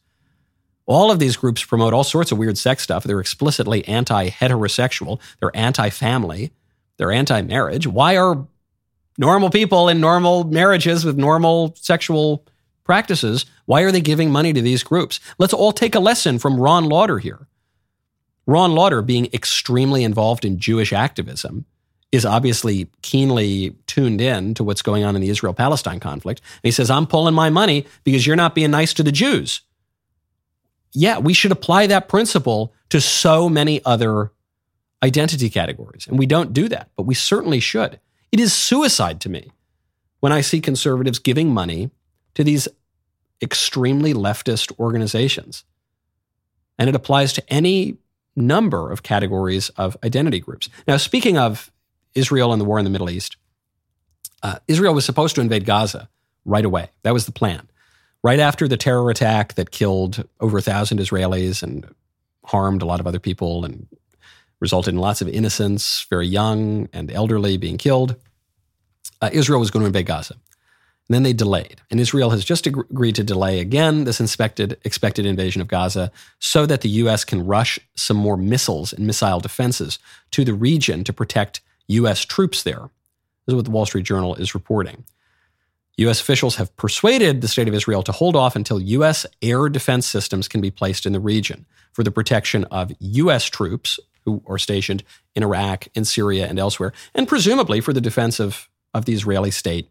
All 0.86 1.10
of 1.10 1.18
these 1.18 1.36
groups 1.36 1.64
promote 1.64 1.92
all 1.92 2.04
sorts 2.04 2.32
of 2.32 2.38
weird 2.38 2.58
sex 2.58 2.82
stuff. 2.82 3.04
They're 3.04 3.20
explicitly 3.20 3.86
anti 3.86 4.28
heterosexual, 4.28 5.20
they're 5.38 5.54
anti 5.54 5.90
family, 5.90 6.52
they're 6.96 7.12
anti 7.12 7.42
marriage. 7.42 7.86
Why 7.86 8.16
are 8.16 8.46
normal 9.18 9.50
people 9.50 9.88
in 9.88 10.00
normal 10.00 10.44
marriages 10.44 11.04
with 11.04 11.16
normal 11.16 11.74
sexual 11.76 12.46
practices, 12.84 13.46
why 13.66 13.82
are 13.82 13.92
they 13.92 14.00
giving 14.00 14.30
money 14.30 14.52
to 14.52 14.62
these 14.62 14.82
groups? 14.82 15.20
Let's 15.38 15.52
all 15.52 15.72
take 15.72 15.94
a 15.94 16.00
lesson 16.00 16.38
from 16.38 16.58
Ron 16.58 16.84
Lauder 16.84 17.18
here. 17.18 17.46
Ron 18.46 18.74
Lauder, 18.74 19.02
being 19.02 19.28
extremely 19.32 20.02
involved 20.02 20.44
in 20.44 20.58
Jewish 20.58 20.92
activism, 20.92 21.66
is 22.10 22.26
obviously 22.26 22.88
keenly 23.02 23.76
tuned 23.86 24.20
in 24.20 24.54
to 24.54 24.64
what's 24.64 24.82
going 24.82 25.04
on 25.04 25.14
in 25.14 25.22
the 25.22 25.28
Israel 25.28 25.54
Palestine 25.54 26.00
conflict. 26.00 26.40
And 26.40 26.68
he 26.68 26.72
says, 26.72 26.90
I'm 26.90 27.06
pulling 27.06 27.34
my 27.34 27.50
money 27.50 27.86
because 28.02 28.26
you're 28.26 28.34
not 28.34 28.54
being 28.54 28.72
nice 28.72 28.92
to 28.94 29.04
the 29.04 29.12
Jews. 29.12 29.60
Yeah, 30.92 31.18
we 31.18 31.34
should 31.34 31.52
apply 31.52 31.86
that 31.86 32.08
principle 32.08 32.74
to 32.88 33.00
so 33.00 33.48
many 33.48 33.80
other 33.84 34.32
identity 35.02 35.48
categories. 35.48 36.08
And 36.08 36.18
we 36.18 36.26
don't 36.26 36.52
do 36.52 36.68
that, 36.68 36.90
but 36.96 37.04
we 37.04 37.14
certainly 37.14 37.60
should. 37.60 38.00
It 38.32 38.40
is 38.40 38.52
suicide 38.52 39.20
to 39.22 39.28
me 39.28 39.50
when 40.20 40.32
I 40.32 40.40
see 40.40 40.60
conservatives 40.60 41.18
giving 41.18 41.52
money 41.52 41.90
to 42.34 42.44
these 42.44 42.68
extremely 43.42 44.14
leftist 44.14 44.78
organizations. 44.78 45.64
And 46.78 46.88
it 46.88 46.94
applies 46.94 47.32
to 47.34 47.52
any 47.52 47.98
number 48.36 48.90
of 48.90 49.02
categories 49.02 49.70
of 49.70 49.96
identity 50.04 50.40
groups. 50.40 50.68
Now, 50.86 50.96
speaking 50.96 51.36
of 51.36 51.72
Israel 52.14 52.52
and 52.52 52.60
the 52.60 52.64
war 52.64 52.78
in 52.78 52.84
the 52.84 52.90
Middle 52.90 53.10
East, 53.10 53.36
uh, 54.42 54.58
Israel 54.68 54.94
was 54.94 55.04
supposed 55.04 55.34
to 55.34 55.40
invade 55.40 55.64
Gaza 55.64 56.08
right 56.44 56.64
away. 56.64 56.90
That 57.02 57.12
was 57.12 57.26
the 57.26 57.32
plan. 57.32 57.68
Right 58.22 58.40
after 58.40 58.68
the 58.68 58.76
terror 58.76 59.10
attack 59.10 59.54
that 59.54 59.70
killed 59.70 60.26
over 60.40 60.58
a 60.58 60.62
thousand 60.62 60.98
Israelis 61.00 61.62
and 61.62 61.86
harmed 62.44 62.82
a 62.82 62.86
lot 62.86 63.00
of 63.00 63.06
other 63.06 63.18
people 63.18 63.64
and 63.64 63.86
resulted 64.60 64.94
in 64.94 65.00
lots 65.00 65.22
of 65.22 65.28
innocents, 65.28 66.06
very 66.10 66.26
young 66.26 66.88
and 66.92 67.10
elderly, 67.10 67.56
being 67.56 67.78
killed. 67.78 68.16
Uh, 69.20 69.30
Israel 69.32 69.60
was 69.60 69.70
going 69.70 69.82
to 69.82 69.86
invade 69.86 70.06
Gaza. 70.06 70.34
And 70.34 71.14
then 71.14 71.22
they 71.24 71.32
delayed. 71.32 71.80
And 71.90 71.98
Israel 71.98 72.30
has 72.30 72.44
just 72.44 72.68
ag- 72.68 72.78
agreed 72.78 73.16
to 73.16 73.24
delay 73.24 73.58
again 73.58 74.04
this 74.04 74.20
inspected, 74.20 74.78
expected 74.84 75.26
invasion 75.26 75.60
of 75.60 75.66
Gaza 75.66 76.12
so 76.38 76.66
that 76.66 76.82
the 76.82 76.88
U.S. 76.88 77.24
can 77.24 77.44
rush 77.44 77.80
some 77.96 78.16
more 78.16 78.36
missiles 78.36 78.92
and 78.92 79.06
missile 79.06 79.40
defenses 79.40 79.98
to 80.30 80.44
the 80.44 80.54
region 80.54 81.02
to 81.04 81.12
protect 81.12 81.62
U.S. 81.88 82.24
troops 82.24 82.62
there. 82.62 82.90
This 83.44 83.52
is 83.52 83.56
what 83.56 83.64
the 83.64 83.72
Wall 83.72 83.86
Street 83.86 84.04
Journal 84.04 84.36
is 84.36 84.54
reporting. 84.54 85.04
U.S. 85.96 86.20
officials 86.20 86.56
have 86.56 86.74
persuaded 86.76 87.40
the 87.40 87.48
state 87.48 87.66
of 87.66 87.74
Israel 87.74 88.02
to 88.04 88.12
hold 88.12 88.36
off 88.36 88.54
until 88.54 88.80
U.S. 88.80 89.26
air 89.42 89.68
defense 89.68 90.06
systems 90.06 90.46
can 90.46 90.60
be 90.60 90.70
placed 90.70 91.06
in 91.06 91.12
the 91.12 91.20
region 91.20 91.66
for 91.92 92.04
the 92.04 92.12
protection 92.12 92.64
of 92.66 92.92
U.S. 93.00 93.46
troops 93.46 93.98
who 94.24 94.42
are 94.46 94.58
stationed 94.58 95.02
in 95.34 95.42
Iraq, 95.42 95.88
in 95.94 96.04
Syria, 96.04 96.46
and 96.46 96.58
elsewhere, 96.58 96.92
and 97.14 97.28
presumably 97.28 97.80
for 97.80 97.92
the 97.92 98.00
defense 98.00 98.40
of, 98.40 98.68
of 98.94 99.04
the 99.04 99.12
Israeli 99.12 99.50
state 99.50 99.88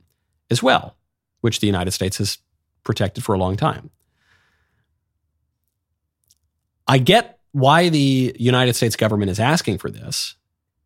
as 0.51 0.63
well, 0.63 0.95
which 1.41 1.59
the 1.59 1.67
United 1.67 1.91
States 1.91 2.17
has 2.17 2.37
protected 2.83 3.23
for 3.23 3.33
a 3.33 3.37
long 3.37 3.55
time. 3.55 3.89
I 6.87 6.97
get 6.97 7.39
why 7.51 7.89
the 7.89 8.35
United 8.39 8.75
States 8.75 8.95
government 8.95 9.31
is 9.31 9.39
asking 9.39 9.77
for 9.77 9.89
this, 9.89 10.35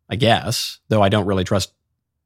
I 0.08 0.16
guess, 0.16 0.80
though 0.88 1.02
I 1.02 1.08
don't 1.08 1.26
really 1.26 1.44
trust 1.44 1.72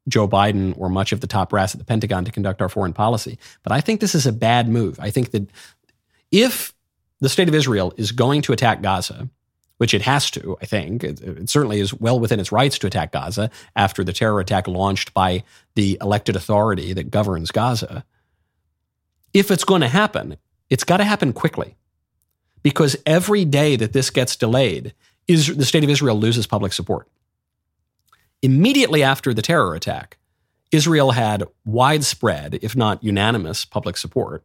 Joe 0.08 0.26
Biden 0.26 0.74
or 0.76 0.88
much 0.88 1.12
of 1.12 1.20
the 1.20 1.26
top 1.26 1.50
brass 1.50 1.74
at 1.74 1.78
the 1.78 1.84
Pentagon 1.84 2.24
to 2.24 2.32
conduct 2.32 2.62
our 2.62 2.68
foreign 2.68 2.92
policy. 2.92 3.38
But 3.62 3.72
I 3.72 3.80
think 3.80 4.00
this 4.00 4.14
is 4.14 4.26
a 4.26 4.32
bad 4.32 4.68
move. 4.68 4.98
I 5.00 5.10
think 5.10 5.30
that 5.32 5.48
if 6.30 6.72
the 7.20 7.28
state 7.28 7.48
of 7.48 7.54
Israel 7.54 7.92
is 7.96 8.12
going 8.12 8.42
to 8.42 8.52
attack 8.52 8.82
Gaza, 8.82 9.28
which 9.78 9.94
it 9.94 10.02
has 10.02 10.30
to, 10.32 10.56
I 10.60 10.66
think. 10.66 11.02
It, 11.02 11.20
it, 11.20 11.50
certainly 11.50 11.80
is 11.80 11.94
well 11.94 12.20
within 12.20 12.38
its 12.38 12.52
rights 12.52 12.78
to 12.78 12.86
attack 12.86 13.12
Gaza 13.12 13.50
after 13.74 14.04
the 14.04 14.12
terror 14.12 14.40
attack 14.40 14.68
launched 14.68 15.14
by 15.14 15.42
the 15.74 15.98
elected 16.00 16.36
authority 16.36 16.92
that 16.92 17.10
governs 17.10 17.50
Gaza. 17.50 18.04
If 19.32 19.50
it's 19.50 19.64
going 19.64 19.80
to 19.80 19.88
happen, 19.88 20.36
it's 20.70 20.84
got 20.84 20.98
to 20.98 21.04
happen 21.04 21.32
quickly. 21.32 21.76
Because 22.62 22.96
every 23.06 23.44
day 23.44 23.76
that 23.76 23.92
this 23.92 24.10
gets 24.10 24.36
delayed, 24.36 24.94
is 25.28 25.54
the 25.54 25.66
state 25.66 25.84
of 25.84 25.90
Israel 25.90 26.18
loses 26.18 26.46
public 26.46 26.72
support. 26.72 27.06
Immediately 28.40 29.02
after 29.02 29.34
the 29.34 29.42
terror 29.42 29.74
attack, 29.74 30.16
Israel 30.72 31.12
had 31.12 31.44
widespread, 31.64 32.58
if 32.62 32.74
not 32.74 33.04
unanimous, 33.04 33.64
public 33.64 33.96
support 33.96 34.42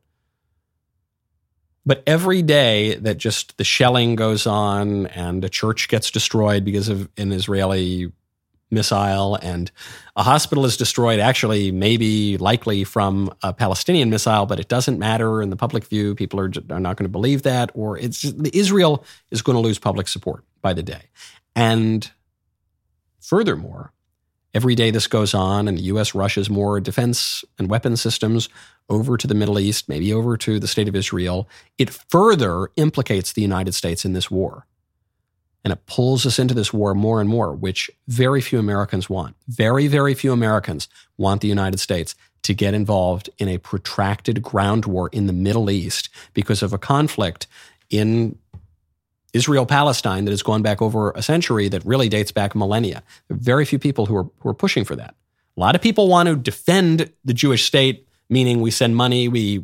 but 1.85 2.03
every 2.07 2.41
day 2.41 2.95
that 2.95 3.17
just 3.17 3.57
the 3.57 3.63
shelling 3.63 4.15
goes 4.15 4.47
on 4.47 5.07
and 5.07 5.43
a 5.43 5.49
church 5.49 5.87
gets 5.87 6.11
destroyed 6.11 6.63
because 6.63 6.89
of 6.89 7.09
an 7.17 7.31
Israeli 7.31 8.11
missile 8.73 9.35
and 9.35 9.71
a 10.15 10.23
hospital 10.23 10.65
is 10.65 10.75
destroyed, 10.75 11.19
actually, 11.19 11.71
maybe 11.71 12.37
likely 12.37 12.83
from 12.83 13.33
a 13.43 13.53
Palestinian 13.53 14.09
missile, 14.09 14.45
but 14.45 14.59
it 14.59 14.67
doesn't 14.67 14.99
matter 14.99 15.41
in 15.41 15.49
the 15.49 15.55
public 15.55 15.85
view. 15.85 16.15
People 16.15 16.39
are, 16.39 16.51
are 16.69 16.79
not 16.79 16.97
going 16.97 17.05
to 17.05 17.09
believe 17.09 17.43
that, 17.43 17.71
or 17.73 17.97
it's 17.97 18.19
just, 18.19 18.35
Israel 18.53 19.05
is 19.31 19.41
going 19.41 19.55
to 19.55 19.61
lose 19.61 19.79
public 19.79 20.07
support 20.07 20.43
by 20.61 20.73
the 20.73 20.83
day. 20.83 21.03
And 21.55 22.09
furthermore, 23.21 23.92
Every 24.53 24.75
day 24.75 24.91
this 24.91 25.07
goes 25.07 25.33
on, 25.33 25.67
and 25.67 25.77
the 25.77 25.83
U.S. 25.83 26.13
rushes 26.13 26.49
more 26.49 26.79
defense 26.79 27.43
and 27.57 27.69
weapon 27.69 27.97
systems 27.97 28.49
over 28.87 29.17
to 29.17 29.25
the 29.25 29.33
Middle 29.33 29.59
East, 29.59 29.89
maybe 29.89 30.13
over 30.13 30.37
to 30.37 30.59
the 30.59 30.67
state 30.67 30.87
of 30.87 30.95
Israel. 30.95 31.49
It 31.77 31.89
further 31.89 32.69
implicates 32.75 33.33
the 33.33 33.41
United 33.41 33.73
States 33.73 34.05
in 34.05 34.13
this 34.13 34.29
war. 34.29 34.67
And 35.63 35.71
it 35.71 35.85
pulls 35.85 36.25
us 36.25 36.39
into 36.39 36.53
this 36.53 36.73
war 36.73 36.93
more 36.93 37.21
and 37.21 37.29
more, 37.29 37.53
which 37.53 37.89
very 38.07 38.41
few 38.41 38.59
Americans 38.59 39.09
want. 39.09 39.35
Very, 39.47 39.87
very 39.87 40.13
few 40.13 40.33
Americans 40.33 40.87
want 41.17 41.41
the 41.41 41.47
United 41.47 41.79
States 41.79 42.15
to 42.43 42.53
get 42.53 42.73
involved 42.73 43.29
in 43.37 43.47
a 43.47 43.57
protracted 43.57 44.41
ground 44.41 44.85
war 44.85 45.09
in 45.13 45.25
the 45.25 45.33
Middle 45.33 45.71
East 45.71 46.09
because 46.33 46.61
of 46.61 46.73
a 46.73 46.77
conflict 46.77 47.47
in 47.89 48.37
Israel 49.33 49.65
Palestine 49.65 50.25
that 50.25 50.31
has 50.31 50.43
gone 50.43 50.61
back 50.61 50.81
over 50.81 51.11
a 51.11 51.21
century 51.21 51.67
that 51.69 51.83
really 51.85 52.07
dates 52.07 52.31
back 52.31 52.55
millennia. 52.55 53.03
Very 53.29 53.65
few 53.65 53.79
people 53.79 54.05
who 54.05 54.15
are, 54.15 54.25
who 54.39 54.49
are 54.49 54.53
pushing 54.53 54.85
for 54.85 54.95
that. 54.95 55.15
A 55.57 55.59
lot 55.59 55.75
of 55.75 55.81
people 55.81 56.07
want 56.07 56.29
to 56.29 56.35
defend 56.35 57.11
the 57.25 57.33
Jewish 57.33 57.65
state, 57.65 58.07
meaning 58.29 58.61
we 58.61 58.71
send 58.71 58.95
money, 58.95 59.27
we 59.27 59.63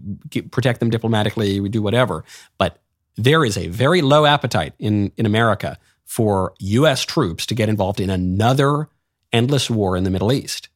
protect 0.51 0.79
them 0.79 0.89
diplomatically, 0.89 1.59
we 1.59 1.69
do 1.69 1.81
whatever. 1.81 2.25
But 2.57 2.81
there 3.15 3.45
is 3.45 3.57
a 3.57 3.67
very 3.67 4.01
low 4.01 4.25
appetite 4.25 4.73
in, 4.79 5.11
in 5.17 5.25
America 5.25 5.77
for 6.05 6.53
U.S. 6.59 7.05
troops 7.05 7.45
to 7.47 7.55
get 7.55 7.69
involved 7.69 7.99
in 7.99 8.09
another 8.09 8.89
endless 9.31 9.69
war 9.69 9.95
in 9.95 10.03
the 10.03 10.09
Middle 10.09 10.31
East. 10.31 10.69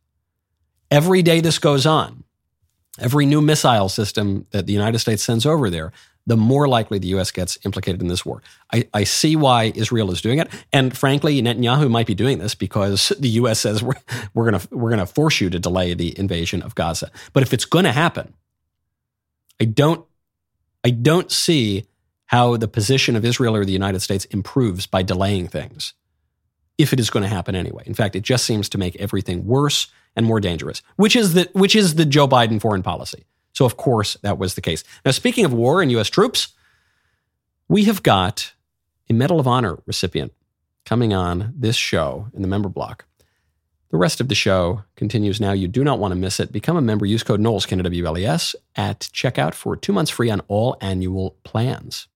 Every 0.91 1.23
day 1.23 1.41
this 1.41 1.57
goes 1.57 1.85
on, 1.85 2.23
every 2.99 3.25
new 3.25 3.41
missile 3.41 3.89
system 3.89 4.45
that 4.51 4.67
the 4.67 4.73
United 4.73 4.99
States 4.99 5.23
sends 5.23 5.45
over 5.45 5.69
there, 5.69 5.91
the 6.25 6.37
more 6.37 6.67
likely 6.67 6.99
the 6.99 7.07
U.S. 7.09 7.31
gets 7.31 7.57
implicated 7.65 8.01
in 8.01 8.07
this 8.07 8.25
war. 8.25 8.41
I, 8.71 8.87
I, 8.93 9.03
see 9.03 9.35
why 9.35 9.73
Israel 9.75 10.11
is 10.11 10.21
doing 10.21 10.39
it, 10.39 10.49
and 10.71 10.95
frankly, 10.97 11.41
Netanyahu 11.41 11.89
might 11.89 12.07
be 12.07 12.15
doing 12.15 12.39
this 12.39 12.55
because 12.55 13.11
the 13.19 13.29
U.S. 13.29 13.59
says 13.59 13.83
we're 13.83 13.95
we're 14.33 14.49
going 14.49 14.61
to 14.61 14.75
we're 14.75 14.95
to 14.95 15.05
force 15.05 15.41
you 15.41 15.49
to 15.49 15.59
delay 15.59 15.93
the 15.93 16.17
invasion 16.17 16.61
of 16.61 16.75
Gaza. 16.75 17.11
But 17.33 17.43
if 17.43 17.53
it's 17.53 17.65
going 17.65 17.85
to 17.85 17.91
happen, 17.91 18.33
I 19.59 19.65
don't 19.65 20.05
I 20.83 20.91
don't 20.91 21.31
see 21.31 21.85
how 22.27 22.57
the 22.57 22.67
position 22.67 23.15
of 23.15 23.25
Israel 23.25 23.55
or 23.55 23.65
the 23.65 23.71
United 23.71 24.01
States 24.01 24.25
improves 24.25 24.87
by 24.87 25.03
delaying 25.03 25.47
things. 25.47 25.93
If 26.77 26.91
it 26.91 26.99
is 26.99 27.11
going 27.11 27.21
to 27.21 27.29
happen 27.29 27.55
anyway. 27.55 27.83
In 27.85 27.93
fact, 27.93 28.15
it 28.15 28.23
just 28.23 28.45
seems 28.45 28.67
to 28.69 28.79
make 28.79 28.95
everything 28.95 29.45
worse 29.45 29.87
and 30.15 30.25
more 30.25 30.39
dangerous, 30.39 30.81
which 30.95 31.15
is 31.15 31.33
the 31.33 31.49
which 31.53 31.75
is 31.75 31.95
the 31.95 32.05
Joe 32.05 32.27
Biden 32.27 32.59
foreign 32.59 32.81
policy. 32.81 33.25
So, 33.53 33.65
of 33.65 33.77
course, 33.77 34.17
that 34.23 34.37
was 34.37 34.55
the 34.55 34.61
case. 34.61 34.83
Now, 35.05 35.11
speaking 35.11 35.45
of 35.45 35.53
war 35.53 35.81
and 35.81 35.91
U.S. 35.91 36.09
troops, 36.09 36.49
we 37.69 37.85
have 37.85 38.03
got 38.03 38.53
a 39.09 39.13
Medal 39.13 39.39
of 39.39 39.47
Honor 39.47 39.77
recipient 39.85 40.33
coming 40.85 41.13
on 41.13 41.53
this 41.55 41.75
show 41.75 42.27
in 42.33 42.41
the 42.41 42.47
member 42.47 42.69
block. 42.69 43.05
The 43.91 43.97
rest 43.97 44.19
of 44.19 44.27
the 44.27 44.35
show 44.35 44.83
continues 44.95 45.39
now. 45.39 45.51
You 45.51 45.67
do 45.67 45.83
not 45.83 45.99
want 45.99 46.13
to 46.13 46.15
miss 46.15 46.39
it. 46.39 46.51
Become 46.51 46.77
a 46.77 46.81
member. 46.81 47.05
Use 47.05 47.21
code 47.21 47.39
Knowles, 47.39 47.67
at 47.67 48.99
checkout 49.13 49.53
for 49.53 49.75
two 49.75 49.93
months 49.93 50.09
free 50.09 50.31
on 50.31 50.41
all 50.47 50.75
annual 50.81 51.37
plans. 51.43 52.07